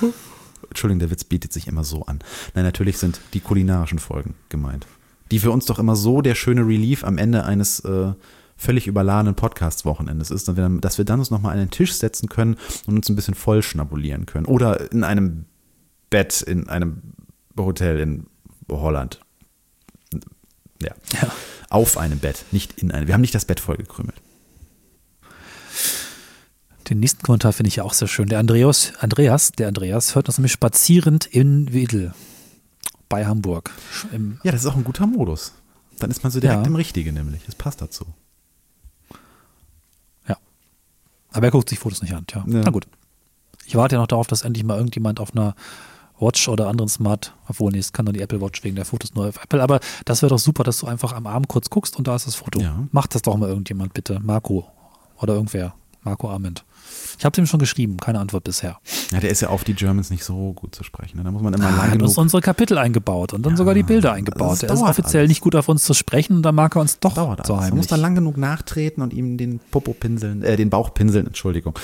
Entschuldigung, 0.69 1.01
der 1.01 1.11
Witz 1.11 1.25
bietet 1.25 1.53
sich 1.53 1.67
immer 1.67 1.85
so 1.85 2.05
an. 2.07 2.21
Nein, 2.55 2.65
natürlich 2.65 2.99
sind 2.99 3.21
die 3.35 3.41
kulinarischen 3.41 3.99
Folgen 3.99 4.35
gemeint. 4.49 4.87
Die 5.31 5.39
für 5.39 5.51
uns 5.51 5.67
doch 5.67 5.79
immer 5.79 5.97
so 5.97 6.23
der 6.23 6.35
schöne 6.35 6.67
Relief 6.67 7.05
am 7.05 7.19
Ende 7.19 7.45
eines 7.45 7.81
äh, 7.81 8.13
völlig 8.57 8.87
überladenen 8.87 9.35
Podcast-Wochenendes 9.35 10.31
ist, 10.31 10.49
dass 10.49 10.99
wir 10.99 11.05
dann 11.05 11.19
uns 11.19 11.31
nochmal 11.31 11.53
an 11.53 11.59
den 11.59 11.71
Tisch 11.71 11.95
setzen 11.95 12.29
können 12.29 12.57
und 12.87 12.97
uns 12.97 13.09
ein 13.09 13.17
bisschen 13.17 13.35
voll 13.35 13.63
schnabulieren 13.63 14.27
können. 14.27 14.47
Oder 14.47 14.91
in 14.93 15.05
einem 15.05 15.45
Bett 16.11 16.43
in 16.43 16.69
einem 16.69 17.03
Hotel 17.57 18.01
in 18.01 18.27
Holland. 18.71 19.21
Ja. 20.83 20.95
ja. 21.13 21.33
Auf 21.71 21.99
einem 21.99 22.19
Bett, 22.19 22.45
nicht 22.51 22.81
in 22.81 22.93
einem. 22.93 23.07
Wir 23.07 23.15
haben 23.15 23.21
nicht 23.21 23.35
das 23.35 23.45
Bett 23.45 23.61
vollgekrümelt. 23.61 24.17
Den 26.89 27.01
nächsten 27.01 27.23
Kommentar 27.23 27.53
finde 27.53 27.69
ich 27.69 27.77
ja 27.77 27.85
auch 27.85 27.93
sehr 27.93 28.09
schön. 28.09 28.29
Der 28.29 28.39
Andreas, 28.39 28.93
Andreas, 29.01 29.53
der 29.53 29.69
Andreas 29.69 30.15
hört 30.15 30.29
uns 30.29 30.39
nämlich 30.39 30.53
spazierend 30.53 31.27
in 31.27 31.73
Wedel 31.73 32.15
bei 33.09 33.27
Hamburg. 33.27 33.71
ja, 34.43 34.53
das 34.53 34.63
ist 34.63 34.67
auch 34.67 34.77
ein 34.77 34.85
guter 34.85 35.07
Modus. 35.07 35.53
Dann 35.99 36.11
ist 36.11 36.23
man 36.23 36.31
so 36.31 36.41
direkt 36.41 36.63
ja. 36.63 36.67
im 36.67 36.77
Richtigen 36.77 37.15
nämlich. 37.15 37.45
Das 37.45 37.55
passt 37.55 37.83
dazu. 37.83 38.07
Ja. 40.29 40.37
Aber 41.33 41.47
er 41.47 41.51
guckt 41.51 41.69
sich 41.69 41.79
Fotos 41.79 42.03
nicht 42.03 42.15
an. 42.15 42.27
Tja. 42.27 42.45
Ja. 42.47 42.61
Na 42.65 42.71
gut. 42.71 42.87
Ich 43.67 43.75
warte 43.75 43.97
ja 43.97 44.01
noch 44.01 44.07
darauf, 44.07 44.27
dass 44.27 44.43
endlich 44.43 44.65
mal 44.65 44.77
irgendjemand 44.77 45.21
auf 45.21 45.35
einer 45.35 45.55
Watch 46.19 46.49
oder 46.49 46.69
anderen 46.69 46.89
Smart, 46.89 47.35
obwohl 47.49 47.71
nee, 47.71 47.79
es 47.79 47.93
kann 47.93 48.05
nur 48.05 48.13
die 48.13 48.21
Apple 48.21 48.41
Watch 48.41 48.65
wegen 48.65 48.77
der 48.77 48.85
Fotos 48.85 49.15
nur 49.15 49.29
auf 49.29 49.43
Apple, 49.43 49.63
aber 49.63 49.79
das 50.05 50.23
wäre 50.23 50.31
doch 50.31 50.39
super, 50.39 50.65
dass 50.65 50.79
du 50.79 50.87
einfach 50.87 51.13
am 51.13 51.27
Abend 51.27 51.49
kurz 51.49 51.71
guckst 51.71 51.97
und 51.97 52.09
da 52.09 52.17
ist 52.17 52.27
das 52.27 52.35
Foto. 52.35 52.61
Ja. 52.61 52.89
Mach 52.91 53.07
das 53.07 53.23
doch 53.23 53.37
mal 53.37 53.49
irgendjemand 53.49 53.95
bitte, 53.95 54.19
Marco 54.21 54.67
oder 55.19 55.35
irgendwer, 55.35 55.75
Marco 56.03 56.29
Arment. 56.29 56.65
Ich 57.19 57.25
habe 57.25 57.35
dem 57.35 57.47
schon 57.47 57.59
geschrieben, 57.59 57.97
keine 57.97 58.21
Antwort 58.21 58.45
bisher. 58.45 58.79
Ja, 59.11 59.21
der 59.21 59.31
ist 59.31 59.41
ja 59.41 59.49
auf 59.49 59.65
die 59.65 59.75
Germans 59.75 60.11
nicht 60.11 60.23
so 60.23 60.53
gut 60.53 60.75
zu 60.75 60.85
sprechen. 60.85 61.19
Ne? 61.19 61.25
Da 61.25 61.31
muss 61.31 61.43
man 61.43 61.53
immer 61.53 61.67
ah, 61.67 61.77
lang 61.77 61.93
genug. 61.93 62.09
uns 62.09 62.19
unsere 62.19 62.41
Kapitel 62.41 62.79
eingebaut 62.79 63.33
und 63.33 63.45
dann 63.45 63.55
ja, 63.55 63.57
sogar 63.57 63.75
die 63.75 63.83
Bilder 63.83 64.13
eingebaut. 64.13 64.63
Er 64.63 64.73
ist 64.73 64.83
offiziell 64.83 65.23
alles. 65.23 65.31
nicht 65.31 65.41
gut 65.41 65.57
auf 65.57 65.69
uns 65.69 65.85
zu 65.85 65.95
sprechen 65.95 66.37
und 66.37 66.43
da 66.43 66.53
mag 66.53 66.77
er 66.77 66.81
uns 66.81 67.01
doch 67.01 67.15
dauert 67.15 67.47
so 67.47 67.57
heimlich. 67.57 67.71
Man 67.71 67.79
muss 67.79 67.87
da 67.89 67.97
lang 67.97 68.15
genug 68.15 68.37
nachtreten 68.37 69.03
und 69.03 69.13
ihm 69.13 69.37
den 69.37 69.59
Popo 69.59 69.95
pinseln, 69.95 70.43
äh, 70.43 70.57
den 70.57 70.71
Bauch 70.71 70.95
pinseln, 70.95 71.27
Entschuldigung. 71.27 71.75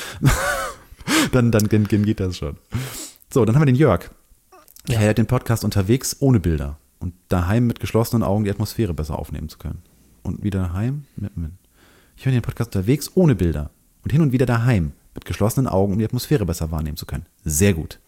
dann, 1.32 1.50
dann 1.50 1.68
geht 1.68 2.20
das 2.20 2.36
schon. 2.36 2.56
So, 3.32 3.44
dann 3.44 3.56
haben 3.56 3.62
wir 3.62 3.66
den 3.66 3.74
Jörg. 3.74 4.10
Ja. 4.86 4.94
Er 4.94 5.00
hält 5.00 5.18
den 5.18 5.26
Podcast 5.26 5.64
unterwegs 5.64 6.16
ohne 6.20 6.40
Bilder 6.40 6.78
und 7.00 7.14
daheim 7.28 7.66
mit 7.66 7.80
geschlossenen 7.80 8.22
Augen 8.22 8.44
die 8.44 8.50
Atmosphäre 8.50 8.94
besser 8.94 9.18
aufnehmen 9.18 9.48
zu 9.48 9.58
können. 9.58 9.82
Und 10.22 10.42
wieder 10.42 10.60
daheim 10.60 11.04
mit, 11.16 11.36
mit. 11.36 11.50
Ich 12.16 12.24
höre 12.24 12.32
den 12.32 12.42
Podcast 12.42 12.74
unterwegs 12.74 13.10
ohne 13.14 13.34
Bilder 13.34 13.70
und 14.04 14.12
hin 14.12 14.22
und 14.22 14.32
wieder 14.32 14.46
daheim 14.46 14.92
mit 15.14 15.24
geschlossenen 15.24 15.66
Augen, 15.66 15.92
um 15.94 15.98
die 15.98 16.04
Atmosphäre 16.04 16.46
besser 16.46 16.70
wahrnehmen 16.70 16.96
zu 16.96 17.06
können. 17.06 17.26
Sehr 17.44 17.74
gut. 17.74 17.98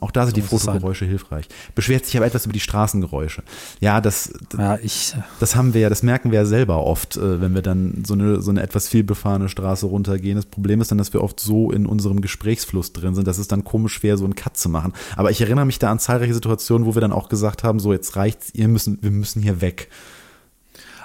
Auch 0.00 0.10
da 0.10 0.24
sind 0.24 0.36
so 0.36 0.40
die 0.40 0.46
Fotogeräusche 0.46 1.04
hilfreich. 1.04 1.46
Beschwert 1.74 2.06
sich 2.06 2.16
aber 2.16 2.24
etwas 2.24 2.46
über 2.46 2.54
die 2.54 2.60
Straßengeräusche. 2.60 3.42
Ja, 3.80 4.00
das, 4.00 4.32
ja, 4.56 4.78
ich, 4.78 5.14
das 5.40 5.56
haben 5.56 5.74
wir 5.74 5.82
ja, 5.82 5.88
das 5.90 6.02
merken 6.02 6.30
wir 6.30 6.38
ja 6.40 6.46
selber 6.46 6.84
oft, 6.84 7.16
äh, 7.16 7.40
wenn 7.40 7.54
wir 7.54 7.60
dann 7.60 8.02
so 8.06 8.14
eine, 8.14 8.40
so 8.40 8.50
eine 8.50 8.62
etwas 8.62 8.88
viel 8.88 9.04
befahrene 9.04 9.48
Straße 9.48 9.84
runtergehen. 9.84 10.36
Das 10.36 10.46
Problem 10.46 10.80
ist 10.80 10.90
dann, 10.90 10.98
dass 10.98 11.12
wir 11.12 11.22
oft 11.22 11.38
so 11.38 11.70
in 11.70 11.84
unserem 11.84 12.22
Gesprächsfluss 12.22 12.94
drin 12.94 13.14
sind, 13.14 13.26
dass 13.26 13.36
es 13.36 13.48
dann 13.48 13.64
komisch 13.64 13.94
schwer, 13.94 14.16
so 14.16 14.24
einen 14.24 14.34
Cut 14.34 14.56
zu 14.56 14.70
machen. 14.70 14.94
Aber 15.16 15.30
ich 15.30 15.40
erinnere 15.42 15.66
mich 15.66 15.78
da 15.78 15.90
an 15.90 15.98
zahlreiche 15.98 16.34
Situationen, 16.34 16.86
wo 16.86 16.94
wir 16.94 17.02
dann 17.02 17.12
auch 17.12 17.28
gesagt 17.28 17.62
haben, 17.62 17.78
so 17.78 17.92
jetzt 17.92 18.16
reicht's, 18.16 18.54
ihr 18.54 18.68
müssen, 18.68 18.98
wir 19.02 19.10
müssen 19.10 19.42
hier 19.42 19.60
weg. 19.60 19.90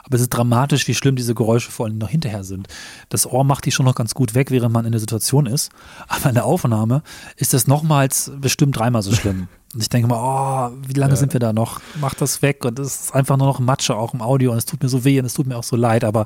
Aber 0.10 0.15
es 0.15 0.22
ist 0.24 0.30
dramatisch, 0.30 0.88
wie 0.88 0.95
schlimm 0.95 1.15
diese 1.15 1.36
Geräusche 1.36 1.69
vor 1.69 1.86
allem 1.86 2.00
noch 2.00 2.10
hinterher 2.10 2.43
sind. 2.43 2.67
Das 3.10 3.28
Ohr 3.28 3.43
macht 3.43 3.65
die 3.65 3.72
schon 3.72 3.86
noch 3.86 3.93
ganz 3.93 4.15
gut 4.15 4.34
weg, 4.34 4.50
während 4.50 4.74
man 4.74 4.86
in 4.86 4.91
der 4.91 5.00
Situation 5.00 5.45
ist. 5.45 5.72
Aber 6.08 6.30
in 6.30 6.36
der 6.36 6.45
Aufnahme 6.45 7.04
ist 7.36 7.54
das 7.54 7.67
nochmals 7.67 8.32
bestimmt 8.36 8.76
dreimal 8.76 9.04
so 9.04 9.13
schlimm. 9.13 9.48
Und 9.73 9.82
ich 9.82 9.89
denke 9.89 10.08
mal, 10.08 10.71
oh, 10.71 10.75
wie 10.88 10.93
lange 10.93 11.13
ja. 11.13 11.17
sind 11.17 11.34
wir 11.34 11.39
da 11.39 11.53
noch? 11.53 11.79
Mach 12.01 12.15
das 12.15 12.41
weg. 12.41 12.65
Und 12.65 12.79
es 12.79 13.01
ist 13.01 13.15
einfach 13.15 13.38
nur 13.38 13.45
noch 13.45 13.60
Matsche 13.60 13.95
auch 13.95 14.15
im 14.15 14.21
Audio. 14.21 14.51
Und 14.51 14.58
es 14.58 14.65
tut 14.65 14.82
mir 14.82 14.89
so 14.89 15.05
weh 15.05 15.19
und 15.19 15.25
es 15.25 15.36
tut 15.36 15.45
mir 15.45 15.58
auch 15.58 15.63
so 15.63 15.75
leid. 15.75 16.03
Aber 16.03 16.25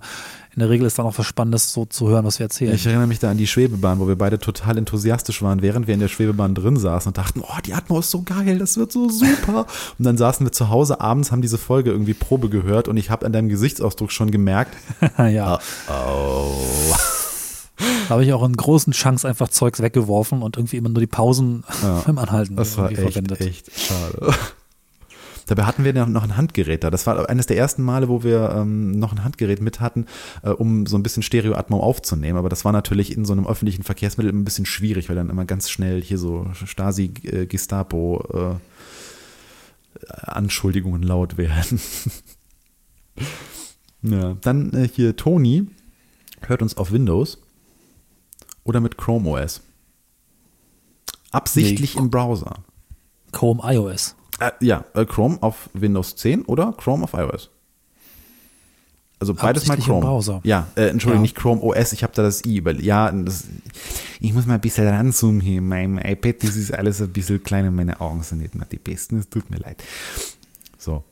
in 0.56 0.62
der 0.62 0.70
Regel 0.70 0.88
ist 0.88 0.98
dann 0.98 1.06
auch 1.06 1.18
was 1.18 1.26
Spannendes 1.26 1.74
so 1.74 1.84
zu 1.84 2.08
hören, 2.08 2.24
was 2.24 2.40
wir 2.40 2.46
erzählen. 2.46 2.74
Ich 2.74 2.86
erinnere 2.86 3.08
mich 3.08 3.20
da 3.20 3.32
an 3.32 3.38
die 3.38 3.48
Schwebebahn, 3.48 4.00
wo 4.00 4.08
wir 4.08 4.16
beide 4.16 4.40
total 4.40 4.78
enthusiastisch 4.78 5.42
waren, 5.42 5.62
während 5.62 5.88
wir 5.88 5.94
in 5.94 6.00
der 6.00 6.08
Schwebebahn 6.08 6.56
drin 6.56 6.78
saßen 6.78 7.10
und 7.10 7.18
dachten, 7.18 7.42
oh, 7.42 7.60
die 7.66 7.74
Atmo 7.74 8.00
ist 8.00 8.12
so 8.12 8.22
geil, 8.22 8.60
das 8.60 8.78
wird 8.78 8.94
so 8.94 9.10
super. 9.10 9.66
und 9.98 10.06
dann 10.06 10.16
saßen 10.16 10.46
wir 10.46 10.52
zu 10.52 10.70
Hause 10.70 11.02
abends, 11.02 11.32
haben 11.32 11.42
diese 11.42 11.58
Folge 11.58 11.92
irgendwie 11.92 12.14
Probe 12.14 12.48
gehört 12.48 12.88
und 12.88 12.96
ich 12.96 13.10
habe 13.10 13.26
an 13.26 13.34
deinem 13.34 13.50
Gesichtsausdruck 13.50 14.12
schon 14.12 14.32
gemerkt, 14.32 14.78
ja. 15.18 15.60
Oh. 15.90 16.56
Da 18.08 18.10
habe 18.10 18.24
ich 18.24 18.34
auch 18.34 18.44
in 18.44 18.56
großen 18.56 18.94
Chunks 18.94 19.26
einfach 19.26 19.50
Zeugs 19.50 19.82
weggeworfen 19.82 20.42
und 20.42 20.58
irgendwie 20.58 20.78
immer 20.78 20.90
nur 20.90 21.00
die 21.00 21.08
Pausen 21.08 21.64
ja, 21.82 22.02
beim 22.06 22.18
Anhalten 22.18 22.56
das 22.56 22.78
war 22.78 22.92
echt, 22.92 23.02
verwendet. 23.02 23.42
echt 23.42 23.72
schade. 23.78 24.34
Dabei 25.46 25.64
hatten 25.64 25.84
wir 25.84 25.94
noch 26.06 26.24
ein 26.24 26.38
Handgerät 26.38 26.84
da. 26.84 26.90
Das 26.90 27.06
war 27.06 27.30
eines 27.30 27.48
der 27.48 27.58
ersten 27.58 27.84
Male, 27.84 28.08
wo 28.08 28.24
wir 28.24 28.56
ähm, 28.56 28.92
noch 28.92 29.12
ein 29.12 29.26
Handgerät 29.26 29.62
mit 29.62 29.82
hatten, 29.82 30.06
äh, 30.42 30.50
um 30.50 30.86
so 30.86 30.98
ein 30.98 31.04
bisschen 31.04 31.22
Stereoatmo 31.22 31.80
aufzunehmen. 31.80 32.38
Aber 32.38 32.48
das 32.48 32.64
war 32.64 32.72
natürlich 32.72 33.16
in 33.16 33.26
so 33.26 33.34
einem 33.34 33.46
öffentlichen 33.46 33.84
Verkehrsmittel 33.84 34.32
ein 34.32 34.46
bisschen 34.46 34.66
schwierig, 34.66 35.10
weil 35.10 35.18
dann 35.18 35.30
immer 35.30 35.44
ganz 35.44 35.70
schnell 35.70 36.02
hier 36.02 36.18
so 36.18 36.48
Stasi, 36.54 37.12
äh, 37.24 37.46
Gestapo 37.46 38.24
äh, 38.34 38.56
Anschuldigungen 40.22 41.04
laut 41.04 41.38
werden. 41.38 41.82
ja, 44.02 44.38
dann 44.42 44.74
äh, 44.74 44.88
hier 44.88 45.16
Toni 45.16 45.68
hört 46.42 46.62
uns 46.62 46.78
auf 46.78 46.92
Windows 46.92 47.43
oder 48.64 48.80
mit 48.80 48.98
Chrome 48.98 49.30
OS? 49.30 49.62
Absichtlich 51.32 51.96
nee, 51.96 52.02
im 52.02 52.10
Browser. 52.10 52.64
Chrome 53.32 53.62
iOS. 53.64 54.16
Äh, 54.40 54.52
ja, 54.62 54.86
äh, 54.94 55.06
Chrome 55.06 55.38
auf 55.42 55.70
Windows 55.74 56.16
10 56.16 56.46
oder 56.46 56.74
Chrome 56.74 57.04
auf 57.04 57.14
iOS. 57.14 57.50
Also 59.20 59.34
beides 59.34 59.68
mal 59.68 59.78
Chrome. 59.78 60.00
Im 60.00 60.06
Browser. 60.06 60.42
Ja, 60.44 60.68
äh, 60.76 60.88
Entschuldigung, 60.88 61.20
ja. 61.20 61.22
nicht 61.22 61.36
Chrome 61.36 61.62
OS, 61.62 61.94
ich 61.94 62.04
habe 62.04 62.14
da 62.14 62.24
das 62.24 62.44
i 62.46 62.58
über. 62.58 62.74
Ja, 62.74 63.10
das, 63.10 63.46
ich 64.20 64.34
muss 64.34 64.46
mal 64.46 64.56
ein 64.56 64.62
bisschen 64.62 64.88
ranzoomen 64.88 65.40
hier. 65.40 65.62
Mein 65.62 65.98
iPad, 65.98 66.44
das 66.44 66.56
ist 66.58 66.74
alles 66.74 67.02
ein 67.02 67.14
bisschen 67.14 67.42
klein 67.42 67.68
und 67.68 67.76
meine 67.76 68.02
Augen 68.02 68.22
sind 68.24 68.42
nicht 68.42 68.54
mehr 68.54 68.68
die 68.70 68.80
besten. 68.80 69.20
Es 69.20 69.30
tut 69.30 69.50
mir 69.50 69.58
leid. 69.58 69.82
So. 70.78 71.04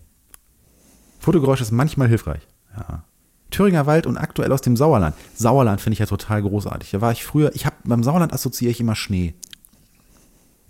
Fotogeräusch 1.20 1.62
ist 1.62 1.72
manchmal 1.72 2.10
hilfreich. 2.10 2.42
Ja. 2.76 3.04
Thüringer 3.52 3.86
Wald 3.86 4.08
und 4.08 4.18
aktuell 4.18 4.52
aus 4.52 4.62
dem 4.62 4.76
Sauerland. 4.76 5.16
Sauerland 5.36 5.82
finde 5.82 5.94
ich 5.94 6.00
ja 6.00 6.06
total 6.06 6.42
großartig. 6.42 6.92
Da 6.92 7.02
war 7.02 7.12
ich 7.12 7.24
früher, 7.24 7.54
ich 7.54 7.66
habe 7.66 7.76
beim 7.84 8.04
Sauerland 8.04 8.34
assoziiere 8.34 8.72
ich 8.72 8.80
immer 8.80 8.96
Schnee. 8.96 9.34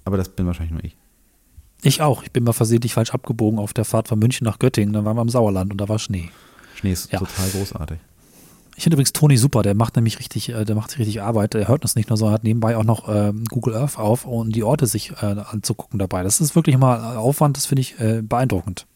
Aber 0.04 0.18
das 0.18 0.30
bin 0.30 0.48
wahrscheinlich 0.48 0.72
nur 0.72 0.84
ich. 0.84 0.98
Ich 1.84 2.02
auch. 2.02 2.24
Ich 2.24 2.32
bin 2.32 2.44
mal 2.44 2.54
versehentlich 2.54 2.94
falsch 2.94 3.14
abgebogen 3.14 3.60
auf 3.60 3.74
der 3.74 3.86
Fahrt 3.86 4.08
von 4.08 4.20
München 4.20 4.46
nach 4.46 4.60
Göttingen. 4.60 4.94
Dann 4.94 5.06
waren 5.06 5.16
wir 5.16 5.22
im 5.22 5.30
Sauerland 5.30 5.72
und 5.72 5.80
da 5.80 5.90
war 5.90 6.00
Schnee. 6.00 6.30
Schnee 6.76 6.92
ist 6.92 7.12
ja. 7.12 7.20
total 7.20 7.50
großartig. 7.50 7.98
Ich 8.78 8.84
finde 8.84 8.96
übrigens 8.96 9.14
Toni 9.14 9.38
super, 9.38 9.62
der 9.62 9.76
macht 9.76 9.96
nämlich 9.96 10.18
richtig, 10.18 10.50
äh, 10.50 10.66
der 10.66 10.76
macht 10.76 10.98
richtig 10.98 11.22
Arbeit. 11.22 11.54
Er 11.54 11.68
hört 11.68 11.84
uns 11.84 11.96
nicht 11.96 12.10
nur 12.10 12.18
so, 12.18 12.28
er 12.28 12.32
hat 12.32 12.44
nebenbei 12.44 12.78
auch 12.78 12.84
noch 12.84 13.08
äh, 13.10 13.32
Google 13.50 13.76
Earth 13.76 14.00
auf, 14.00 14.26
um 14.26 14.52
die 14.52 14.64
Orte 14.64 14.88
sich 14.88 15.12
äh, 15.22 15.26
anzugucken 15.26 16.00
dabei. 16.00 16.24
Das 16.24 16.42
ist 16.42 16.56
wirklich 16.56 16.78
mal 16.78 17.16
Aufwand, 17.18 17.58
das 17.58 17.66
finde 17.66 17.82
ich 17.82 18.00
äh, 18.00 18.22
beeindruckend. 18.24 18.88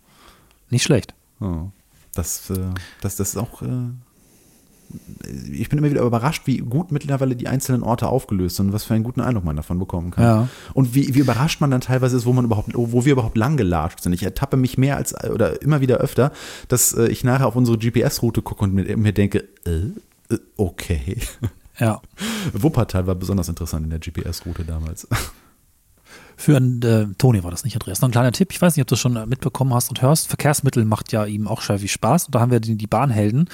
Nicht 0.69 0.83
schlecht. 0.83 1.13
Oh. 1.39 1.69
Das, 2.15 2.49
äh, 2.49 2.55
das, 3.01 3.17
das 3.17 3.29
ist 3.29 3.37
auch. 3.37 3.61
Äh, 3.61 3.89
ich 5.51 5.67
bin 5.69 5.79
immer 5.79 5.89
wieder 5.89 6.03
überrascht, 6.03 6.43
wie 6.45 6.57
gut 6.57 6.91
mittlerweile 6.91 7.35
die 7.35 7.47
einzelnen 7.47 7.83
Orte 7.83 8.07
aufgelöst 8.07 8.57
sind 8.57 8.67
und 8.67 8.73
was 8.73 8.83
für 8.83 8.93
einen 8.93 9.03
guten 9.03 9.19
Eindruck 9.19 9.43
man 9.43 9.55
davon 9.55 9.79
bekommen 9.79 10.11
kann. 10.11 10.23
Ja. 10.23 10.47
Und 10.73 10.93
wie, 10.93 11.15
wie 11.15 11.19
überrascht 11.19 11.59
man 11.59 11.71
dann 11.71 11.81
teilweise 11.81 12.15
ist, 12.15 12.25
wo 12.25 12.33
man 12.33 12.45
überhaupt, 12.45 12.71
wo 12.73 13.03
wir 13.03 13.13
überhaupt 13.13 13.35
lang 13.35 13.57
gelatscht 13.57 14.01
sind. 14.01 14.13
Ich 14.13 14.23
ertappe 14.23 14.57
mich 14.57 14.77
mehr 14.77 14.97
als 14.97 15.15
oder 15.29 15.61
immer 15.61 15.81
wieder 15.81 15.97
öfter, 15.97 16.31
dass 16.67 16.93
äh, 16.93 17.07
ich 17.07 17.23
nachher 17.23 17.47
auf 17.47 17.55
unsere 17.55 17.77
GPS-Route 17.77 18.41
gucke 18.41 18.63
und 18.63 18.73
mir, 18.73 18.95
mir 18.95 19.13
denke, 19.13 19.47
äh, 19.65 20.37
okay. 20.55 21.17
Ja. 21.79 22.01
Wuppertal 22.53 23.07
war 23.07 23.15
besonders 23.15 23.49
interessant 23.49 23.85
in 23.85 23.89
der 23.89 23.99
GPS-Route 23.99 24.63
damals. 24.65 25.07
Für 26.37 26.57
einen, 26.57 26.81
äh, 26.81 27.07
Toni 27.17 27.43
war 27.43 27.51
das 27.51 27.63
nicht, 27.63 27.75
Andreas. 27.75 28.01
Noch 28.01 28.09
ein 28.09 28.11
kleiner 28.11 28.31
Tipp, 28.31 28.51
ich 28.51 28.61
weiß 28.61 28.75
nicht, 28.75 28.81
ob 28.81 28.87
du 28.87 28.93
das 28.93 28.99
schon 28.99 29.13
mitbekommen 29.27 29.73
hast 29.73 29.89
und 29.89 30.01
hörst. 30.01 30.27
Verkehrsmittel 30.27 30.85
macht 30.85 31.11
ja 31.11 31.25
ihm 31.25 31.47
auch 31.47 31.61
schon 31.61 31.79
viel 31.79 31.87
Spaß. 31.87 32.25
Und 32.25 32.35
da 32.35 32.39
haben 32.39 32.51
wir 32.51 32.59
die, 32.59 32.75
die 32.75 32.87
Bahnhelden, 32.87 33.49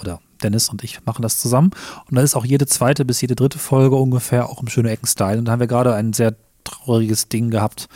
oder 0.00 0.20
Dennis 0.42 0.68
und 0.68 0.82
ich 0.82 1.04
machen 1.04 1.22
das 1.22 1.38
zusammen. 1.38 1.70
Und 2.08 2.16
da 2.16 2.22
ist 2.22 2.34
auch 2.34 2.44
jede 2.44 2.66
zweite 2.66 3.04
bis 3.04 3.20
jede 3.20 3.36
dritte 3.36 3.58
Folge 3.58 3.96
ungefähr 3.96 4.48
auch 4.48 4.60
im 4.60 4.68
schönen 4.68 4.88
Ecken-Style. 4.88 5.38
Und 5.38 5.44
da 5.46 5.52
haben 5.52 5.60
wir 5.60 5.66
gerade 5.66 5.94
ein 5.94 6.12
sehr 6.12 6.34
trauriges 6.64 7.28
Ding 7.28 7.50
gehabt. 7.50 7.88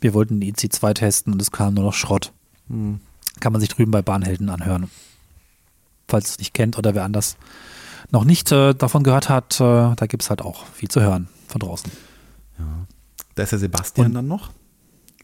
Wir 0.00 0.14
wollten 0.14 0.40
die 0.40 0.52
EC2 0.52 0.94
testen 0.94 1.32
und 1.32 1.42
es 1.42 1.50
kam 1.50 1.74
nur 1.74 1.84
noch 1.84 1.94
Schrott. 1.94 2.32
Hm. 2.68 3.00
Kann 3.40 3.52
man 3.52 3.60
sich 3.60 3.70
drüben 3.70 3.90
bei 3.90 4.02
Bahnhelden 4.02 4.48
anhören. 4.50 4.90
Falls 6.08 6.30
es 6.30 6.38
nicht 6.38 6.54
kennt 6.54 6.78
oder 6.78 6.94
wer 6.94 7.04
anders 7.04 7.36
noch 8.10 8.24
nicht 8.24 8.52
äh, 8.52 8.74
davon 8.74 9.04
gehört 9.04 9.28
hat, 9.28 9.58
äh, 9.60 9.94
da 9.96 10.06
gibt 10.06 10.22
es 10.22 10.30
halt 10.30 10.42
auch 10.42 10.66
viel 10.66 10.90
zu 10.90 11.00
hören 11.00 11.28
von 11.48 11.60
draußen. 11.60 11.90
Ja. 12.58 12.64
Da 13.34 13.42
ist 13.42 13.52
der 13.52 13.58
Sebastian 13.58 14.08
und 14.08 14.14
dann 14.14 14.28
noch. 14.28 14.52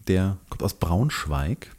Der 0.07 0.39
kommt 0.49 0.63
aus 0.63 0.75
Braunschweig. 0.75 1.75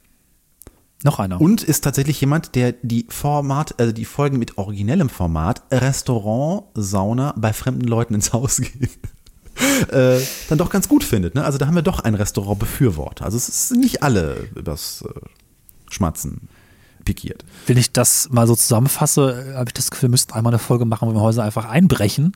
Noch 1.03 1.19
einer. 1.19 1.39
Und 1.39 1.63
ist 1.63 1.81
tatsächlich 1.81 2.19
jemand, 2.19 2.55
der 2.55 2.73
die 2.81 3.05
Format, 3.07 3.79
also 3.79 3.93
die 3.93 4.05
Folgen 4.05 4.37
mit 4.37 4.57
originellem 4.57 5.09
Format, 5.09 5.63
Restaurant, 5.71 6.65
Sauna 6.73 7.33
bei 7.37 7.53
fremden 7.53 7.87
Leuten 7.87 8.13
ins 8.15 8.33
Haus 8.33 8.57
geht, 8.61 8.99
äh, 9.91 10.19
dann 10.49 10.57
doch 10.57 10.69
ganz 10.69 10.89
gut 10.89 11.03
findet. 11.03 11.35
Ne? 11.35 11.43
Also 11.43 11.57
da 11.57 11.67
haben 11.67 11.75
wir 11.75 11.81
doch 11.81 12.01
ein 12.01 12.15
Restaurant-Befürworter. 12.15 13.25
Also 13.25 13.37
es 13.37 13.47
ist 13.47 13.71
nicht 13.71 14.03
alle 14.03 14.49
übers 14.55 15.03
äh, 15.07 15.19
Schmatzen 15.89 16.49
pikiert. 17.05 17.45
Wenn 17.65 17.77
ich 17.77 17.93
das 17.93 18.29
mal 18.29 18.45
so 18.45 18.55
zusammenfasse, 18.55 19.53
habe 19.55 19.69
ich 19.69 19.73
das 19.73 19.91
Gefühl, 19.91 20.09
wir 20.09 20.11
müssten 20.11 20.33
einmal 20.33 20.51
eine 20.51 20.59
Folge 20.59 20.83
machen, 20.83 21.07
wo 21.07 21.13
wir 21.13 21.21
Häuser 21.21 21.43
einfach 21.43 21.65
einbrechen 21.65 22.33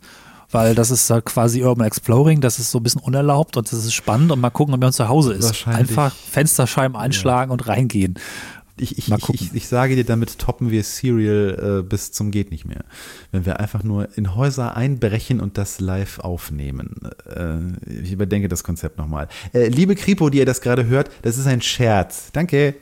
weil 0.53 0.75
das 0.75 0.91
ist 0.91 1.09
da 1.09 1.21
quasi 1.21 1.63
Urban 1.63 1.87
Exploring, 1.87 2.41
das 2.41 2.59
ist 2.59 2.71
so 2.71 2.79
ein 2.79 2.83
bisschen 2.83 3.01
unerlaubt 3.01 3.57
und 3.57 3.71
das 3.71 3.85
ist 3.85 3.93
spannend 3.93 4.31
und 4.31 4.39
mal 4.39 4.49
gucken, 4.49 4.73
ob 4.73 4.81
man 4.81 4.93
zu 4.93 5.07
Hause 5.07 5.33
ist. 5.33 5.67
Einfach 5.67 6.13
Fensterscheiben 6.13 6.95
einschlagen 6.95 7.49
ja. 7.49 7.53
und 7.53 7.67
reingehen. 7.67 8.15
Ich, 8.75 8.97
ich, 8.97 9.11
ich, 9.11 9.29
ich, 9.29 9.53
ich, 9.53 9.67
sage 9.67 9.95
dir, 9.95 10.03
damit 10.03 10.39
toppen 10.39 10.71
wir 10.71 10.83
Serial 10.83 11.81
äh, 11.81 11.83
bis 11.83 12.11
zum 12.11 12.31
geht 12.31 12.49
nicht 12.49 12.65
mehr. 12.65 12.85
Wenn 13.31 13.45
wir 13.45 13.59
einfach 13.59 13.83
nur 13.83 14.17
in 14.17 14.33
Häuser 14.33 14.75
einbrechen 14.75 15.41
und 15.41 15.59
das 15.59 15.79
live 15.79 16.17
aufnehmen. 16.19 16.95
Äh, 17.29 18.01
ich 18.01 18.11
überdenke 18.11 18.47
das 18.47 18.63
Konzept 18.63 18.97
nochmal. 18.97 19.27
Äh, 19.53 19.67
liebe 19.67 19.93
Kripo, 19.93 20.31
die 20.31 20.39
ihr 20.39 20.47
das 20.47 20.61
gerade 20.61 20.87
hört, 20.87 21.11
das 21.21 21.37
ist 21.37 21.45
ein 21.45 21.61
Scherz. 21.61 22.31
Danke. 22.33 22.75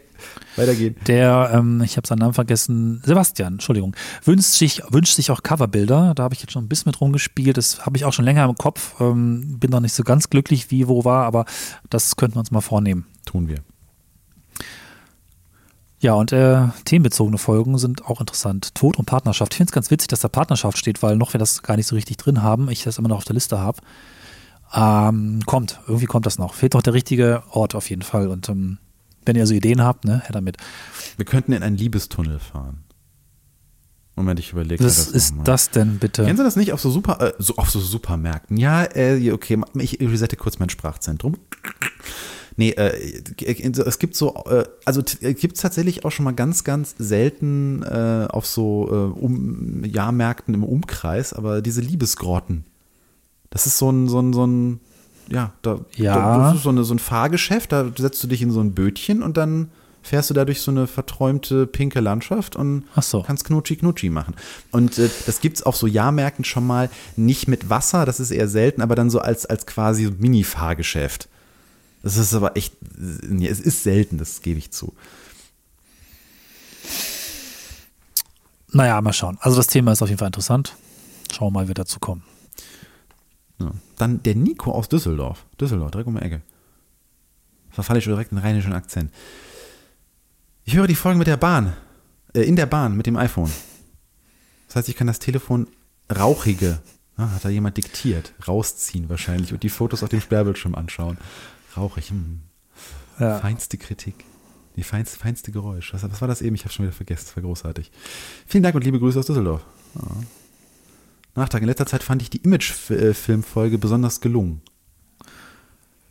Weitergehen. 0.55 0.95
Der, 1.07 1.51
ähm, 1.53 1.81
ich 1.81 1.97
habe 1.97 2.07
seinen 2.07 2.19
Namen 2.19 2.33
vergessen, 2.33 3.01
Sebastian, 3.05 3.53
Entschuldigung, 3.53 3.95
wünscht 4.23 4.51
sich, 4.51 4.81
wünscht 4.89 5.15
sich 5.15 5.31
auch 5.31 5.43
Coverbilder. 5.43 6.13
Da 6.15 6.23
habe 6.23 6.33
ich 6.33 6.41
jetzt 6.41 6.51
schon 6.51 6.65
ein 6.65 6.69
bisschen 6.69 6.89
mit 6.89 7.01
rumgespielt. 7.01 7.57
Das 7.57 7.85
habe 7.85 7.97
ich 7.97 8.05
auch 8.05 8.13
schon 8.13 8.25
länger 8.25 8.45
im 8.45 8.55
Kopf. 8.55 8.99
Ähm, 8.99 9.59
bin 9.59 9.71
noch 9.71 9.79
nicht 9.79 9.93
so 9.93 10.03
ganz 10.03 10.29
glücklich, 10.29 10.71
wie 10.71 10.87
wo 10.87 11.05
war, 11.05 11.25
aber 11.25 11.45
das 11.89 12.15
könnten 12.15 12.35
wir 12.35 12.39
uns 12.39 12.51
mal 12.51 12.61
vornehmen. 12.61 13.05
Tun 13.25 13.47
wir. 13.47 13.59
Ja, 16.01 16.15
und 16.15 16.31
äh, 16.31 16.63
themenbezogene 16.85 17.37
Folgen 17.37 17.77
sind 17.77 18.05
auch 18.07 18.19
interessant. 18.19 18.73
Tod 18.73 18.97
und 18.97 19.05
Partnerschaft. 19.05 19.53
Ich 19.53 19.57
finde 19.57 19.69
es 19.69 19.73
ganz 19.73 19.91
witzig, 19.91 20.07
dass 20.07 20.21
da 20.21 20.29
Partnerschaft 20.29 20.79
steht, 20.79 21.03
weil 21.03 21.15
noch 21.15 21.33
wir 21.33 21.39
das 21.39 21.61
gar 21.61 21.77
nicht 21.77 21.85
so 21.85 21.95
richtig 21.95 22.17
drin 22.17 22.41
haben, 22.41 22.71
ich 22.71 22.83
das 22.83 22.97
immer 22.97 23.09
noch 23.09 23.17
auf 23.17 23.23
der 23.23 23.35
Liste 23.35 23.59
habe. 23.59 23.79
Ähm, 24.73 25.41
kommt, 25.45 25.79
irgendwie 25.85 26.07
kommt 26.07 26.25
das 26.25 26.39
noch. 26.39 26.55
Fehlt 26.55 26.73
doch 26.73 26.81
der 26.81 26.93
richtige 26.93 27.43
Ort 27.51 27.75
auf 27.75 27.89
jeden 27.91 28.01
Fall. 28.01 28.29
Und 28.29 28.49
ähm, 28.49 28.79
wenn 29.25 29.35
ihr 29.35 29.45
so 29.47 29.53
Ideen 29.53 29.81
habt, 29.81 30.05
ne, 30.05 30.21
her 30.21 30.31
damit. 30.31 30.57
Wir 31.17 31.25
könnten 31.25 31.53
in 31.53 31.63
einen 31.63 31.77
Liebestunnel 31.77 32.39
fahren. 32.39 32.83
Moment, 34.15 34.39
ich 34.39 34.51
überlege. 34.51 34.83
Was 34.83 35.07
ist 35.07 35.35
das 35.45 35.71
denn 35.71 35.97
bitte? 35.97 36.23
Kennen 36.23 36.37
Sie 36.37 36.43
das 36.43 36.55
nicht 36.55 36.73
auf 36.73 36.81
so 36.81 36.89
super, 36.89 37.21
äh, 37.21 37.33
so, 37.39 37.55
auf 37.55 37.69
so 37.69 37.79
Supermärkten? 37.79 38.57
Ja, 38.57 38.83
äh, 38.83 39.31
okay, 39.31 39.61
ich 39.79 39.99
resette 39.99 40.35
kurz 40.35 40.59
mein 40.59 40.69
Sprachzentrum. 40.69 41.37
Nee, 42.57 42.71
äh, 42.71 43.23
es 43.85 43.97
gibt 43.97 44.15
so, 44.15 44.35
äh, 44.45 44.65
also 44.85 45.01
gibt 45.01 45.55
es 45.55 45.61
tatsächlich 45.61 46.03
auch 46.03 46.11
schon 46.11 46.25
mal 46.25 46.33
ganz, 46.33 46.63
ganz 46.63 46.95
selten 46.97 47.81
äh, 47.83 48.27
auf 48.29 48.45
so 48.45 48.87
äh, 48.89 49.19
um, 49.19 49.83
Jahrmärkten 49.85 50.53
im 50.53 50.63
Umkreis, 50.63 51.33
aber 51.33 51.61
diese 51.61 51.81
Liebesgrotten. 51.81 52.65
Das 53.49 53.65
ist 53.65 53.77
so 53.77 53.89
ein, 53.89 54.09
so 54.09 54.19
ein, 54.19 54.33
so 54.33 54.45
ein, 54.45 54.79
ja, 55.31 55.53
da, 55.61 55.79
ja. 55.95 56.15
Da, 56.15 56.37
das 56.37 56.57
ist 56.57 56.63
so, 56.63 56.69
eine, 56.69 56.83
so 56.83 56.93
ein 56.93 56.99
Fahrgeschäft, 56.99 57.71
da 57.71 57.91
setzt 57.95 58.23
du 58.23 58.27
dich 58.27 58.41
in 58.41 58.51
so 58.51 58.59
ein 58.59 58.73
Bötchen 58.73 59.23
und 59.23 59.37
dann 59.37 59.71
fährst 60.03 60.29
du 60.29 60.33
da 60.33 60.45
durch 60.45 60.61
so 60.61 60.71
eine 60.71 60.87
verträumte 60.87 61.67
pinke 61.67 61.99
Landschaft 61.99 62.55
und 62.55 62.85
so. 62.99 63.21
kannst 63.21 63.45
Knutschi 63.45 63.75
Knutschi 63.75 64.09
machen. 64.09 64.35
Und 64.71 64.97
äh, 64.97 65.09
das 65.25 65.41
gibt 65.41 65.57
es 65.57 65.63
auf 65.63 65.77
so 65.77 65.87
Jahrmärkten 65.87 66.43
schon 66.43 66.65
mal 66.65 66.89
nicht 67.15 67.47
mit 67.47 67.69
Wasser, 67.69 68.05
das 68.05 68.19
ist 68.19 68.31
eher 68.31 68.47
selten, 68.47 68.81
aber 68.81 68.95
dann 68.95 69.09
so 69.09 69.19
als, 69.19 69.45
als 69.45 69.65
quasi 69.65 70.11
Mini-Fahrgeschäft. 70.11 71.29
Das 72.03 72.17
ist 72.17 72.33
aber 72.33 72.57
echt, 72.57 72.73
nee, 72.97 73.47
es 73.47 73.59
ist 73.59 73.83
selten, 73.83 74.17
das 74.17 74.41
gebe 74.41 74.57
ich 74.57 74.71
zu. 74.71 74.93
Naja, 78.71 78.99
mal 79.01 79.13
schauen. 79.13 79.37
Also 79.41 79.57
das 79.57 79.67
Thema 79.67 79.91
ist 79.91 80.01
auf 80.01 80.09
jeden 80.09 80.17
Fall 80.17 80.27
interessant. 80.27 80.75
Schauen 81.31 81.47
wir 81.47 81.51
mal, 81.51 81.63
wie 81.65 81.69
wir 81.69 81.75
dazu 81.75 81.99
kommen. 81.99 82.23
Ja. 83.61 83.71
Dann 83.97 84.23
der 84.23 84.35
Nico 84.35 84.71
aus 84.71 84.89
Düsseldorf. 84.89 85.45
Düsseldorf, 85.59 85.91
direkt 85.91 86.07
um 86.07 86.15
die 86.15 86.21
Ecke. 86.21 86.41
Verfalle 87.69 87.99
ich 87.99 88.05
schon 88.05 88.13
direkt 88.13 88.31
den 88.31 88.37
rheinischen 88.37 88.73
Akzent. 88.73 89.11
Ich 90.63 90.75
höre 90.75 90.87
die 90.87 90.95
Folgen 90.95 91.19
mit 91.19 91.27
der 91.27 91.37
Bahn. 91.37 91.73
Äh, 92.33 92.41
in 92.41 92.55
der 92.55 92.65
Bahn 92.65 92.95
mit 92.95 93.07
dem 93.07 93.17
iPhone. 93.17 93.51
Das 94.67 94.75
heißt, 94.75 94.89
ich 94.89 94.95
kann 94.95 95.07
das 95.07 95.19
Telefon 95.19 95.67
rauchige, 96.13 96.79
ah, 97.17 97.29
hat 97.31 97.45
da 97.45 97.49
jemand 97.49 97.77
diktiert, 97.77 98.33
rausziehen 98.47 99.09
wahrscheinlich 99.09 99.53
und 99.53 99.63
die 99.63 99.69
Fotos 99.69 100.03
auf 100.03 100.09
dem 100.09 100.21
Sperrbildschirm 100.21 100.75
anschauen. 100.75 101.17
Rauchig. 101.75 102.09
Hm. 102.09 102.41
Ja. 103.19 103.39
Feinste 103.39 103.77
Kritik. 103.77 104.25
Die 104.75 104.83
feinste, 104.83 105.19
feinste 105.19 105.51
Geräusch. 105.51 105.93
Was, 105.93 106.03
was 106.03 106.21
war 106.21 106.27
das 106.27 106.41
eben? 106.41 106.55
Ich 106.55 106.63
habe 106.63 106.73
schon 106.73 106.85
wieder 106.85 106.95
vergessen. 106.95 107.25
Das 107.27 107.35
war 107.35 107.43
großartig. 107.43 107.91
Vielen 108.47 108.63
Dank 108.63 108.75
und 108.75 108.83
liebe 108.83 108.99
Grüße 108.99 109.19
aus 109.19 109.25
Düsseldorf. 109.25 109.61
Ja. 109.95 110.01
Nachtrag. 111.35 111.61
In 111.61 111.67
letzter 111.67 111.85
Zeit 111.85 112.03
fand 112.03 112.21
ich 112.21 112.29
die 112.29 112.37
Image-Filmfolge 112.37 113.77
besonders 113.77 114.21
gelungen. 114.21 114.61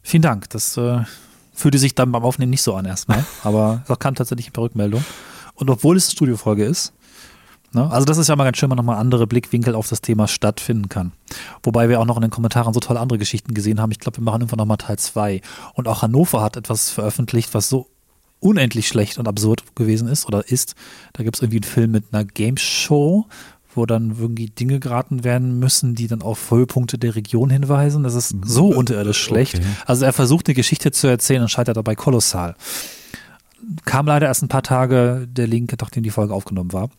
Vielen 0.02 0.22
Dank. 0.22 0.48
Das 0.50 0.76
äh, 0.76 1.00
fühlte 1.52 1.78
sich 1.78 1.94
dann 1.94 2.12
beim 2.12 2.24
Aufnehmen 2.24 2.50
nicht 2.50 2.62
so 2.62 2.74
an 2.74 2.86
erstmal, 2.86 3.24
aber 3.44 3.82
das 3.86 3.98
kam 3.98 4.14
tatsächlich 4.14 4.48
ein 4.48 4.52
paar 4.52 4.64
Rückmeldungen. 4.64 5.04
Und 5.54 5.68
obwohl 5.68 5.96
es 5.96 6.06
eine 6.06 6.12
Studiofolge 6.12 6.64
ist, 6.64 6.94
Ne? 7.72 7.90
Also 7.90 8.04
das 8.04 8.18
ist 8.18 8.28
ja 8.28 8.36
mal 8.36 8.44
ganz 8.44 8.56
schön, 8.56 8.68
wenn 8.68 8.76
man 8.76 8.84
nochmal 8.84 9.00
andere 9.00 9.26
Blickwinkel 9.26 9.74
auf 9.74 9.88
das 9.88 10.00
Thema 10.00 10.26
stattfinden 10.26 10.88
kann. 10.88 11.12
Wobei 11.62 11.88
wir 11.88 12.00
auch 12.00 12.04
noch 12.04 12.16
in 12.16 12.22
den 12.22 12.30
Kommentaren 12.30 12.74
so 12.74 12.80
tolle 12.80 13.00
andere 13.00 13.18
Geschichten 13.18 13.54
gesehen 13.54 13.80
haben. 13.80 13.92
Ich 13.92 14.00
glaube, 14.00 14.18
wir 14.18 14.24
machen 14.24 14.40
irgendwann 14.40 14.58
nochmal 14.58 14.78
Teil 14.78 14.98
2. 14.98 15.40
Und 15.74 15.86
auch 15.86 16.02
Hannover 16.02 16.42
hat 16.42 16.56
etwas 16.56 16.90
veröffentlicht, 16.90 17.54
was 17.54 17.68
so 17.68 17.86
unendlich 18.40 18.88
schlecht 18.88 19.18
und 19.18 19.28
absurd 19.28 19.76
gewesen 19.76 20.08
ist 20.08 20.26
oder 20.26 20.48
ist. 20.48 20.74
Da 21.12 21.22
gibt 21.22 21.36
es 21.36 21.42
irgendwie 21.42 21.58
einen 21.58 21.72
Film 21.72 21.90
mit 21.92 22.06
einer 22.10 22.24
Game 22.24 22.56
Show, 22.56 23.26
wo 23.74 23.86
dann 23.86 24.16
irgendwie 24.18 24.46
Dinge 24.46 24.80
geraten 24.80 25.24
werden 25.24 25.58
müssen, 25.58 25.94
die 25.94 26.08
dann 26.08 26.22
auf 26.22 26.50
Höhepunkte 26.50 26.98
der 26.98 27.14
Region 27.14 27.50
hinweisen. 27.50 28.02
Das 28.02 28.14
ist 28.14 28.34
so 28.44 28.68
unterirdisch 28.68 29.22
schlecht. 29.22 29.56
Okay. 29.56 29.66
Also 29.86 30.04
er 30.04 30.12
versucht 30.12 30.48
eine 30.48 30.54
Geschichte 30.54 30.90
zu 30.90 31.06
erzählen 31.06 31.42
und 31.42 31.48
scheitert 31.48 31.76
dabei 31.76 31.94
kolossal. 31.94 32.56
Kam 33.84 34.06
leider 34.06 34.26
erst 34.26 34.42
ein 34.42 34.48
paar 34.48 34.62
Tage 34.62 35.28
der 35.30 35.46
Link, 35.46 35.74
nachdem 35.80 36.02
die 36.02 36.10
Folge 36.10 36.34
aufgenommen 36.34 36.72
war. 36.72 36.90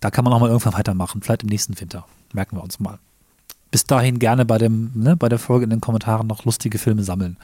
Da 0.00 0.10
kann 0.10 0.24
man 0.24 0.34
auch 0.34 0.40
mal 0.40 0.48
irgendwann 0.48 0.74
weitermachen, 0.74 1.22
vielleicht 1.22 1.44
im 1.44 1.48
nächsten 1.48 1.80
Winter. 1.80 2.06
Merken 2.32 2.56
wir 2.56 2.62
uns 2.62 2.78
mal. 2.80 2.98
Bis 3.70 3.84
dahin 3.84 4.18
gerne 4.18 4.44
bei, 4.44 4.58
dem, 4.58 4.90
ne, 4.94 5.16
bei 5.16 5.28
der 5.28 5.38
Folge 5.38 5.64
in 5.64 5.70
den 5.70 5.80
Kommentaren 5.80 6.26
noch 6.26 6.44
lustige 6.44 6.78
Filme 6.78 7.02
sammeln. 7.02 7.38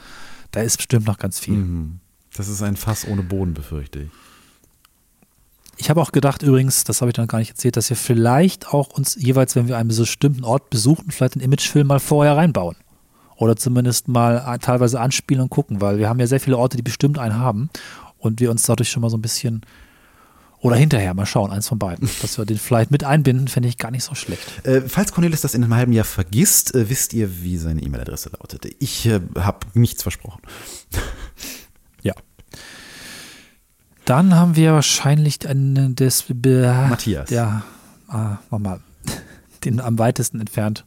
Da 0.51 0.61
ist 0.61 0.77
bestimmt 0.77 1.07
noch 1.07 1.17
ganz 1.17 1.39
viel. 1.39 1.55
Mhm. 1.55 1.99
Das 2.35 2.47
ist 2.47 2.61
ein 2.61 2.75
Fass 2.75 3.07
ohne 3.07 3.23
Boden, 3.23 3.53
befürchte 3.53 4.03
ich. 4.03 4.09
Ich 5.81 5.89
habe 5.89 5.99
auch 5.99 6.11
gedacht 6.11 6.43
übrigens, 6.43 6.83
das 6.83 7.01
habe 7.01 7.09
ich 7.09 7.15
dann 7.15 7.25
gar 7.25 7.39
nicht 7.39 7.49
erzählt, 7.49 7.75
dass 7.75 7.89
wir 7.89 7.97
vielleicht 7.97 8.67
auch 8.67 8.89
uns 8.89 9.15
jeweils, 9.15 9.55
wenn 9.55 9.67
wir 9.67 9.79
einen 9.79 9.89
bestimmten 9.89 10.43
Ort 10.43 10.69
besuchen, 10.69 11.09
vielleicht 11.09 11.33
einen 11.33 11.43
Imagefilm 11.43 11.87
mal 11.87 11.99
vorher 11.99 12.37
reinbauen. 12.37 12.75
Oder 13.35 13.55
zumindest 13.55 14.07
mal 14.07 14.59
teilweise 14.59 14.99
anspielen 14.99 15.41
und 15.41 15.49
gucken, 15.49 15.81
weil 15.81 15.97
wir 15.97 16.07
haben 16.07 16.19
ja 16.19 16.27
sehr 16.27 16.39
viele 16.39 16.59
Orte, 16.59 16.77
die 16.77 16.83
bestimmt 16.83 17.17
einen 17.17 17.35
haben 17.35 17.71
und 18.19 18.39
wir 18.39 18.51
uns 18.51 18.61
dadurch 18.61 18.91
schon 18.91 19.01
mal 19.01 19.09
so 19.09 19.17
ein 19.17 19.23
bisschen 19.23 19.61
oder 20.59 20.75
hinterher, 20.75 21.15
mal 21.15 21.25
schauen, 21.25 21.49
eins 21.49 21.67
von 21.67 21.79
beiden. 21.79 22.07
Dass 22.21 22.37
wir 22.37 22.45
den 22.45 22.59
vielleicht 22.59 22.91
mit 22.91 23.03
einbinden, 23.03 23.47
fände 23.47 23.67
ich 23.67 23.79
gar 23.79 23.89
nicht 23.89 24.03
so 24.03 24.13
schlecht. 24.13 24.63
Äh, 24.63 24.81
falls 24.81 25.11
Cornelis 25.11 25.41
das 25.41 25.55
in 25.55 25.63
einem 25.63 25.73
halben 25.73 25.93
Jahr 25.93 26.05
vergisst, 26.05 26.75
äh, 26.75 26.91
wisst 26.91 27.13
ihr, 27.13 27.41
wie 27.41 27.57
seine 27.57 27.81
E-Mail-Adresse 27.81 28.29
lautet. 28.39 28.67
Ich 28.77 29.07
äh, 29.07 29.19
habe 29.39 29.65
nichts 29.73 30.03
versprochen. 30.03 30.43
Dann 34.11 34.35
haben 34.35 34.57
wir 34.57 34.73
wahrscheinlich 34.73 35.47
einen 35.47 35.95
des 35.95 36.25
Matthias. 36.27 37.29
Ja, 37.29 37.63
ah, 38.09 38.39
mal, 38.49 38.81
den 39.63 39.79
am 39.79 39.97
weitesten 39.99 40.41
entfernt 40.41 40.83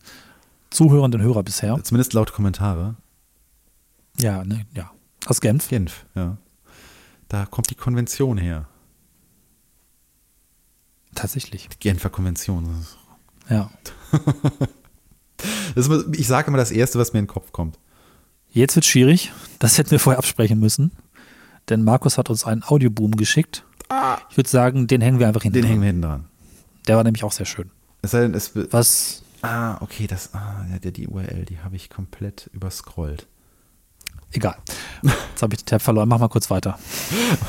zuhörenden 0.68 1.22
Hörer 1.22 1.42
bisher. 1.42 1.82
Zumindest 1.82 2.12
laut 2.12 2.34
Kommentare. 2.34 2.96
Ja, 4.18 4.44
ne, 4.44 4.66
ja. 4.74 4.90
Aus 5.24 5.40
Genf. 5.40 5.68
Genf, 5.68 6.04
ja. 6.14 6.36
Da 7.28 7.46
kommt 7.46 7.70
die 7.70 7.76
Konvention 7.76 8.36
her. 8.36 8.68
Tatsächlich. 11.14 11.70
Die 11.70 11.78
Genfer 11.78 12.10
Konvention. 12.10 12.84
Ja. 13.48 13.70
ist, 15.74 15.90
ich 16.12 16.26
sage 16.26 16.48
immer 16.48 16.58
das 16.58 16.70
Erste, 16.70 16.98
was 16.98 17.14
mir 17.14 17.20
in 17.20 17.24
den 17.24 17.32
Kopf 17.32 17.52
kommt. 17.52 17.78
Jetzt 18.50 18.76
wird 18.76 18.84
schwierig. 18.84 19.32
Das 19.60 19.78
hätten 19.78 19.92
wir 19.92 19.98
vorher 19.98 20.18
absprechen 20.18 20.60
müssen. 20.60 20.92
Denn 21.68 21.82
Markus 21.84 22.18
hat 22.18 22.30
uns 22.30 22.44
einen 22.44 22.62
Audioboom 22.62 23.12
geschickt. 23.12 23.64
Ah. 23.88 24.18
Ich 24.30 24.36
würde 24.36 24.48
sagen, 24.48 24.86
den 24.86 25.00
hängen 25.00 25.18
wir 25.18 25.28
einfach 25.28 25.42
hinten 25.42 25.54
Den 25.54 25.62
dran. 25.62 25.70
hängen 25.70 25.82
wir 25.82 25.86
hinten 25.86 26.02
dran. 26.02 26.24
Der 26.86 26.96
war 26.96 27.04
nämlich 27.04 27.24
auch 27.24 27.32
sehr 27.32 27.46
schön. 27.46 27.70
Es 28.02 28.10
sei 28.10 28.20
denn, 28.20 28.34
es 28.34 28.52
Was? 28.54 29.22
Ah, 29.42 29.76
okay, 29.82 30.06
das, 30.06 30.34
ah, 30.34 30.64
ja, 30.70 30.90
die 30.90 31.06
URL, 31.06 31.44
die 31.44 31.58
habe 31.60 31.76
ich 31.76 31.90
komplett 31.90 32.48
überscrollt. 32.52 33.26
Egal. 34.32 34.56
Jetzt 35.02 35.42
habe 35.42 35.54
ich 35.54 35.62
den 35.62 35.66
Tab 35.66 35.82
verloren. 35.82 36.08
Mach 36.08 36.18
mal 36.18 36.28
kurz 36.28 36.50
weiter. 36.50 36.78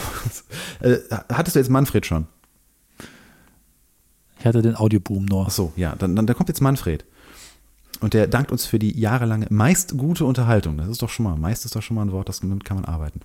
äh, 0.82 0.97
hattest 1.32 1.56
du 1.56 1.60
jetzt 1.60 1.69
Manfred 1.69 2.06
schon? 2.06 2.28
Ich 4.39 4.45
hatte 4.45 4.62
den 4.62 4.75
Audioboom 4.75 5.25
nur. 5.25 5.45
Ach 5.47 5.51
so, 5.51 5.73
ja, 5.75 5.96
dann, 5.96 6.15
dann, 6.15 6.27
dann 6.27 6.35
kommt 6.35 6.50
jetzt 6.50 6.62
Manfred. 6.62 7.06
Und 8.02 8.13
der 8.13 8.27
dankt 8.27 8.52
uns 8.52 8.65
für 8.65 8.77
die 8.77 9.00
jahrelange, 9.00 9.48
meist 9.50 9.98
gute 9.98 10.25
Unterhaltung. 10.25 10.77
Das 10.77 10.87
ist 10.90 11.02
doch 11.02 11.10
schon 11.10 11.23
mal, 11.23 11.35
meist 11.35 11.65
ist 11.65 11.75
doch 11.75 11.81
schon 11.81 11.96
mal 11.96 12.04
ein 12.04 12.12
Wort, 12.12 12.29
das, 12.29 12.42
damit 12.42 12.65
kann 12.65 12.77
man 12.77 12.85
arbeiten. 12.85 13.21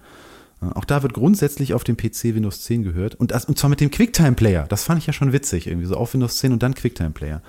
Auch 0.61 0.85
da 0.85 1.03
wird 1.03 1.15
grundsätzlich 1.15 1.73
auf 1.73 1.85
dem 1.85 1.97
PC 1.97 2.35
Windows 2.35 2.63
10 2.63 2.83
gehört. 2.83 3.15
Und, 3.15 3.31
das, 3.31 3.47
und 3.47 3.59
zwar 3.59 3.71
mit 3.71 3.81
dem 3.81 3.91
QuickTime-Player. 3.91 4.67
Das 4.69 4.85
fand 4.85 4.99
ich 4.99 5.07
ja 5.07 5.13
schon 5.13 5.33
witzig, 5.33 5.67
irgendwie 5.67 5.87
so 5.87 5.97
auf 5.97 6.13
Windows 6.13 6.37
10 6.39 6.53
und 6.53 6.63
dann 6.63 6.75
QuickTime-Player. 6.75 7.41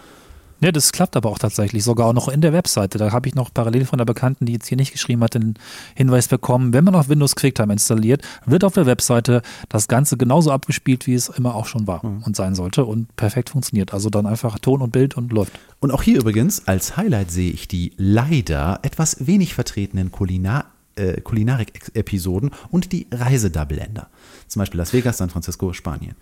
Ja, 0.63 0.71
das 0.71 0.91
klappt 0.91 1.17
aber 1.17 1.29
auch 1.29 1.39
tatsächlich, 1.39 1.83
sogar 1.83 2.05
auch 2.05 2.13
noch 2.13 2.27
in 2.27 2.39
der 2.39 2.53
Webseite. 2.53 2.99
Da 2.99 3.11
habe 3.11 3.27
ich 3.27 3.33
noch 3.33 3.51
parallel 3.51 3.85
von 3.85 3.97
der 3.97 4.05
Bekannten, 4.05 4.45
die 4.45 4.53
jetzt 4.53 4.67
hier 4.67 4.77
nicht 4.77 4.91
geschrieben 4.91 5.23
hat, 5.23 5.33
den 5.33 5.55
Hinweis 5.95 6.27
bekommen, 6.27 6.71
wenn 6.71 6.83
man 6.83 6.93
auf 6.93 7.09
Windows 7.09 7.35
QuickTime 7.35 7.73
installiert, 7.73 8.21
wird 8.45 8.63
auf 8.63 8.75
der 8.75 8.85
Webseite 8.85 9.41
das 9.69 9.87
Ganze 9.87 10.17
genauso 10.17 10.51
abgespielt, 10.51 11.07
wie 11.07 11.15
es 11.15 11.29
immer 11.29 11.55
auch 11.55 11.65
schon 11.65 11.87
war 11.87 12.05
mhm. 12.05 12.21
und 12.21 12.35
sein 12.35 12.53
sollte 12.53 12.85
und 12.85 13.15
perfekt 13.15 13.49
funktioniert. 13.49 13.91
Also 13.91 14.11
dann 14.11 14.27
einfach 14.27 14.59
Ton 14.59 14.83
und 14.83 14.91
Bild 14.91 15.17
und 15.17 15.33
läuft. 15.33 15.53
Und 15.79 15.89
auch 15.89 16.03
hier 16.03 16.19
übrigens 16.19 16.67
als 16.67 16.95
Highlight 16.95 17.31
sehe 17.31 17.51
ich 17.51 17.67
die 17.67 17.93
leider 17.97 18.79
etwas 18.83 19.25
wenig 19.25 19.55
vertretenen 19.55 20.11
Kulinar 20.11 20.65
äh, 20.95 21.21
Kulinarik-Episoden 21.21 22.51
und 22.69 22.91
die 22.91 23.07
Reisedoubleender. 23.11 24.09
Zum 24.47 24.59
Beispiel 24.59 24.77
Las 24.77 24.93
Vegas, 24.93 25.17
San 25.17 25.29
Francisco, 25.29 25.73
Spanien. 25.73 26.15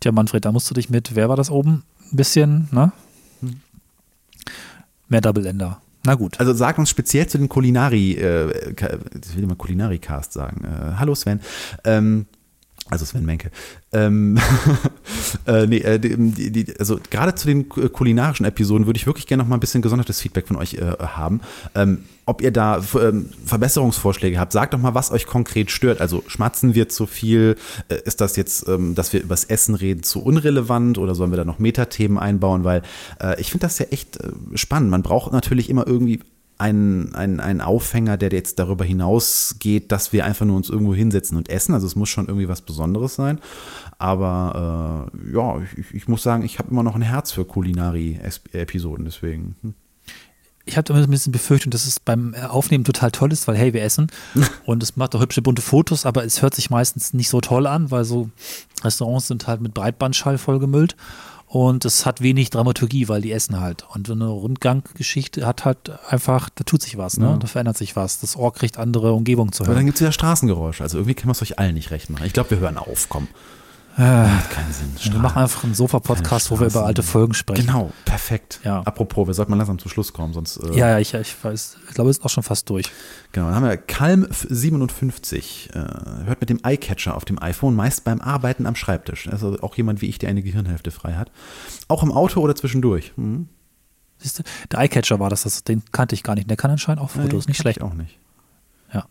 Tja, 0.00 0.12
Manfred, 0.12 0.44
da 0.44 0.52
musst 0.52 0.70
du 0.70 0.74
dich 0.74 0.90
mit, 0.90 1.14
wer 1.14 1.28
war 1.28 1.36
das 1.36 1.50
oben? 1.50 1.84
Ein 2.12 2.16
bisschen, 2.16 2.68
ne? 2.70 2.92
Mehr 5.08 5.20
Double 5.20 5.46
Ender. 5.46 5.80
Na 6.04 6.14
gut. 6.14 6.38
Also 6.38 6.52
sag 6.52 6.78
uns 6.78 6.90
speziell 6.90 7.26
zu 7.26 7.38
den 7.38 7.48
Kulinari, 7.48 8.12
äh, 8.12 8.70
ich 8.70 9.36
will 9.36 9.42
immer 9.42 9.56
Kulinari-Cast 9.56 10.32
sagen. 10.32 10.64
Äh, 10.64 10.94
hallo 10.98 11.14
Sven. 11.14 11.40
Ähm, 11.84 12.26
also 12.90 13.04
Sven 13.04 13.24
Menke. 13.24 13.50
Ähm, 13.92 14.38
äh, 15.46 15.66
nee, 15.66 15.78
äh, 15.78 15.98
die, 15.98 16.50
die, 16.50 16.78
also 16.78 16.98
gerade 17.10 17.34
zu 17.34 17.48
den 17.48 17.68
kulinarischen 17.68 18.46
Episoden 18.46 18.86
würde 18.86 18.96
ich 18.96 19.06
wirklich 19.06 19.26
gerne 19.26 19.42
noch 19.42 19.48
mal 19.48 19.56
ein 19.56 19.60
bisschen 19.60 19.82
gesondertes 19.82 20.20
Feedback 20.20 20.46
von 20.46 20.56
euch 20.56 20.74
äh, 20.74 20.92
haben. 21.00 21.40
Ähm, 21.74 22.04
ob 22.26 22.42
ihr 22.42 22.50
da 22.50 22.82
ähm, 23.00 23.30
Verbesserungsvorschläge 23.44 24.38
habt, 24.38 24.52
sagt 24.52 24.74
doch 24.74 24.78
mal, 24.78 24.94
was 24.94 25.10
euch 25.10 25.26
konkret 25.26 25.70
stört. 25.70 26.00
Also 26.00 26.22
schmatzen 26.26 26.74
wir 26.74 26.88
zu 26.88 27.06
viel? 27.06 27.56
Äh, 27.88 27.98
ist 28.04 28.20
das 28.20 28.36
jetzt, 28.36 28.68
ähm, 28.68 28.94
dass 28.94 29.12
wir 29.12 29.22
übers 29.22 29.44
Essen 29.44 29.74
reden, 29.74 30.02
zu 30.02 30.22
unrelevant 30.22 30.98
oder 30.98 31.14
sollen 31.14 31.30
wir 31.30 31.36
da 31.36 31.44
noch 31.44 31.58
Metathemen 31.58 32.18
einbauen? 32.18 32.64
Weil 32.64 32.82
äh, 33.20 33.40
ich 33.40 33.50
finde 33.50 33.66
das 33.66 33.78
ja 33.78 33.86
echt 33.90 34.18
äh, 34.18 34.30
spannend. 34.54 34.90
Man 34.90 35.02
braucht 35.02 35.32
natürlich 35.32 35.70
immer 35.70 35.86
irgendwie 35.86 36.20
ein, 36.58 37.14
ein, 37.14 37.40
ein 37.40 37.60
Aufhänger, 37.60 38.16
der 38.16 38.30
jetzt 38.30 38.58
darüber 38.58 38.84
hinausgeht, 38.84 39.92
dass 39.92 40.12
wir 40.12 40.24
einfach 40.24 40.46
nur 40.46 40.56
uns 40.56 40.70
irgendwo 40.70 40.94
hinsetzen 40.94 41.36
und 41.36 41.48
essen. 41.50 41.74
Also 41.74 41.86
es 41.86 41.96
muss 41.96 42.08
schon 42.08 42.28
irgendwie 42.28 42.48
was 42.48 42.62
Besonderes 42.62 43.14
sein. 43.14 43.40
Aber 43.98 45.10
äh, 45.12 45.32
ja, 45.34 45.60
ich, 45.76 45.94
ich, 45.94 46.08
muss 46.08 46.22
sagen, 46.22 46.44
ich 46.44 46.58
habe 46.58 46.70
immer 46.70 46.82
noch 46.82 46.94
ein 46.94 47.02
Herz 47.02 47.32
für 47.32 47.44
Kulinari-Episoden, 47.44 49.04
deswegen. 49.04 49.56
Hm. 49.62 49.74
Ich 50.68 50.76
habe 50.76 50.92
immer 50.92 51.02
ein 51.02 51.10
bisschen 51.10 51.32
Befürchtung, 51.32 51.70
dass 51.70 51.86
es 51.86 52.00
beim 52.00 52.34
Aufnehmen 52.34 52.82
total 52.82 53.12
toll 53.12 53.32
ist, 53.32 53.46
weil 53.46 53.56
hey, 53.56 53.72
wir 53.72 53.82
essen 53.82 54.08
und 54.64 54.82
es 54.82 54.96
macht 54.96 55.14
auch 55.14 55.20
hübsche 55.20 55.40
bunte 55.40 55.62
Fotos, 55.62 56.04
aber 56.06 56.24
es 56.24 56.42
hört 56.42 56.56
sich 56.56 56.70
meistens 56.70 57.14
nicht 57.14 57.28
so 57.28 57.40
toll 57.40 57.68
an, 57.68 57.92
weil 57.92 58.04
so 58.04 58.30
Restaurants 58.82 59.28
sind 59.28 59.46
halt 59.46 59.60
mit 59.60 59.74
Breitbandschall 59.74 60.38
vollgemüllt 60.38 60.96
und 61.48 61.84
es 61.84 62.04
hat 62.04 62.20
wenig 62.20 62.50
Dramaturgie, 62.50 63.08
weil 63.08 63.22
die 63.22 63.30
essen 63.30 63.60
halt. 63.60 63.86
Und 63.94 64.10
eine 64.10 64.26
Rundganggeschichte 64.26 65.46
hat 65.46 65.64
halt 65.64 65.92
einfach, 66.08 66.48
da 66.50 66.64
tut 66.64 66.82
sich 66.82 66.98
was, 66.98 67.18
ne? 67.18 67.26
Ja. 67.26 67.36
Da 67.36 67.46
verändert 67.46 67.76
sich 67.76 67.94
was. 67.94 68.18
Das 68.18 68.36
Ohr 68.36 68.52
kriegt 68.52 68.78
andere 68.78 69.12
Umgebung 69.12 69.52
zu 69.52 69.60
hören. 69.60 69.70
Aber 69.70 69.76
dann 69.76 69.86
gibt 69.86 69.96
es 69.96 70.04
ja 70.04 70.10
Straßengeräusche. 70.10 70.82
Also 70.82 70.98
irgendwie 70.98 71.14
kann 71.14 71.26
man 71.26 71.32
es 71.32 71.42
euch 71.42 71.58
allen 71.58 71.74
nicht 71.74 71.92
recht 71.92 72.10
machen. 72.10 72.26
Ich 72.26 72.32
glaube, 72.32 72.50
wir 72.50 72.58
hören 72.58 72.78
auf, 72.78 73.06
komm. 73.08 73.28
Äh, 73.98 74.02
Macht 74.02 74.50
keinen 74.50 74.72
Sinn. 74.72 74.92
Stra 74.98 75.14
wir 75.14 75.20
machen 75.20 75.42
einfach 75.42 75.64
einen 75.64 75.74
Sofa-Podcast, 75.74 76.50
wo 76.50 76.60
wir 76.60 76.66
über 76.66 76.84
alte 76.84 77.02
Folgen 77.02 77.32
sprechen. 77.32 77.66
Genau, 77.66 77.92
perfekt. 78.04 78.60
Ja. 78.62 78.82
Apropos, 78.82 79.26
wir 79.26 79.32
sollten 79.32 79.50
mal 79.50 79.56
langsam 79.56 79.78
zum 79.78 79.90
Schluss 79.90 80.12
kommen, 80.12 80.34
sonst. 80.34 80.58
Äh 80.58 80.76
ja, 80.76 80.90
ja, 80.90 80.98
ich, 80.98 81.14
ich 81.14 81.42
weiß. 81.42 81.78
Ich 81.88 81.94
glaube, 81.94 82.10
es 82.10 82.18
ist 82.18 82.24
auch 82.24 82.28
schon 82.28 82.42
fast 82.42 82.68
durch. 82.68 82.92
Genau, 83.32 83.46
dann 83.46 83.54
haben 83.54 83.64
wir 83.64 83.86
Calm57. 83.86 85.70
Äh, 85.74 86.26
hört 86.26 86.40
mit 86.40 86.50
dem 86.50 86.60
Eyecatcher 86.62 87.16
auf 87.16 87.24
dem 87.24 87.40
iPhone, 87.40 87.74
meist 87.74 88.04
beim 88.04 88.20
Arbeiten 88.20 88.66
am 88.66 88.76
Schreibtisch. 88.76 89.28
Also 89.28 89.58
auch 89.62 89.74
jemand 89.76 90.02
wie 90.02 90.06
ich, 90.06 90.18
der 90.18 90.28
eine 90.28 90.42
Gehirnhälfte 90.42 90.90
frei 90.90 91.14
hat. 91.14 91.30
Auch 91.88 92.02
im 92.02 92.12
Auto 92.12 92.40
oder 92.40 92.54
zwischendurch. 92.54 93.14
Mhm. 93.16 93.48
Siehst 94.18 94.40
du, 94.40 94.42
der 94.72 94.80
Eyecatcher 94.80 95.20
war 95.20 95.30
das, 95.30 95.44
das, 95.44 95.64
den 95.64 95.82
kannte 95.92 96.14
ich 96.14 96.22
gar 96.22 96.34
nicht. 96.34 96.50
Der 96.50 96.58
kann 96.58 96.70
anscheinend 96.70 97.00
auch 97.00 97.10
Fotos, 97.10 97.44
Nein, 97.44 97.50
nicht 97.52 97.60
schlecht. 97.60 97.78
Ich 97.78 97.82
auch 97.82 97.94
nicht. 97.94 98.18
Ja. 98.92 99.06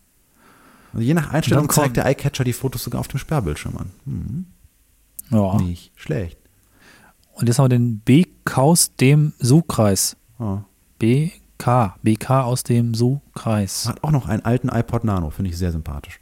Also 0.92 1.04
je 1.04 1.14
nach 1.14 1.32
Einstellung 1.32 1.68
zeigt 1.70 1.96
der 1.96 2.06
Eyecatcher 2.06 2.44
die 2.44 2.52
Fotos 2.52 2.84
sogar 2.84 3.00
auf 3.00 3.08
dem 3.08 3.18
Sperrbildschirm 3.18 3.76
an. 3.76 3.90
Mhm. 4.04 4.46
Ja. 5.30 5.56
Nicht 5.56 5.92
schlecht. 5.96 6.38
Und 7.34 7.46
jetzt 7.48 7.58
haben 7.58 7.66
wir 7.66 7.76
den 7.76 8.00
BK 8.00 8.58
aus 8.58 8.94
dem 8.96 9.34
Su-Kreis. 9.38 10.16
Oh. 10.38 10.60
BK. 10.98 11.96
BK 12.02 12.44
aus 12.44 12.62
dem 12.62 12.94
Su-Kreis. 12.94 13.86
Hat 13.86 14.02
auch 14.02 14.10
noch 14.10 14.26
einen 14.26 14.44
alten 14.44 14.68
iPod 14.68 15.04
Nano, 15.04 15.30
finde 15.30 15.50
ich 15.50 15.58
sehr 15.58 15.72
sympathisch. 15.72 16.20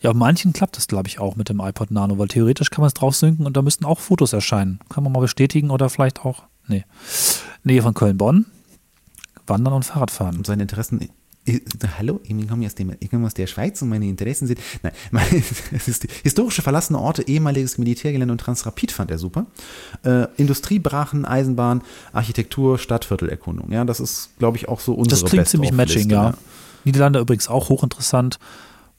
Ja, 0.00 0.12
manchen 0.12 0.52
klappt 0.52 0.76
das, 0.76 0.88
glaube 0.88 1.08
ich, 1.08 1.20
auch 1.20 1.36
mit 1.36 1.48
dem 1.48 1.60
iPod 1.60 1.90
Nano, 1.90 2.18
weil 2.18 2.28
theoretisch 2.28 2.70
kann 2.70 2.82
man 2.82 2.88
es 2.88 2.94
drauf 2.94 3.14
synken 3.14 3.46
und 3.46 3.56
da 3.56 3.62
müssten 3.62 3.84
auch 3.84 4.00
Fotos 4.00 4.32
erscheinen. 4.32 4.80
Kann 4.88 5.04
man 5.04 5.12
mal 5.12 5.20
bestätigen 5.20 5.70
oder 5.70 5.88
vielleicht 5.90 6.24
auch, 6.24 6.44
nee. 6.66 6.84
Nähe 7.62 7.82
von 7.82 7.94
Köln-Bonn. 7.94 8.46
Wandern 9.46 9.74
und 9.74 9.84
Fahrradfahren. 9.84 10.36
Und 10.38 10.46
seine 10.46 10.62
Interessen 10.62 11.08
Hallo, 11.98 12.20
ich 12.22 12.48
komme 12.48 12.66
aus, 12.66 12.76
dem, 12.76 12.94
ich 13.00 13.10
komme 13.10 13.26
aus 13.26 13.34
der 13.34 13.48
Schweiz 13.48 13.82
und 13.82 13.88
meine 13.88 14.06
Interessen 14.06 14.46
sind. 14.46 14.60
Nein, 15.10 15.24
es 15.72 15.88
ist 15.88 16.06
historische 16.22 16.62
verlassene 16.62 17.00
Orte, 17.00 17.26
ehemaliges 17.26 17.78
Militärgelände 17.78 18.30
und 18.30 18.38
Transrapid 18.38 18.92
fand 18.92 19.10
er 19.10 19.18
super. 19.18 19.46
Äh, 20.04 20.26
Industriebrachen, 20.36 21.24
Eisenbahn, 21.24 21.82
Architektur, 22.12 22.78
Stadtviertelerkundung. 22.78 23.72
Ja, 23.72 23.84
das 23.84 23.98
ist, 23.98 24.30
glaube 24.38 24.56
ich, 24.56 24.68
auch 24.68 24.78
so 24.78 24.94
unsere 24.94 25.20
Das 25.20 25.28
klingt 25.28 25.48
ziemlich 25.48 25.72
matching, 25.72 26.10
ja. 26.10 26.30
ja. 26.30 26.34
Niederlande 26.84 27.18
übrigens 27.18 27.48
auch 27.48 27.68
hochinteressant. 27.68 28.38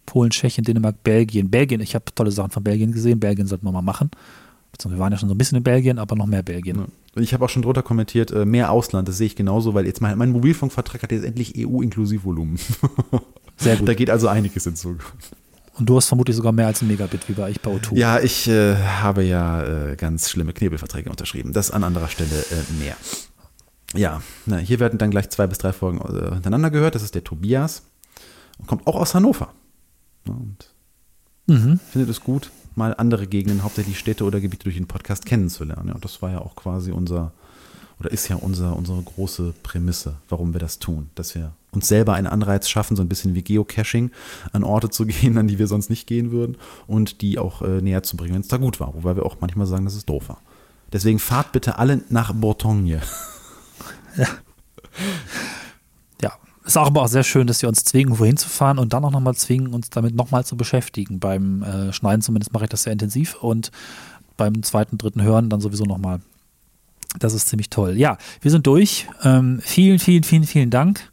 Polen, 0.05 0.31
Tschechien, 0.31 0.65
Dänemark, 0.65 1.01
Belgien. 1.01 1.49
Belgien, 1.49 1.79
ich 1.79 1.95
habe 1.95 2.05
tolle 2.13 2.31
Sachen 2.31 2.51
von 2.51 2.63
Belgien 2.63 2.91
gesehen. 2.91 3.21
Belgien 3.21 3.47
sollten 3.47 3.65
wir 3.65 3.71
mal 3.71 3.81
machen. 3.81 4.11
Wir 4.81 4.99
waren 4.99 5.11
ja 5.11 5.17
schon 5.17 5.29
so 5.29 5.35
ein 5.35 5.37
bisschen 5.37 5.57
in 5.57 5.63
Belgien, 5.63 5.99
aber 5.99 6.15
noch 6.15 6.25
mehr 6.25 6.43
Belgien. 6.43 6.77
Ja. 7.15 7.21
Ich 7.21 7.33
habe 7.33 7.45
auch 7.45 7.49
schon 7.49 7.61
drunter 7.61 7.83
kommentiert, 7.83 8.31
äh, 8.31 8.45
mehr 8.45 8.71
Ausland, 8.71 9.07
das 9.07 9.17
sehe 9.17 9.27
ich 9.27 9.35
genauso, 9.35 9.73
weil 9.73 9.85
jetzt 9.85 10.01
mein, 10.01 10.17
mein 10.17 10.31
Mobilfunkvertrag 10.31 11.03
hat 11.03 11.11
jetzt 11.11 11.23
endlich 11.23 11.53
EU-Inklusivvolumen. 11.57 12.57
Sehr 13.57 13.77
gut. 13.77 13.87
Da 13.87 13.93
geht 13.93 14.09
also 14.09 14.27
einiges 14.27 14.63
hinzu. 14.63 14.97
Und 15.75 15.89
du 15.89 15.95
hast 15.95 16.07
vermutlich 16.07 16.35
sogar 16.35 16.51
mehr 16.51 16.67
als 16.67 16.81
ein 16.81 16.87
Megabit, 16.87 17.29
wie 17.29 17.33
bei 17.33 17.49
ich 17.49 17.61
bei 17.61 17.71
O2. 17.71 17.95
Ja, 17.95 18.19
ich 18.19 18.47
äh, 18.47 18.75
habe 18.75 19.23
ja 19.23 19.63
äh, 19.91 19.95
ganz 19.95 20.29
schlimme 20.29 20.53
Knebelverträge 20.53 21.09
unterschrieben. 21.09 21.53
Das 21.53 21.71
an 21.71 21.83
anderer 21.83 22.09
Stelle 22.09 22.29
äh, 22.51 22.73
mehr. 22.79 22.95
Ja, 23.95 24.21
na, 24.45 24.57
hier 24.57 24.79
werden 24.79 24.97
dann 24.97 25.11
gleich 25.11 25.29
zwei 25.29 25.47
bis 25.47 25.59
drei 25.59 25.71
Folgen 25.71 25.99
äh, 25.99 26.33
hintereinander 26.33 26.71
gehört. 26.71 26.95
Das 26.95 27.03
ist 27.03 27.15
der 27.15 27.23
Tobias 27.23 27.83
und 28.57 28.67
kommt 28.67 28.87
auch 28.87 28.95
aus 28.95 29.13
Hannover. 29.13 29.53
Und 30.27 30.73
mhm. 31.47 31.79
findet 31.91 32.09
es 32.09 32.21
gut, 32.21 32.51
mal 32.75 32.93
andere 32.97 33.27
Gegenden, 33.27 33.63
hauptsächlich 33.63 33.99
Städte 33.99 34.23
oder 34.23 34.39
Gebiete 34.39 34.63
durch 34.63 34.75
den 34.75 34.87
Podcast 34.87 35.25
kennenzulernen. 35.25 35.89
Ja, 35.89 35.95
das 35.99 36.21
war 36.21 36.31
ja 36.31 36.39
auch 36.39 36.55
quasi 36.55 36.91
unser, 36.91 37.31
oder 37.99 38.11
ist 38.11 38.27
ja 38.27 38.35
unser, 38.35 38.75
unsere 38.75 39.01
große 39.01 39.53
Prämisse, 39.63 40.15
warum 40.29 40.53
wir 40.53 40.59
das 40.59 40.79
tun. 40.79 41.09
Dass 41.15 41.35
wir 41.35 41.53
uns 41.71 41.87
selber 41.87 42.13
einen 42.13 42.27
Anreiz 42.27 42.69
schaffen, 42.69 42.95
so 42.95 43.03
ein 43.03 43.09
bisschen 43.09 43.35
wie 43.35 43.43
Geocaching, 43.43 44.11
an 44.51 44.63
Orte 44.63 44.89
zu 44.89 45.05
gehen, 45.07 45.37
an 45.37 45.47
die 45.47 45.59
wir 45.59 45.67
sonst 45.67 45.89
nicht 45.89 46.07
gehen 46.07 46.31
würden 46.31 46.57
und 46.87 47.21
die 47.21 47.39
auch 47.39 47.61
äh, 47.61 47.81
näher 47.81 48.03
zu 48.03 48.17
bringen, 48.17 48.33
wenn 48.33 48.41
es 48.41 48.47
da 48.47 48.57
gut 48.57 48.79
war. 48.79 48.93
Wobei 48.93 49.15
wir 49.15 49.25
auch 49.25 49.37
manchmal 49.41 49.67
sagen, 49.67 49.85
dass 49.85 49.95
es 49.95 50.05
doof 50.05 50.29
war. 50.29 50.41
Deswegen 50.91 51.19
fahrt 51.19 51.51
bitte 51.51 51.79
alle 51.79 52.01
nach 52.09 52.33
Bourgogne. 52.33 53.01
Ja. 54.15 54.27
Ist 56.65 56.77
auch 56.77 56.87
aber 56.87 57.01
auch 57.01 57.07
sehr 57.07 57.23
schön, 57.23 57.47
dass 57.47 57.59
sie 57.59 57.67
uns 57.67 57.83
zwingen, 57.83 58.19
wohin 58.19 58.37
zu 58.37 58.47
fahren 58.47 58.79
und 58.79 58.93
dann 58.93 59.03
auch 59.03 59.11
nochmal 59.11 59.35
zwingen, 59.35 59.73
uns 59.73 59.89
damit 59.89 60.15
nochmal 60.15 60.45
zu 60.45 60.55
beschäftigen. 60.55 61.19
Beim 61.19 61.61
äh, 61.63 61.91
Schneiden 61.91 62.21
zumindest 62.21 62.53
mache 62.53 62.65
ich 62.65 62.69
das 62.69 62.83
sehr 62.83 62.93
intensiv 62.93 63.35
und 63.35 63.71
beim 64.37 64.63
zweiten, 64.63 64.97
dritten 64.97 65.21
Hören 65.21 65.49
dann 65.49 65.61
sowieso 65.61 65.83
nochmal. 65.83 66.21
Das 67.19 67.33
ist 67.33 67.47
ziemlich 67.47 67.69
toll. 67.69 67.97
Ja, 67.97 68.17
wir 68.41 68.49
sind 68.49 68.65
durch. 68.65 69.07
Ähm, 69.23 69.59
vielen, 69.61 69.99
vielen, 69.99 70.23
vielen, 70.23 70.45
vielen 70.45 70.69
Dank. 70.69 71.11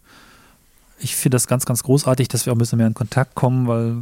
Ich 1.03 1.16
finde 1.16 1.36
das 1.36 1.46
ganz, 1.46 1.64
ganz 1.64 1.82
großartig, 1.82 2.28
dass 2.28 2.44
wir 2.44 2.53
auch 2.53 2.57
ein 2.57 2.59
bisschen 2.59 2.76
mehr 2.76 2.86
in 2.86 2.94
Kontakt 2.94 3.34
kommen, 3.34 3.66
weil 3.66 3.96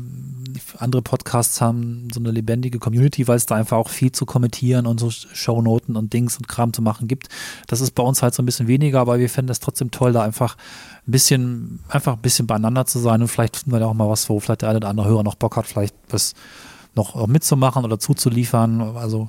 andere 0.79 1.01
Podcasts 1.01 1.61
haben 1.61 2.09
so 2.13 2.19
eine 2.19 2.33
lebendige 2.33 2.79
Community, 2.81 3.29
weil 3.29 3.37
es 3.37 3.47
da 3.47 3.55
einfach 3.55 3.77
auch 3.77 3.89
viel 3.89 4.11
zu 4.11 4.27
kommentieren 4.27 4.87
und 4.87 4.99
so 4.99 5.11
Shownoten 5.11 5.97
und 5.97 6.13
Dings 6.13 6.37
und 6.37 6.49
Kram 6.49 6.73
zu 6.73 6.83
machen 6.83 7.07
gibt. 7.07 7.29
Das 7.69 7.81
ist 7.81 7.93
bei 7.93 8.03
uns 8.03 8.23
halt 8.23 8.35
so 8.35 8.43
ein 8.43 8.47
bisschen 8.47 8.67
weniger, 8.67 9.01
aber 9.01 9.19
wir 9.21 9.31
fänden 9.31 9.53
es 9.53 9.61
trotzdem 9.61 9.93
toll, 9.93 10.13
da 10.13 10.23
einfach 10.23 10.57
ein 11.07 11.13
bisschen, 11.13 11.81
einfach 11.89 12.15
ein 12.15 12.23
bisschen 12.23 12.47
beieinander 12.49 12.85
zu 12.87 12.99
sein 12.99 13.23
und 13.23 13.29
vielleicht 13.29 13.57
finden 13.57 13.73
wir 13.73 13.81
da 13.81 13.87
auch 13.87 13.95
mal 13.95 14.09
was, 14.09 14.29
wo 14.29 14.41
vielleicht 14.41 14.63
der 14.63 14.71
eine 14.71 14.79
oder 14.79 14.89
andere 14.89 15.09
Hörer 15.09 15.23
noch 15.23 15.37
Bock 15.37 15.57
hat, 15.57 15.67
vielleicht 15.67 15.95
was 16.11 16.35
noch 16.97 17.27
mitzumachen 17.29 17.85
oder 17.85 18.01
zuzuliefern. 18.01 18.81
Also 18.81 19.29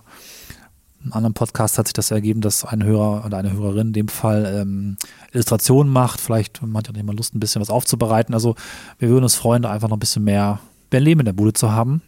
einem 1.02 1.14
anderen 1.14 1.34
Podcast 1.34 1.78
hat 1.78 1.88
sich 1.88 1.94
das 1.94 2.12
ergeben, 2.12 2.42
dass 2.42 2.66
ein 2.66 2.84
Hörer 2.84 3.26
oder 3.26 3.38
eine 3.38 3.54
Hörerin 3.54 3.88
in 3.88 3.94
dem 3.94 4.08
Fall 4.08 4.46
ähm, 4.62 4.98
Illustrationen 5.32 5.92
macht. 5.92 6.20
Vielleicht 6.20 6.62
hat 6.62 6.88
ja 6.88 6.94
jemand 6.94 7.18
Lust, 7.18 7.36
ein 7.36 7.40
bisschen 7.40 7.62
was 7.62 7.70
aufzubereiten. 7.70 8.34
Also 8.34 8.56
wir 8.98 9.10
würden 9.10 9.24
uns 9.24 9.36
freuen, 9.36 9.62
da 9.62 9.72
einfach 9.72 9.90
noch 9.90 9.98
ein 9.98 10.02
bisschen 10.02 10.24
mehr 10.24 10.60
Leben 10.92 11.22
in 11.22 11.26
der 11.26 11.34
Bude 11.34 11.54
zu 11.54 11.72
haben. 11.72 12.02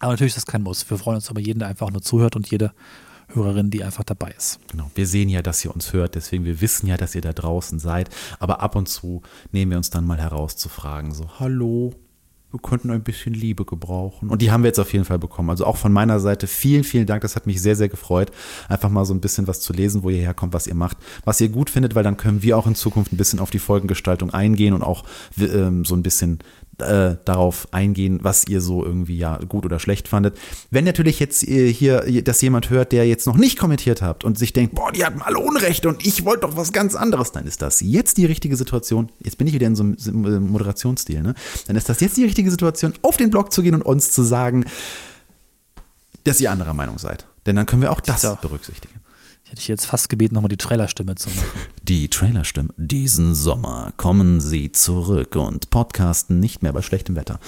Aber 0.00 0.12
natürlich 0.12 0.32
ist 0.32 0.36
das 0.36 0.46
kein 0.46 0.62
Muss. 0.62 0.88
Wir 0.88 0.98
freuen 0.98 1.16
uns 1.16 1.30
über 1.30 1.40
jeden, 1.40 1.60
der 1.60 1.68
einfach 1.68 1.90
nur 1.90 2.02
zuhört 2.02 2.36
und 2.36 2.50
jede 2.50 2.72
Hörerin, 3.28 3.70
die 3.70 3.82
einfach 3.82 4.04
dabei 4.04 4.30
ist. 4.36 4.60
Genau. 4.68 4.90
Wir 4.94 5.06
sehen 5.06 5.28
ja, 5.28 5.42
dass 5.42 5.64
ihr 5.64 5.74
uns 5.74 5.92
hört, 5.92 6.14
deswegen 6.14 6.44
wir 6.44 6.60
wissen 6.60 6.86
ja, 6.86 6.96
dass 6.96 7.14
ihr 7.14 7.22
da 7.22 7.32
draußen 7.32 7.78
seid. 7.78 8.08
Aber 8.38 8.60
ab 8.60 8.76
und 8.76 8.88
zu 8.88 9.22
nehmen 9.50 9.72
wir 9.72 9.78
uns 9.78 9.90
dann 9.90 10.06
mal 10.06 10.18
heraus 10.18 10.56
zu 10.56 10.68
fragen, 10.68 11.12
so, 11.12 11.40
hallo, 11.40 11.92
wir 12.56 12.62
könnten 12.62 12.90
ein 12.90 13.02
bisschen 13.02 13.34
Liebe 13.34 13.64
gebrauchen. 13.64 14.30
Und 14.30 14.40
die 14.40 14.50
haben 14.50 14.62
wir 14.62 14.68
jetzt 14.68 14.78
auf 14.78 14.92
jeden 14.92 15.04
Fall 15.04 15.18
bekommen. 15.18 15.50
Also 15.50 15.66
auch 15.66 15.76
von 15.76 15.92
meiner 15.92 16.20
Seite 16.20 16.46
vielen, 16.46 16.84
vielen 16.84 17.06
Dank. 17.06 17.22
Das 17.22 17.36
hat 17.36 17.46
mich 17.46 17.60
sehr, 17.60 17.76
sehr 17.76 17.88
gefreut, 17.88 18.32
einfach 18.68 18.88
mal 18.88 19.04
so 19.04 19.14
ein 19.14 19.20
bisschen 19.20 19.46
was 19.46 19.60
zu 19.60 19.72
lesen, 19.72 20.02
wo 20.02 20.10
ihr 20.10 20.20
herkommt, 20.20 20.54
was 20.54 20.66
ihr 20.66 20.74
macht, 20.74 20.96
was 21.24 21.40
ihr 21.40 21.48
gut 21.48 21.70
findet, 21.70 21.94
weil 21.94 22.04
dann 22.04 22.16
können 22.16 22.42
wir 22.42 22.56
auch 22.56 22.66
in 22.66 22.74
Zukunft 22.74 23.12
ein 23.12 23.16
bisschen 23.16 23.40
auf 23.40 23.50
die 23.50 23.58
Folgengestaltung 23.58 24.30
eingehen 24.30 24.72
und 24.72 24.82
auch 24.82 25.04
ähm, 25.38 25.84
so 25.84 25.94
ein 25.94 26.02
bisschen 26.02 26.38
äh, 26.78 27.16
darauf 27.24 27.68
eingehen, 27.72 28.20
was 28.22 28.46
ihr 28.46 28.60
so 28.60 28.84
irgendwie 28.84 29.16
ja 29.16 29.38
gut 29.38 29.64
oder 29.64 29.78
schlecht 29.78 30.08
fandet. 30.08 30.38
Wenn 30.70 30.84
natürlich 30.84 31.18
jetzt 31.20 31.46
äh, 31.46 31.72
hier 31.72 32.22
das 32.22 32.40
jemand 32.42 32.70
hört, 32.70 32.92
der 32.92 33.06
jetzt 33.06 33.26
noch 33.26 33.36
nicht 33.36 33.58
kommentiert 33.58 34.02
habt 34.02 34.24
und 34.24 34.38
sich 34.38 34.52
denkt, 34.52 34.74
boah, 34.74 34.92
die 34.92 35.04
hatten 35.04 35.22
alle 35.22 35.38
Unrecht 35.38 35.86
und 35.86 36.06
ich 36.06 36.24
wollte 36.24 36.42
doch 36.46 36.56
was 36.56 36.72
ganz 36.72 36.94
anderes, 36.94 37.32
dann 37.32 37.46
ist 37.46 37.62
das 37.62 37.80
jetzt 37.80 38.18
die 38.18 38.26
richtige 38.26 38.56
Situation. 38.56 39.10
Jetzt 39.22 39.38
bin 39.38 39.46
ich 39.46 39.54
wieder 39.54 39.66
in 39.66 39.76
so 39.76 39.82
einem 39.82 40.24
äh, 40.24 40.40
Moderationsstil, 40.40 41.22
ne? 41.22 41.34
Dann 41.66 41.76
ist 41.76 41.88
das 41.88 42.00
jetzt 42.00 42.16
die 42.16 42.24
richtige 42.24 42.50
Situation, 42.50 42.94
auf 43.02 43.16
den 43.16 43.30
Blog 43.30 43.52
zu 43.52 43.62
gehen 43.62 43.74
und 43.74 43.82
uns 43.82 44.12
zu 44.12 44.22
sagen, 44.22 44.64
dass 46.24 46.40
ihr 46.40 46.50
anderer 46.50 46.74
Meinung 46.74 46.98
seid. 46.98 47.26
Denn 47.46 47.56
dann 47.56 47.66
können 47.66 47.82
wir 47.82 47.92
auch 47.92 48.00
das 48.00 48.22
berücksichtigen. 48.40 49.00
Ich 49.46 49.52
hätte 49.52 49.60
dich 49.60 49.68
jetzt 49.68 49.86
fast 49.86 50.08
gebeten, 50.08 50.34
nochmal 50.34 50.48
die 50.48 50.56
Trailerstimme 50.56 51.14
zu 51.14 51.30
machen. 51.30 51.46
Die 51.84 52.08
Trailerstimme. 52.08 52.70
Diesen 52.76 53.36
Sommer 53.36 53.92
kommen 53.96 54.40
sie 54.40 54.72
zurück 54.72 55.36
und 55.36 55.70
podcasten 55.70 56.40
nicht 56.40 56.64
mehr 56.64 56.72
bei 56.72 56.82
schlechtem 56.82 57.14
Wetter. 57.14 57.38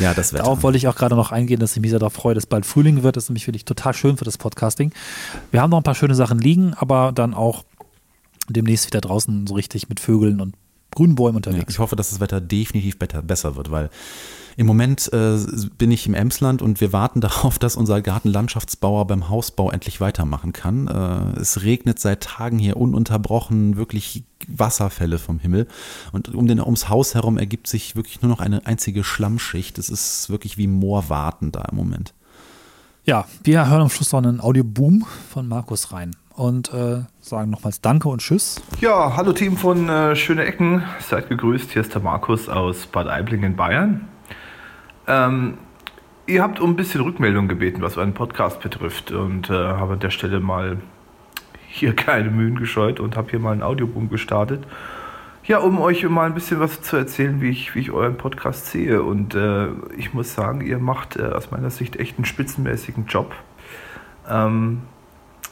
Ja, 0.00 0.12
das 0.12 0.32
Wetter. 0.32 0.42
Darauf 0.42 0.64
wollte 0.64 0.76
ich 0.78 0.88
auch 0.88 0.96
gerade 0.96 1.14
noch 1.14 1.30
eingehen, 1.30 1.60
dass 1.60 1.76
ich 1.76 1.80
mich 1.80 1.90
sehr 1.90 2.00
darauf 2.00 2.14
freue, 2.14 2.34
dass 2.34 2.46
bald 2.46 2.66
Frühling 2.66 3.04
wird. 3.04 3.14
Das 3.16 3.24
ist 3.24 3.30
nämlich 3.30 3.46
wirklich 3.46 3.64
total 3.64 3.94
schön 3.94 4.16
für 4.16 4.24
das 4.24 4.38
Podcasting. 4.38 4.90
Wir 5.52 5.62
haben 5.62 5.70
noch 5.70 5.76
ein 5.76 5.84
paar 5.84 5.94
schöne 5.94 6.16
Sachen 6.16 6.40
liegen, 6.40 6.74
aber 6.74 7.12
dann 7.12 7.32
auch 7.32 7.64
demnächst 8.48 8.88
wieder 8.88 9.00
draußen 9.00 9.46
so 9.46 9.54
richtig 9.54 9.88
mit 9.88 10.00
Vögeln 10.00 10.40
und 10.40 10.56
grünen 10.90 11.14
Bäumen 11.14 11.36
unterwegs. 11.36 11.62
Ja, 11.62 11.68
ich 11.68 11.78
hoffe, 11.78 11.94
dass 11.94 12.10
das 12.10 12.18
Wetter 12.18 12.40
definitiv 12.40 12.98
besser 12.98 13.54
wird, 13.54 13.70
weil 13.70 13.88
im 14.60 14.66
Moment 14.66 15.10
äh, 15.14 15.38
bin 15.78 15.90
ich 15.90 16.06
im 16.06 16.12
Emsland 16.12 16.60
und 16.60 16.82
wir 16.82 16.92
warten 16.92 17.20
darauf, 17.22 17.58
dass 17.58 17.76
unser 17.76 18.02
Gartenlandschaftsbauer 18.02 19.06
beim 19.06 19.30
Hausbau 19.30 19.70
endlich 19.70 20.02
weitermachen 20.02 20.52
kann. 20.52 20.86
Äh, 20.86 21.40
es 21.40 21.62
regnet 21.62 21.98
seit 21.98 22.24
Tagen 22.24 22.58
hier 22.58 22.76
ununterbrochen, 22.76 23.78
wirklich 23.78 24.24
Wasserfälle 24.48 25.18
vom 25.18 25.38
Himmel. 25.38 25.66
Und 26.12 26.34
um 26.34 26.46
den, 26.46 26.60
ums 26.60 26.90
Haus 26.90 27.14
herum 27.14 27.38
ergibt 27.38 27.68
sich 27.68 27.96
wirklich 27.96 28.20
nur 28.20 28.28
noch 28.28 28.40
eine 28.40 28.66
einzige 28.66 29.02
Schlammschicht. 29.02 29.78
Es 29.78 29.88
ist 29.88 30.28
wirklich 30.28 30.58
wie 30.58 30.66
Moorwarten 30.66 31.52
da 31.52 31.62
im 31.70 31.76
Moment. 31.78 32.12
Ja, 33.04 33.24
wir 33.42 33.66
hören 33.66 33.80
am 33.80 33.88
Schluss 33.88 34.12
noch 34.12 34.22
einen 34.22 34.42
Audioboom 34.42 35.06
von 35.30 35.48
Markus 35.48 35.90
rein 35.90 36.14
und 36.34 36.70
äh, 36.74 37.04
sagen 37.22 37.50
nochmals 37.50 37.80
Danke 37.80 38.10
und 38.10 38.20
Tschüss. 38.20 38.60
Ja, 38.82 39.16
hallo 39.16 39.32
Team 39.32 39.56
von 39.56 39.88
äh, 39.88 40.14
Schöne 40.14 40.44
Ecken. 40.44 40.82
Seid 41.00 41.30
gegrüßt. 41.30 41.70
Hier 41.70 41.80
ist 41.80 41.94
der 41.94 42.02
Markus 42.02 42.50
aus 42.50 42.86
Bad 42.86 43.06
Aibling 43.06 43.42
in 43.42 43.56
Bayern. 43.56 44.06
Ähm, 45.10 45.58
ihr 46.26 46.40
habt 46.40 46.60
um 46.60 46.70
ein 46.70 46.76
bisschen 46.76 47.00
Rückmeldung 47.00 47.48
gebeten, 47.48 47.82
was 47.82 47.96
euren 47.96 48.14
Podcast 48.14 48.60
betrifft 48.60 49.10
und 49.10 49.50
äh, 49.50 49.54
habe 49.54 49.94
an 49.94 49.98
der 49.98 50.10
Stelle 50.10 50.38
mal 50.38 50.78
hier 51.66 51.96
keine 51.96 52.30
Mühen 52.30 52.54
gescheut 52.54 53.00
und 53.00 53.16
habe 53.16 53.28
hier 53.30 53.40
mal 53.40 53.50
einen 53.50 53.64
Audioboom 53.64 54.08
gestartet. 54.08 54.64
Ja, 55.42 55.58
um 55.58 55.80
euch 55.80 56.08
mal 56.08 56.26
ein 56.26 56.34
bisschen 56.34 56.60
was 56.60 56.80
zu 56.80 56.96
erzählen, 56.96 57.40
wie 57.40 57.48
ich, 57.48 57.74
wie 57.74 57.80
ich 57.80 57.90
euren 57.90 58.16
Podcast 58.16 58.66
sehe. 58.66 59.02
Und 59.02 59.34
äh, 59.34 59.66
ich 59.96 60.14
muss 60.14 60.32
sagen, 60.32 60.60
ihr 60.60 60.78
macht 60.78 61.16
äh, 61.16 61.22
aus 61.22 61.50
meiner 61.50 61.70
Sicht 61.70 61.96
echt 61.96 62.16
einen 62.16 62.24
spitzenmäßigen 62.24 63.06
Job. 63.06 63.34
Ähm, 64.28 64.82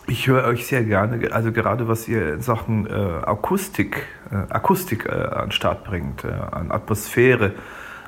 ich 0.07 0.29
höre 0.29 0.45
euch 0.45 0.69
sehr 0.69 0.85
gerne, 0.85 1.33
also 1.33 1.51
gerade 1.51 1.89
was 1.89 2.07
ihr 2.07 2.35
in 2.35 2.43
Sachen 2.43 2.87
äh, 2.87 2.93
Akustik, 2.93 4.07
äh, 4.31 4.37
Akustik 4.37 5.07
äh, 5.07 5.11
an 5.11 5.51
Start 5.51 5.83
bringt, 5.83 6.25
äh, 6.25 6.29
an 6.29 6.71
Atmosphäre, 6.71 7.55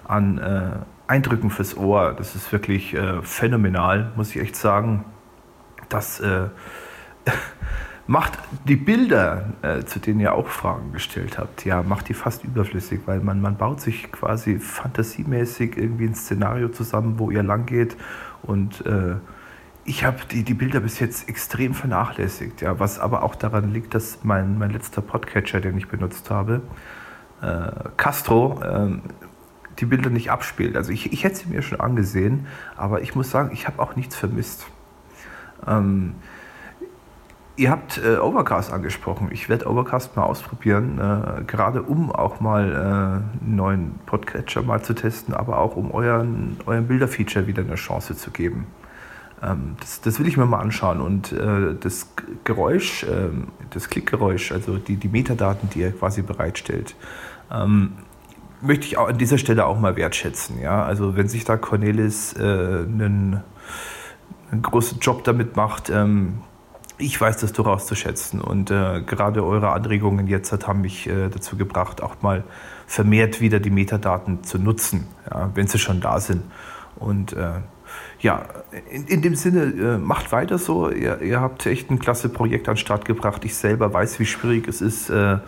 an 0.05 0.87
Eindrücken 1.11 1.51
fürs 1.51 1.77
Ohr. 1.77 2.15
Das 2.17 2.37
ist 2.37 2.53
wirklich 2.53 2.95
äh, 2.95 3.21
phänomenal, 3.23 4.13
muss 4.17 4.31
ich 4.31 4.41
echt 4.41 4.55
sagen. 4.55 5.05
Das 5.89 6.21
äh, 6.21 6.49
macht 8.07 8.39
die 8.65 8.77
Bilder, 8.77 9.47
äh, 9.63 9.83
zu 9.85 9.99
denen 9.99 10.21
ihr 10.21 10.35
auch 10.35 10.47
Fragen 10.47 10.93
gestellt 10.93 11.37
habt, 11.37 11.65
ja, 11.65 11.83
macht 11.83 12.09
die 12.09 12.15
fast 12.15 12.45
überflüssig, 12.45 13.01
weil 13.07 13.21
man, 13.21 13.41
man 13.41 13.57
baut 13.57 13.81
sich 13.81 14.11
quasi 14.13 14.61
fantasiemäßig 14.61 15.77
irgendwie 15.77 16.07
ein 16.07 16.15
Szenario 16.15 16.69
zusammen, 16.69 17.19
wo 17.19 17.31
ihr 17.31 17.43
lang 17.43 17.67
geht. 17.67 17.97
Und 18.43 18.87
äh, 18.87 19.17
ich 19.85 20.05
habe 20.05 20.19
die, 20.31 20.45
die 20.45 20.55
Bilder 20.55 20.79
bis 20.79 21.01
jetzt 21.01 21.29
extrem 21.29 21.75
vernachlässigt, 21.75 22.61
ja, 22.61 22.79
was 22.79 23.01
aber 23.01 23.25
auch 23.25 23.35
daran 23.35 23.73
liegt, 23.73 23.95
dass 23.95 24.21
mein, 24.23 24.59
mein 24.59 24.71
letzter 24.71 25.03
Podcatcher, 25.03 25.61
den 25.61 25.77
ich 25.77 25.89
benutzt 25.89 26.31
habe, 26.31 26.63
äh, 27.43 27.71
Castro, 27.97 28.61
ähm, 28.65 29.03
die 29.81 29.87
Bilder 29.87 30.11
nicht 30.11 30.31
abspielt. 30.31 30.77
Also 30.77 30.93
ich, 30.93 31.13
ich 31.13 31.25
hätte 31.25 31.37
sie 31.37 31.49
mir 31.49 31.63
schon 31.63 31.81
angesehen, 31.81 32.47
aber 32.77 33.03
ich 33.03 33.15
muss 33.15 33.31
sagen, 33.31 33.51
ich 33.53 33.67
habe 33.67 33.81
auch 33.81 33.97
nichts 33.97 34.17
vermisst. 34.17 34.67
Ähm, 35.67 36.15
ihr 37.57 37.71
habt 37.71 37.99
äh, 37.99 38.17
Overcast 38.17 38.73
angesprochen. 38.73 39.29
Ich 39.33 39.49
werde 39.49 39.69
Overcast 39.69 40.17
mal 40.17 40.25
ausprobieren, 40.25 40.99
äh, 40.99 41.45
gerade 41.45 41.83
um 41.83 42.11
auch 42.11 42.41
mal 42.41 42.73
äh, 42.73 43.45
einen 43.45 43.57
neuen 43.57 43.99
Podcatcher 44.07 44.63
mal 44.63 44.83
zu 44.83 44.95
testen, 44.95 45.35
aber 45.35 45.59
auch 45.59 45.77
um 45.77 45.91
euren, 45.91 46.57
euren 46.67 46.87
Bilderfeature 46.87 47.47
wieder 47.47 47.63
eine 47.63 47.75
Chance 47.75 48.17
zu 48.17 48.31
geben. 48.31 48.67
Ähm, 49.43 49.77
das, 49.81 50.01
das, 50.01 50.19
will 50.19 50.27
ich 50.27 50.37
mir 50.37 50.47
mal 50.47 50.61
anschauen. 50.61 51.01
Und 51.01 51.33
äh, 51.33 51.75
das 51.79 52.09
Geräusch, 52.45 53.05
ähm, 53.05 53.49
das 53.71 53.89
Klickgeräusch, 53.89 54.53
also 54.53 54.79
die, 54.79 54.97
die 54.97 55.09
Metadaten, 55.09 55.69
die 55.71 55.81
ihr 55.81 55.93
quasi 55.93 56.23
bereitstellt, 56.23 56.95
ähm, 57.51 57.93
möchte 58.63 58.87
ich 58.87 58.99
auch 58.99 59.09
an 59.09 59.19
dieser 59.19 59.39
Stelle 59.39 59.67
auch 59.67 59.79
mal 59.79 59.97
wertschätzen. 59.97 60.61
Ja? 60.61 60.85
Also 60.85 61.17
wenn 61.17 61.29
sich 61.29 61.45
da 61.45 61.57
Cornelis 61.57 62.35
äh, 62.35 62.43
einen, 62.43 63.43
einen, 64.51 64.63
großen 64.63 64.99
Job 65.01 65.25
damit 65.25 65.57
macht, 65.57 65.91
ähm, 65.91 66.39
ich 66.99 67.19
weiß 67.19 67.39
das 67.39 67.53
durchaus 67.53 67.87
zu 67.87 67.95
schätzen. 67.95 68.41
Und 68.41 68.71
äh, 68.71 69.03
gerade 69.03 69.45
eure 69.45 69.71
Anregungen 69.71 70.27
jetzt 70.27 70.53
haben 70.67 70.83
mich 70.83 71.09
äh, 71.09 71.29
dazu 71.29 71.57
gebracht, 71.57 72.03
auch 72.03 72.21
mal 72.23 72.45
vermehrt 72.87 73.41
wieder 73.41 73.61
die 73.61 73.71
Metadaten 73.71 74.45
zu 74.45 74.59
nutzen, 74.59 75.07
ja, 75.31 75.51
wenn 75.55 75.67
sie 75.67 75.79
schon 75.79 76.01
da 76.01 76.21
sind. 76.21 76.43
Und 76.97 77.33
äh, 77.33 77.53
ja, 78.21 78.43
in, 78.91 79.07
in, 79.07 79.23
dem 79.23 79.35
Sinne, 79.35 79.63
äh, 79.63 79.99
macht 79.99 80.33
weiter 80.33 80.59
so. 80.59 80.91
Ihr, 80.91 81.23
ihr, 81.23 81.41
habt 81.41 81.65
echt 81.65 81.91
ein 81.91 81.99
klasse 81.99 82.29
Projekt 82.29 82.69
an 82.69 82.75
den 82.75 82.81
Start 82.81 83.07
gebracht. 83.07 83.45
Ich 83.45 83.55
selber 83.55 83.93
weiß, 83.93 84.21
wie 84.21 84.27
schwierig 84.27 84.69
es 84.69 84.83
ist 84.83 85.09
äh, 85.09 85.39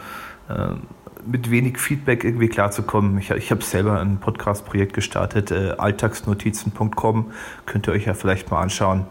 mit 1.26 1.50
wenig 1.50 1.78
Feedback 1.78 2.24
irgendwie 2.24 2.48
klarzukommen. 2.48 3.18
Ich, 3.18 3.30
ich 3.30 3.50
habe 3.50 3.62
selber 3.62 4.00
ein 4.00 4.18
Podcast-Projekt 4.18 4.94
gestartet, 4.94 5.50
äh, 5.50 5.74
alltagsnotizen.com, 5.78 7.32
könnt 7.66 7.88
ihr 7.88 7.92
euch 7.92 8.06
ja 8.06 8.14
vielleicht 8.14 8.50
mal 8.50 8.60
anschauen. 8.60 9.06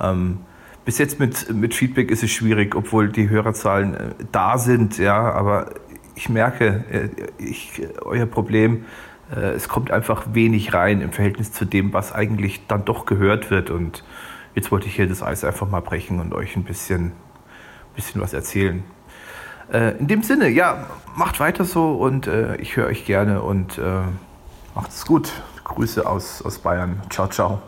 Ähm, 0.00 0.38
bis 0.84 0.98
jetzt 0.98 1.18
mit, 1.18 1.52
mit 1.52 1.74
Feedback 1.74 2.10
ist 2.10 2.22
es 2.22 2.30
schwierig, 2.30 2.74
obwohl 2.74 3.08
die 3.08 3.28
Hörerzahlen 3.28 3.94
äh, 3.94 4.14
da 4.32 4.58
sind, 4.58 4.98
ja, 4.98 5.32
aber 5.32 5.70
ich 6.14 6.28
merke, 6.28 6.84
äh, 6.90 7.08
ich, 7.38 7.82
euer 8.02 8.26
Problem, 8.26 8.84
äh, 9.34 9.50
es 9.50 9.68
kommt 9.68 9.90
einfach 9.90 10.26
wenig 10.32 10.74
rein 10.74 11.00
im 11.00 11.12
Verhältnis 11.12 11.52
zu 11.52 11.64
dem, 11.64 11.92
was 11.92 12.12
eigentlich 12.12 12.66
dann 12.68 12.84
doch 12.84 13.06
gehört 13.06 13.50
wird 13.50 13.70
und 13.70 14.04
jetzt 14.54 14.70
wollte 14.70 14.86
ich 14.86 14.96
hier 14.96 15.08
das 15.08 15.22
Eis 15.22 15.44
einfach 15.44 15.68
mal 15.68 15.80
brechen 15.80 16.20
und 16.20 16.32
euch 16.32 16.56
ein 16.56 16.64
bisschen, 16.64 17.12
bisschen 17.94 18.20
was 18.20 18.32
erzählen. 18.32 18.84
Äh, 19.72 19.96
in 19.98 20.06
dem 20.06 20.22
Sinne, 20.22 20.48
ja, 20.48 20.86
macht 21.16 21.40
weiter 21.40 21.64
so 21.64 21.92
und 21.92 22.26
äh, 22.26 22.56
ich 22.56 22.76
höre 22.76 22.86
euch 22.86 23.04
gerne 23.04 23.42
und 23.42 23.78
äh, 23.78 24.02
macht 24.74 24.90
es 24.90 25.06
gut. 25.06 25.32
Grüße 25.64 26.06
aus, 26.06 26.42
aus 26.42 26.58
Bayern. 26.58 27.02
Ciao, 27.10 27.26
ciao. 27.28 27.60